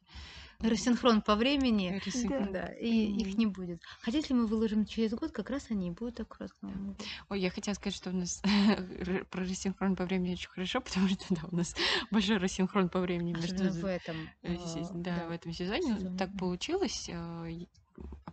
Рассинхрон 0.59 1.22
по 1.22 1.36
времени. 1.36 2.01
рисунка. 2.05 2.47
Да, 2.51 2.68
и 2.68 2.88
их 2.89 3.38
не 3.38 3.45
будет. 3.45 3.82
Хотя, 4.01 4.18
если 4.20 4.34
мы 4.34 4.47
выложим 4.47 4.86
через 4.86 5.11
год, 5.13 5.32
как 5.32 5.49
раз 5.49 5.68
они 5.70 5.89
и 5.89 5.91
будут 5.91 6.20
аккурат 6.20 6.51
к 6.53 6.61
Новому 6.61 6.91
году. 6.93 7.03
Ой, 7.30 7.41
я 7.41 7.49
хотела 7.49 7.76
сказать, 7.76 7.95
что 7.95 8.09
у 8.09 8.13
нас 8.13 8.41
про 9.32 9.41
рассинхрон 9.41 9.95
по 9.95 10.05
времени 10.05 10.34
очень 10.34 10.49
хорошо, 10.49 10.82
потому 10.86 11.07
что, 11.09 11.26
да, 11.30 11.41
у 11.51 11.55
нас 11.55 11.76
большой 12.11 12.38
рассинхрон 12.38 12.89
по 12.89 12.99
времени 12.99 13.34
между... 13.34 13.53
Особенно 13.53 13.72
в 13.72 13.86
этом. 13.86 14.16
э, 14.43 14.55
э, 14.55 14.84
Да, 14.93 15.28
в 15.28 15.32
этом 15.32 15.51
сезоне. 15.51 15.82
Сезоне, 15.82 16.18
Так 16.18 16.32
да. 16.32 16.39
получилось. 16.39 17.09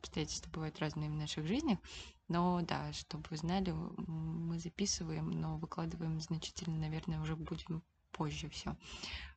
Обстоятельства 0.02 0.50
бывают 0.50 0.78
разные 0.80 1.08
в 1.08 1.14
наших 1.14 1.46
жизнях. 1.46 1.78
Но 2.26 2.60
да, 2.62 2.92
чтобы 2.92 3.24
вы 3.30 3.36
знали, 3.36 3.70
мы 3.70 4.58
записываем, 4.58 5.30
но 5.30 5.58
выкладываем 5.58 6.20
значительно, 6.20 6.76
наверное, 6.76 7.20
уже 7.20 7.36
будем 7.36 7.82
позже 8.10 8.48
все. 8.48 8.76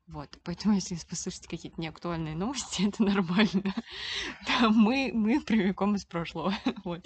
Вот. 0.07 0.39
Поэтому, 0.43 0.75
если 0.75 0.95
вы 0.95 1.01
послушаете 1.09 1.47
какие-то 1.47 1.79
неактуальные 1.81 2.35
новости, 2.35 2.87
это 2.87 3.03
нормально. 3.03 3.73
Да, 4.47 4.69
мы, 4.69 5.11
мы 5.13 5.41
прямиком 5.41 5.95
из 5.95 6.05
прошлого. 6.05 6.53
Вот. 6.83 7.05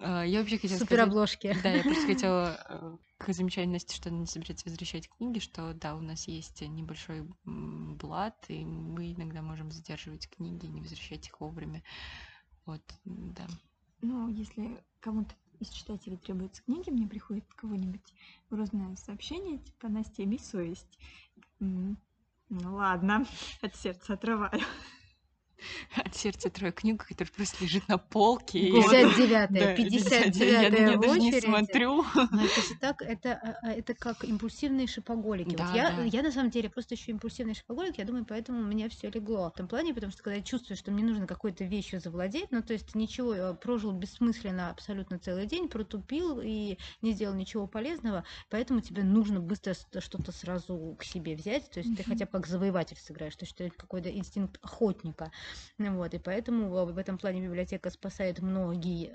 А, 0.00 0.22
Я 0.24 0.40
вообще 0.40 0.58
хотела 0.58 0.78
Супер 0.78 0.96
сказать... 0.96 1.08
обложки. 1.08 1.56
Да, 1.62 1.70
я 1.72 1.82
просто 1.82 2.06
хотела 2.06 2.66
э, 2.68 2.96
к 3.18 3.32
замечательности, 3.32 3.96
что 3.96 4.10
она 4.10 4.18
не 4.18 4.26
собирается 4.26 4.68
возвращать 4.68 5.08
книги, 5.08 5.38
что 5.38 5.74
да, 5.74 5.96
у 5.96 6.00
нас 6.00 6.28
есть 6.28 6.60
небольшой 6.60 7.28
блат, 7.44 8.44
и 8.48 8.64
мы 8.64 9.12
иногда 9.12 9.42
можем 9.42 9.70
задерживать 9.70 10.28
книги 10.28 10.66
и 10.66 10.70
не 10.70 10.80
возвращать 10.80 11.26
их 11.26 11.40
вовремя. 11.40 11.82
Вот, 12.68 12.82
да. 13.06 13.46
Ну, 14.02 14.28
если 14.28 14.84
кому-то 15.00 15.34
из 15.58 15.70
читателей 15.70 16.18
требуются 16.18 16.62
книги, 16.64 16.90
мне 16.90 17.06
приходит 17.06 17.44
кого-нибудь 17.54 18.12
грозное 18.50 18.94
сообщение, 18.96 19.56
типа, 19.56 19.88
Настя, 19.88 20.24
имей 20.24 20.38
совесть. 20.38 20.98
Ну 21.60 21.96
ладно, 22.50 23.24
от 23.62 23.74
сердца 23.74 24.12
отрываю. 24.12 24.60
От 25.96 26.14
сердца 26.14 26.50
трое 26.50 26.72
книг, 26.72 27.06
которая 27.06 27.32
просто 27.32 27.64
лежит 27.64 27.88
на 27.88 27.98
полке. 27.98 28.58
и- 28.58 28.70
59-я, 28.70 29.46
Да, 29.48 29.72
59-я 29.74 30.62
я 30.62 30.70
на 30.70 30.78
неё 30.78 30.98
в 30.98 31.00
даже 31.00 31.20
не 31.20 31.32
смотрю. 31.32 32.04
Но 32.30 32.44
это 32.44 32.60
же 32.60 32.74
так, 32.78 33.00
это, 33.00 33.32
а, 33.32 33.56
а, 33.62 33.72
это 33.72 33.94
как 33.94 34.22
импульсивные 34.22 34.86
шопоголики. 34.86 35.56
Да, 35.56 35.64
вот 35.64 35.70
я, 35.74 35.94
да. 35.96 36.04
я 36.04 36.22
на 36.22 36.30
самом 36.30 36.50
деле 36.50 36.68
просто 36.68 36.94
еще 36.94 37.12
импульсивный 37.12 37.54
шопоголик, 37.54 37.96
я 37.96 38.04
думаю, 38.04 38.26
поэтому 38.26 38.60
у 38.60 38.64
меня 38.64 38.90
все 38.90 39.08
легло 39.08 39.48
в 39.50 39.54
том 39.54 39.66
плане, 39.66 39.94
потому 39.94 40.12
что 40.12 40.22
когда 40.22 40.36
я 40.36 40.42
чувствую, 40.42 40.76
что 40.76 40.90
мне 40.90 41.02
нужно 41.04 41.26
какой-то 41.26 41.64
вещью 41.64 42.00
завладеть, 42.00 42.50
ну 42.50 42.62
то 42.62 42.74
есть 42.74 42.94
ничего, 42.94 43.34
э, 43.34 43.54
прожил 43.54 43.92
бессмысленно 43.92 44.68
абсолютно 44.70 45.18
целый 45.18 45.46
день, 45.46 45.70
протупил 45.70 46.40
и 46.42 46.76
не 47.00 47.12
сделал 47.12 47.34
ничего 47.34 47.66
полезного, 47.66 48.24
поэтому 48.50 48.82
тебе 48.82 49.04
нужно 49.04 49.40
быстро 49.40 49.72
что-то 49.98 50.30
сразу 50.30 50.96
к 50.98 51.04
себе 51.04 51.34
взять, 51.34 51.70
то 51.70 51.78
есть 51.78 51.94
ты 51.94 52.04
хотя 52.04 52.26
бы 52.26 52.32
как 52.32 52.46
завоеватель 52.46 52.98
сыграешь, 52.98 53.36
то 53.36 53.46
есть 53.46 53.58
это 53.58 53.74
какой-то 53.74 54.10
инстинкт 54.14 54.58
охотника. 54.62 55.30
Вот, 55.78 56.14
и 56.14 56.18
поэтому 56.18 56.68
в 56.68 56.98
этом 56.98 57.18
плане 57.18 57.40
библиотека 57.42 57.90
спасает 57.90 58.40
многие 58.40 59.14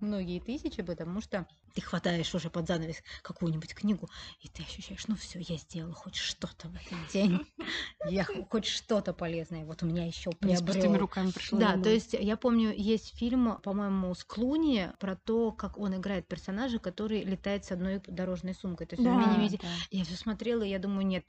многие 0.00 0.40
тысячи, 0.40 0.82
потому 0.82 1.20
что 1.20 1.46
ты 1.74 1.80
хватаешь 1.80 2.34
уже 2.34 2.50
под 2.50 2.66
занавес 2.66 2.96
какую-нибудь 3.22 3.74
книгу, 3.74 4.08
и 4.40 4.48
ты 4.48 4.62
ощущаешь, 4.62 5.06
ну 5.06 5.16
все, 5.16 5.38
я 5.40 5.56
сделала 5.56 5.94
хоть 5.94 6.16
что-то 6.16 6.68
в 6.68 6.74
этот 6.74 7.12
день. 7.12 7.40
Я 8.08 8.24
хоть 8.24 8.64
что-то 8.66 9.12
полезное. 9.12 9.64
Вот 9.66 9.82
у 9.82 9.86
меня 9.86 10.06
еще 10.06 10.30
Не 10.40 10.56
приобрел. 10.56 11.00
руками 11.00 11.30
пришла. 11.30 11.58
Да, 11.58 11.82
то 11.82 11.90
есть 11.90 12.14
я 12.14 12.36
помню, 12.36 12.72
есть 12.74 13.16
фильм, 13.16 13.60
по-моему, 13.62 14.14
с 14.14 14.24
Клуни 14.24 14.90
про 14.98 15.16
то, 15.16 15.52
как 15.52 15.76
он 15.78 15.94
играет 15.96 16.26
персонажа, 16.26 16.78
который 16.78 17.22
летает 17.22 17.64
с 17.66 17.72
одной 17.72 18.00
дорожной 18.06 18.54
сумкой. 18.54 18.86
То 18.86 18.94
есть 18.96 19.06
он 19.06 19.14
в 19.16 19.20
Да. 19.20 19.26
мини-виде 19.26 19.58
Да. 19.62 19.68
я 19.90 20.04
все 20.04 20.16
смотрела, 20.16 20.62
и 20.62 20.70
я 20.70 20.78
думаю, 20.78 21.06
нет, 21.06 21.24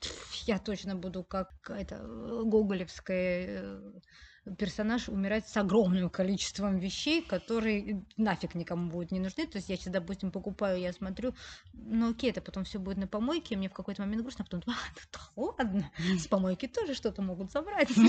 я 0.45 0.59
точно 0.59 0.95
буду 0.95 1.23
как 1.23 1.49
это 1.69 1.95
э, 2.01 2.41
гоголевская 2.45 3.47
э, 3.63 3.91
персонаж 4.57 5.07
умирать 5.07 5.47
с 5.47 5.55
огромным 5.57 6.09
количеством 6.09 6.77
вещей, 6.77 7.21
которые 7.21 8.03
нафиг 8.17 8.55
никому 8.55 8.89
будут 8.89 9.11
не 9.11 9.19
нужны. 9.19 9.45
То 9.45 9.57
есть 9.57 9.69
я 9.69 9.77
сейчас, 9.77 9.93
допустим, 9.93 10.31
покупаю, 10.31 10.79
я 10.79 10.91
смотрю, 10.93 11.33
ну 11.73 12.11
окей, 12.11 12.31
это 12.31 12.41
потом 12.41 12.63
все 12.63 12.79
будет 12.79 12.97
на 12.97 13.07
помойке, 13.07 13.53
и 13.53 13.57
мне 13.57 13.69
в 13.69 13.73
какой-то 13.73 14.01
момент 14.01 14.23
грустно, 14.23 14.45
а 14.47 14.51
потом, 14.51 14.63
а, 14.67 14.71
ну 14.71 15.01
да 15.11 15.19
ладно, 15.35 15.91
с 16.17 16.27
помойки 16.27 16.67
тоже 16.67 16.93
что-то 16.93 17.21
могут 17.21 17.51
забрать. 17.51 17.89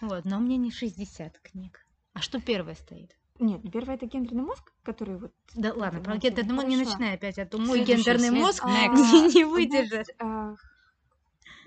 Вот, 0.00 0.24
но 0.24 0.38
мне 0.38 0.56
не 0.56 0.70
60 0.70 1.38
книг. 1.38 1.86
А 2.12 2.20
что 2.20 2.40
первое 2.40 2.74
стоит? 2.74 3.16
Нет, 3.38 3.62
ну 3.64 3.70
первое 3.70 3.96
это 3.96 4.06
гендерный 4.06 4.44
мозг, 4.44 4.72
который 4.82 5.18
вот... 5.18 5.32
Да 5.54 5.72
ладно, 5.74 6.00
про 6.00 6.16
гендерный 6.16 6.54
мозг 6.54 6.68
не 6.68 6.76
начинай 6.76 7.14
опять, 7.14 7.38
а 7.38 7.46
то 7.46 7.58
мой 7.58 7.84
гендерный 7.84 8.30
мозг 8.30 8.62
А, 8.64 8.86
не, 8.88 9.44
выдержит. 9.44 10.08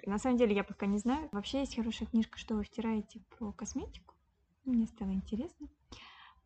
На 0.05 0.17
самом 0.17 0.37
деле 0.37 0.55
я 0.55 0.63
пока 0.63 0.85
не 0.85 0.97
знаю. 0.97 1.29
Вообще 1.31 1.59
есть 1.59 1.75
хорошая 1.75 2.07
книжка, 2.07 2.37
что 2.37 2.55
вы 2.55 2.63
втираете 2.63 3.21
про 3.37 3.51
косметику. 3.51 4.15
Мне 4.65 4.87
стало 4.87 5.11
интересно. 5.11 5.67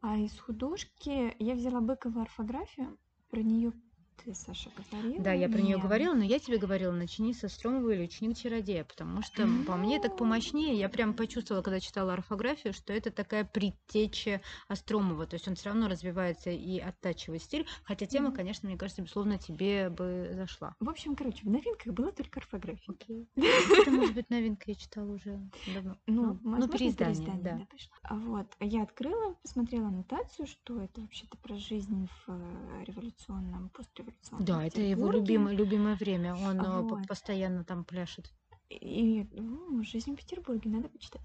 А 0.01 0.17
из 0.17 0.37
художки 0.39 1.35
я 1.39 1.55
взяла 1.55 1.81
Быкову 1.81 2.21
орфографию. 2.21 2.97
Про 3.29 3.41
нее 3.41 3.73
ты, 4.17 4.33
Саша, 4.33 4.69
говорила. 4.91 5.23
Да, 5.23 5.33
я 5.33 5.49
про 5.49 5.59
нее 5.61 5.77
говорила, 5.77 6.13
но 6.13 6.23
я 6.23 6.39
тебе 6.39 6.57
говорила, 6.57 6.91
начни 6.91 7.33
со 7.33 7.47
Стромова 7.47 7.91
или 7.91 8.03
ученик 8.03 8.37
чародея, 8.37 8.83
потому 8.83 9.21
что 9.21 9.47
по 9.65 9.75
мне 9.75 9.99
так 9.99 10.17
помощнее. 10.17 10.77
Я 10.77 10.89
прям 10.89 11.13
почувствовала, 11.13 11.63
когда 11.63 11.79
читала 11.79 12.13
орфографию, 12.13 12.73
что 12.73 12.93
это 12.93 13.11
такая 13.11 13.43
предтеча 13.45 14.41
Остромова. 14.67 15.25
То 15.25 15.35
есть 15.35 15.47
он 15.47 15.55
все 15.55 15.69
равно 15.69 15.87
развивается 15.87 16.49
и 16.49 16.79
оттачивает 16.79 17.41
стиль. 17.43 17.65
Хотя 17.83 18.05
тема, 18.05 18.27
Мгм. 18.27 18.35
конечно, 18.37 18.67
мне 18.69 18.77
кажется, 18.77 19.01
безусловно, 19.01 19.37
тебе 19.37 19.89
бы 19.89 20.31
зашла. 20.33 20.75
В 20.79 20.89
общем, 20.89 21.15
короче, 21.15 21.41
в 21.43 21.49
новинках 21.49 21.93
была 21.93 22.11
только 22.11 22.39
орфография. 22.39 22.93
Окей. 22.93 23.27
Это, 23.35 23.91
может 23.91 24.13
быть, 24.13 24.29
новинка 24.29 24.63
я 24.67 24.75
читала 24.75 25.11
уже 25.11 25.39
давно. 25.67 25.97
Ну, 26.07 26.23
ну, 26.23 26.33
возможно, 26.51 26.67
переиздание, 26.69 27.15
переиздание, 27.25 27.67
да. 27.69 27.77
А 28.03 28.15
Вот, 28.15 28.47
я 28.59 28.83
открыла, 28.83 29.33
посмотрела 29.35 29.87
аннотацию, 29.87 30.47
что 30.47 30.81
это 30.81 31.01
вообще-то 31.01 31.37
про 31.37 31.55
жизнь 31.55 32.07
в 32.07 32.29
э, 32.29 32.83
революционном, 32.85 33.69
постреволюционном 33.69 34.02
Да, 34.39 34.65
это 34.65 34.81
его 34.81 35.11
любимое, 35.11 35.55
любимое 35.55 35.95
время. 35.95 36.35
Он 36.35 36.59
э, 36.59 36.81
Вот. 36.81 37.07
постоянно 37.07 37.63
там 37.63 37.83
пляшет. 37.83 38.31
И 38.69 39.27
ну, 39.31 39.83
жизнь 39.83 40.13
в 40.13 40.17
Петербурге 40.17 40.69
надо 40.69 40.89
почитать. 40.89 41.21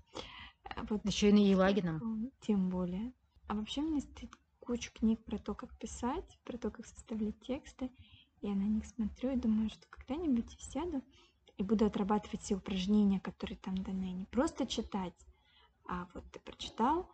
А 0.64 0.84
Вот 0.88 1.04
Еще 1.04 1.30
и 1.30 1.32
на 1.32 1.38
Елагином. 1.38 2.30
Тем 2.40 2.68
более. 2.68 3.12
А 3.46 3.54
вообще 3.54 3.80
у 3.80 3.88
меня 3.88 4.00
стоит 4.00 4.30
куча 4.60 4.90
книг 4.92 5.24
про 5.24 5.38
то, 5.38 5.54
как 5.54 5.76
писать, 5.78 6.38
про 6.44 6.58
то, 6.58 6.70
как 6.70 6.86
составлять 6.86 7.40
тексты. 7.40 7.90
Я 8.42 8.54
на 8.54 8.62
них 8.62 8.84
смотрю 8.86 9.30
и 9.32 9.36
думаю, 9.36 9.70
что 9.70 9.86
когда-нибудь 9.88 10.52
я 10.52 10.70
сяду 10.70 11.02
и 11.56 11.62
буду 11.62 11.86
отрабатывать 11.86 12.42
все 12.42 12.54
упражнения, 12.54 13.18
которые 13.18 13.56
там 13.56 13.76
даны. 13.78 14.12
Не 14.12 14.26
просто 14.26 14.66
читать, 14.66 15.14
а 15.88 16.06
вот 16.14 16.24
ты 16.30 16.38
прочитал, 16.40 17.10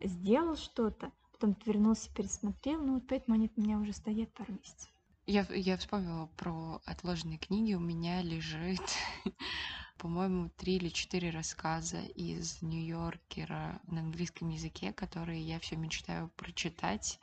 сделал 0.00 0.56
что-то, 0.56 1.10
потом 1.32 1.54
ты 1.54 1.72
вернулся, 1.72 2.12
пересмотрел. 2.14 2.80
Ну 2.84 2.94
вот 2.94 3.08
поэтому 3.08 3.36
они 3.36 3.50
у 3.56 3.60
меня 3.60 3.78
уже 3.78 3.92
стоят 3.92 4.32
пару 4.34 4.52
месяцев. 4.52 4.90
Я, 5.30 5.46
я 5.50 5.76
вспомнила 5.76 6.24
про 6.38 6.80
отложенные 6.86 7.36
книги. 7.36 7.74
У 7.74 7.80
меня 7.80 8.22
лежит, 8.22 8.80
по-моему, 9.98 10.48
три 10.56 10.76
или 10.76 10.88
четыре 10.88 11.28
рассказа 11.28 12.00
из 12.00 12.62
Нью-Йоркера 12.62 13.78
на 13.88 14.00
английском 14.00 14.48
языке, 14.48 14.90
которые 14.94 15.42
я 15.42 15.60
все 15.60 15.76
мечтаю 15.76 16.30
прочитать 16.36 17.20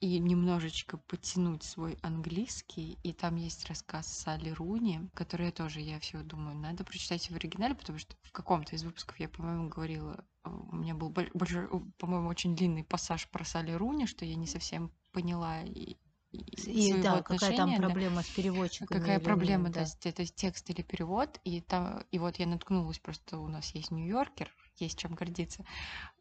и 0.00 0.18
немножечко 0.18 0.96
потянуть 0.96 1.62
свой 1.62 1.98
английский. 2.02 2.98
И 3.04 3.12
там 3.12 3.36
есть 3.36 3.64
рассказ 3.66 4.08
Салли 4.08 4.50
Руни, 4.50 5.08
который 5.14 5.46
я 5.46 5.52
тоже, 5.52 5.78
я 5.78 6.00
все 6.00 6.22
думаю, 6.22 6.56
надо 6.56 6.82
прочитать 6.82 7.30
в 7.30 7.36
оригинале, 7.36 7.76
потому 7.76 8.00
что 8.00 8.16
в 8.22 8.32
каком-то 8.32 8.74
из 8.74 8.82
выпусков 8.82 9.20
я, 9.20 9.28
по-моему, 9.28 9.68
говорила, 9.68 10.26
э, 10.42 10.50
у 10.50 10.74
меня 10.74 10.96
был 10.96 11.10
боль- 11.10 11.30
большой, 11.32 11.66
э, 11.66 11.80
по-моему, 11.96 12.28
очень 12.28 12.56
длинный 12.56 12.82
пассаж 12.82 13.28
про 13.28 13.44
Салли 13.44 13.70
Руни, 13.70 14.06
что 14.06 14.24
я 14.24 14.34
не 14.34 14.48
совсем 14.48 14.90
поняла 15.12 15.62
и, 15.62 15.96
и 16.32 16.92
да, 17.02 17.22
какая 17.22 17.56
там 17.56 17.70
отношения, 17.70 17.78
да. 17.78 17.86
проблема 17.86 18.22
с 18.22 18.28
переводчиками. 18.28 18.98
Какая 18.98 19.16
или 19.18 19.24
проблема, 19.24 19.64
нет, 19.64 19.72
да, 19.72 19.86
с- 19.86 19.98
это 20.04 20.24
текст 20.26 20.70
или 20.70 20.82
перевод. 20.82 21.40
И 21.44 21.60
там, 21.60 22.04
и 22.10 22.18
вот 22.18 22.36
я 22.38 22.46
наткнулась, 22.46 22.98
просто 22.98 23.38
у 23.38 23.48
нас 23.48 23.74
есть 23.74 23.90
Нью-Йоркер, 23.90 24.50
есть 24.78 24.98
чем 24.98 25.14
гордиться. 25.14 25.64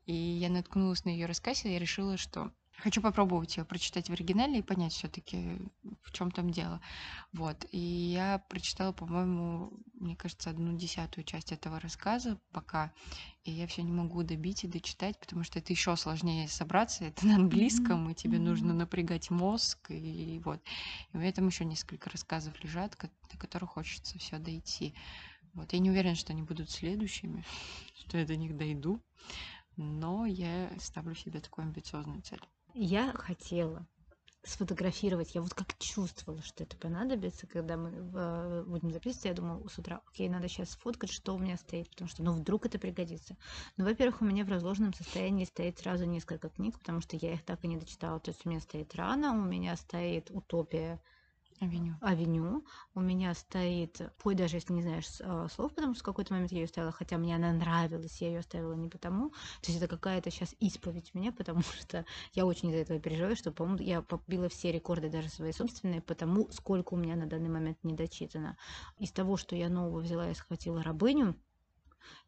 И 0.06 0.14
я 0.14 0.50
наткнулась 0.50 1.06
на 1.06 1.10
ее 1.10 1.28
рассказ, 1.28 1.66
и 1.66 1.72
я 1.72 1.80
решила, 1.80 2.18
что 2.18 2.52
хочу 2.78 3.02
попробовать 3.02 3.58
ее 3.58 3.66
прочитать 3.66 4.10
в 4.10 4.14
оригинале 4.14 4.60
и 4.60 4.64
понять 4.64 4.94
все-таки, 4.94 5.60
в 6.02 6.12
чем 6.12 6.32
там 6.32 6.50
дело. 6.50 6.82
Вот. 7.34 7.66
И 7.72 7.78
я 7.78 8.40
прочитала, 8.50 8.92
по-моему, 8.92 9.72
мне 10.00 10.16
кажется, 10.16 10.50
одну 10.50 10.76
десятую 10.78 11.24
часть 11.24 11.52
этого 11.52 11.80
рассказа 11.80 12.40
пока. 12.52 12.92
И 13.44 13.52
я 13.52 13.68
все 13.68 13.84
не 13.84 13.92
могу 13.92 14.24
добить 14.24 14.64
и 14.64 14.68
дочитать, 14.68 15.20
потому 15.20 15.44
что 15.44 15.60
это 15.60 15.74
еще 15.74 15.96
сложнее 15.96 16.48
собраться. 16.48 17.06
Это 17.06 17.26
на 17.28 17.36
английском, 17.36 18.10
и 18.10 18.16
тебе 18.16 18.40
нужно 18.40 18.70
мгм. 18.70 18.78
напрягать 18.80 19.30
мозг. 19.30 19.92
И 19.92 20.42
вот. 20.44 20.62
И 21.12 21.18
у 21.18 21.20
меня 21.20 21.32
там 21.32 21.48
еще 21.48 21.66
несколько 21.66 22.10
рассказов 22.10 22.54
лежат, 22.64 22.98
до 23.32 23.38
которых 23.38 23.72
хочется 23.72 24.18
все 24.20 24.40
дойти. 24.40 24.94
Вот. 25.54 25.74
Я 25.74 25.80
не 25.80 25.90
уверена, 25.90 26.16
что 26.16 26.34
они 26.34 26.44
будут 26.44 26.70
следующими, 26.70 27.44
что 27.96 28.18
я 28.18 28.26
до 28.26 28.36
них 28.36 28.56
дойду. 28.56 29.02
Но 29.76 30.26
я 30.26 30.72
ставлю 30.80 31.16
себе 31.16 31.40
такую 31.40 31.66
амбициозную 31.66 32.22
цель. 32.22 32.42
Я 32.74 33.14
хотела 33.14 33.88
сфотографировать, 34.44 35.36
я 35.36 35.42
вот 35.42 35.54
как 35.54 35.78
чувствовала, 35.78 36.42
что 36.42 36.64
это 36.64 36.78
понадобится, 36.78 37.46
когда 37.46 37.76
мы 37.76 37.90
э, 37.90 38.64
будем 38.66 38.92
записывать, 38.92 39.26
я 39.26 39.34
думала 39.34 39.68
с 39.68 39.78
утра, 39.78 40.02
окей, 40.08 40.30
надо 40.30 40.48
сейчас 40.48 40.72
сфоткать, 40.72 41.12
что 41.12 41.36
у 41.36 41.38
меня 41.38 41.58
стоит, 41.58 41.90
потому 41.90 42.10
что, 42.10 42.24
ну, 42.24 42.32
вдруг 42.32 42.66
это 42.66 42.80
пригодится. 42.80 43.36
Ну, 43.78 43.86
во-первых, 43.86 44.22
у 44.22 44.26
меня 44.26 44.46
в 44.46 44.50
разложенном 44.50 44.94
состоянии 44.94 45.46
стоит 45.46 45.80
сразу 45.80 46.06
несколько 46.06 46.50
книг, 46.50 46.80
потому 46.80 47.02
что 47.02 47.18
я 47.18 47.34
их 47.34 47.44
так 47.44 47.64
и 47.64 47.68
не 47.68 47.78
дочитала. 47.78 48.20
То 48.20 48.32
есть 48.32 48.46
у 48.46 48.50
меня 48.50 48.62
стоит 48.62 48.96
«Рана», 48.96 49.34
у 49.34 49.44
меня 49.44 49.76
стоит 49.76 50.32
«Утопия», 50.32 51.02
Авеню. 51.60 51.96
авеню. 52.00 52.66
У 52.96 53.02
меня 53.02 53.34
стоит, 53.34 54.02
пой 54.18 54.36
даже 54.36 54.58
если 54.58 54.72
не 54.72 54.82
знаешь 54.82 55.06
а, 55.20 55.48
слов, 55.50 55.74
потому 55.74 55.94
что 55.94 56.04
в 56.04 56.06
какой-то 56.06 56.34
момент 56.34 56.54
я 56.54 56.62
ее 56.62 56.68
ставила, 56.68 56.94
хотя 56.94 57.18
мне 57.18 57.36
она 57.36 57.52
нравилась, 57.52 58.22
я 58.22 58.28
ее 58.30 58.40
оставила 58.40 58.74
не 58.74 58.88
потому. 58.88 59.32
То 59.62 59.72
есть 59.72 59.78
это 59.78 59.88
какая-то 59.88 60.32
сейчас 60.32 60.56
исповедь 60.60 61.14
мне, 61.14 61.32
потому 61.38 61.62
что 61.62 62.06
я 62.34 62.46
очень 62.46 62.70
из-за 62.70 62.80
этого 62.80 63.00
переживаю, 63.00 63.36
что, 63.36 63.52
по-моему, 63.52 63.84
я 63.84 64.02
побила 64.02 64.48
все 64.48 64.72
рекорды, 64.72 65.10
даже 65.10 65.30
свои 65.30 65.52
собственные, 65.52 66.02
потому 66.02 66.50
сколько 66.52 66.94
у 66.94 66.98
меня 66.98 67.16
на 67.16 67.26
данный 67.26 67.50
момент 67.50 67.78
не 67.84 67.94
дочитано. 67.94 68.58
Из 68.98 69.12
того, 69.12 69.36
что 69.36 69.56
я 69.56 69.70
нового 69.70 70.00
взяла, 70.00 70.28
я 70.28 70.36
схватила 70.36 70.82
рабыню, 70.82 71.36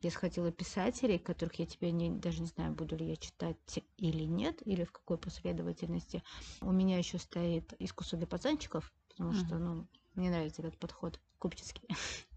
я 0.01 0.11
схватила 0.11 0.51
писателей, 0.51 1.19
которых 1.19 1.55
я 1.55 1.65
тебе 1.65 1.91
не, 1.91 2.09
даже 2.09 2.41
не 2.41 2.47
знаю, 2.47 2.73
буду 2.73 2.95
ли 2.97 3.07
я 3.07 3.15
читать 3.15 3.57
или 3.97 4.23
нет, 4.23 4.65
или 4.65 4.83
в 4.83 4.91
какой 4.91 5.17
последовательности. 5.17 6.23
У 6.59 6.71
меня 6.71 6.97
еще 6.97 7.17
стоит 7.17 7.73
искусство 7.79 8.17
для 8.17 8.27
пацанчиков, 8.27 8.91
потому 9.11 9.33
что, 9.33 9.57
ну, 9.57 9.87
мне 10.15 10.29
нравится 10.29 10.61
этот 10.61 10.77
подход 10.77 11.19
купческий. 11.39 11.83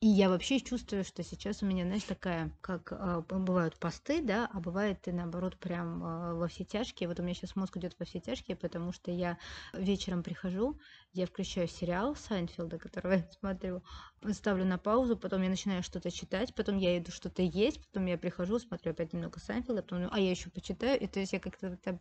И 0.00 0.06
я 0.06 0.28
вообще 0.28 0.60
чувствую, 0.60 1.04
что 1.04 1.22
сейчас 1.22 1.62
у 1.62 1.66
меня, 1.66 1.84
знаешь, 1.84 2.02
такая, 2.02 2.50
как 2.60 2.92
б- 3.26 3.38
бывают 3.38 3.76
посты, 3.76 4.20
да, 4.22 4.48
а 4.52 4.60
бывает 4.60 5.00
ты 5.02 5.12
наоборот 5.12 5.56
прям 5.56 6.02
а, 6.04 6.34
во 6.34 6.48
все 6.48 6.64
тяжкие. 6.64 7.08
Вот 7.08 7.20
у 7.20 7.22
меня 7.22 7.34
сейчас 7.34 7.56
мозг 7.56 7.76
идет 7.76 7.96
во 7.98 8.04
все 8.04 8.20
тяжкие, 8.20 8.56
потому 8.56 8.92
что 8.92 9.10
я 9.10 9.38
вечером 9.72 10.22
прихожу, 10.22 10.78
Я 11.16 11.26
включаю 11.26 11.68
сериал 11.68 12.16
Сайнфилда, 12.16 12.76
которого 12.76 13.12
я 13.14 13.28
смотрю, 13.38 13.84
ставлю 14.32 14.64
на 14.64 14.78
паузу, 14.78 15.16
потом 15.16 15.42
я 15.42 15.48
начинаю 15.48 15.84
что-то 15.84 16.10
читать, 16.10 16.52
потом 16.56 16.76
я 16.76 16.98
иду 16.98 17.12
что-то 17.12 17.40
есть, 17.40 17.80
потом 17.86 18.06
я 18.06 18.18
прихожу, 18.18 18.58
смотрю 18.58 18.90
опять 18.90 19.12
немного 19.12 19.38
Сайнфилда, 19.38 19.82
потом, 19.82 20.02
ну, 20.02 20.08
а 20.10 20.18
я 20.18 20.30
еще 20.32 20.50
почитаю, 20.50 21.00
и 21.00 21.06
то 21.06 21.20
есть 21.20 21.32
я 21.32 21.38
как-то 21.38 21.76
там 21.76 22.00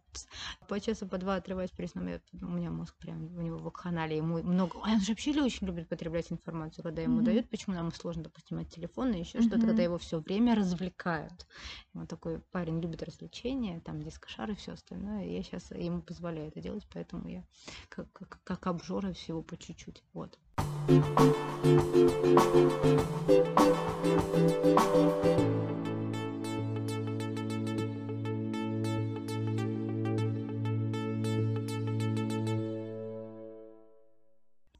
по 0.68 0.80
часу, 0.80 1.08
по 1.08 1.20
два 1.20 1.36
отрываюсь 1.36 1.70
при 1.70 1.86
сном, 1.86 2.08
я, 2.08 2.22
у 2.42 2.46
меня 2.48 2.72
мозг 2.72 2.96
прям, 2.98 3.26
у 3.38 3.42
него 3.42 3.60
в 3.60 3.64
вакханалии, 3.64 4.18
ему 4.18 4.42
много, 4.42 4.80
а 4.84 4.90
он 4.94 5.00
же 5.02 5.12
вообще 5.12 5.40
очень 5.40 5.68
любит 5.68 5.90
потреблять 5.90 6.32
информацию, 6.32 6.84
когда 6.84 7.04
ему 7.04 7.22
Мгм. 7.22 7.22
дают, 7.22 7.52
почему 7.52 7.76
нам 7.76 7.92
сложно, 7.94 8.24
допустим, 8.24 8.58
от 8.58 8.70
телефона, 8.70 9.14
еще 9.14 9.42
что-то, 9.42 9.68
Мгм. 9.68 9.68
когда 9.68 9.84
его 9.84 10.00
все 10.00 10.20
время 10.22 10.56
развлекают. 10.56 11.46
Он 11.94 12.08
такой 12.08 12.40
парень 12.42 12.82
любит 12.82 13.04
развлечения, 13.04 13.80
там 13.82 14.02
дискошар 14.02 14.50
и 14.52 14.56
все 14.56 14.72
остальное, 14.74 15.26
и 15.26 15.34
я 15.34 15.44
сейчас 15.44 15.70
ему 15.72 16.02
позволяю 16.02 16.48
это 16.48 16.62
делать, 16.62 16.88
поэтому 16.92 17.28
я 17.28 17.46
как, 17.90 18.12
как, 18.12 18.40
как 18.44 18.68
обжора 19.04 19.14
всего 19.14 19.42
по 19.42 19.58
чуть-чуть, 19.58 20.04
вот. 20.14 20.40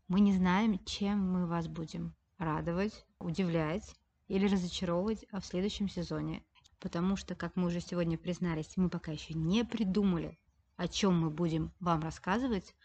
Мы 0.08 0.20
не 0.20 0.34
знаем, 0.34 0.80
чем 0.86 1.20
мы 1.20 1.48
вас 1.48 1.68
будем 1.68 2.16
радовать, 2.38 3.06
удивлять 3.20 3.96
или 4.28 4.48
разочаровывать 4.48 5.26
а 5.32 5.40
в 5.40 5.46
следующем 5.46 5.90
сезоне. 5.90 6.44
Потому 6.80 7.16
что, 7.16 7.34
как 7.34 7.56
мы 7.56 7.68
уже 7.68 7.80
сегодня 7.80 8.18
признались, 8.18 8.76
мы 8.76 8.90
пока 8.90 9.12
еще 9.12 9.34
не 9.34 9.64
придумали, 9.64 10.38
о 10.76 10.88
чем 10.88 11.20
мы 11.20 11.30
будем 11.30 11.72
вам 11.80 12.02
рассказывать, 12.02 12.76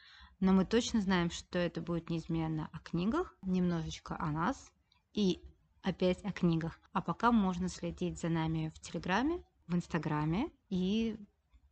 но 0.41 0.53
мы 0.53 0.65
точно 0.65 1.01
знаем, 1.01 1.31
что 1.31 1.59
это 1.59 1.81
будет 1.81 2.11
неизменно 2.11 2.69
о 2.73 2.79
книгах, 2.79 3.35
немножечко 3.43 4.17
о 4.19 4.31
нас 4.31 4.71
и 5.13 5.43
опять 5.83 6.25
о 6.25 6.33
книгах. 6.33 6.79
А 6.93 7.03
пока 7.03 7.33
можно 7.33 7.69
следить 7.69 8.21
за 8.21 8.29
нами 8.29 8.73
в 8.75 8.81
Телеграме, 8.81 9.43
в 9.67 9.75
Инстаграме 9.75 10.51
и 10.69 11.17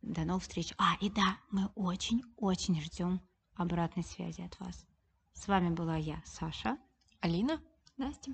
до 0.01 0.25
новых 0.25 0.43
встреч. 0.43 0.73
А, 0.77 0.95
и 0.99 1.09
да, 1.09 1.37
мы 1.51 1.67
очень-очень 1.75 2.81
ждем 2.81 3.21
обратной 3.55 4.03
связи 4.03 4.41
от 4.41 4.59
вас. 4.59 4.85
С 5.33 5.47
вами 5.47 5.69
была 5.69 5.95
я, 5.95 6.21
Саша. 6.25 6.77
Алина? 7.21 7.61
Настя. 7.97 8.33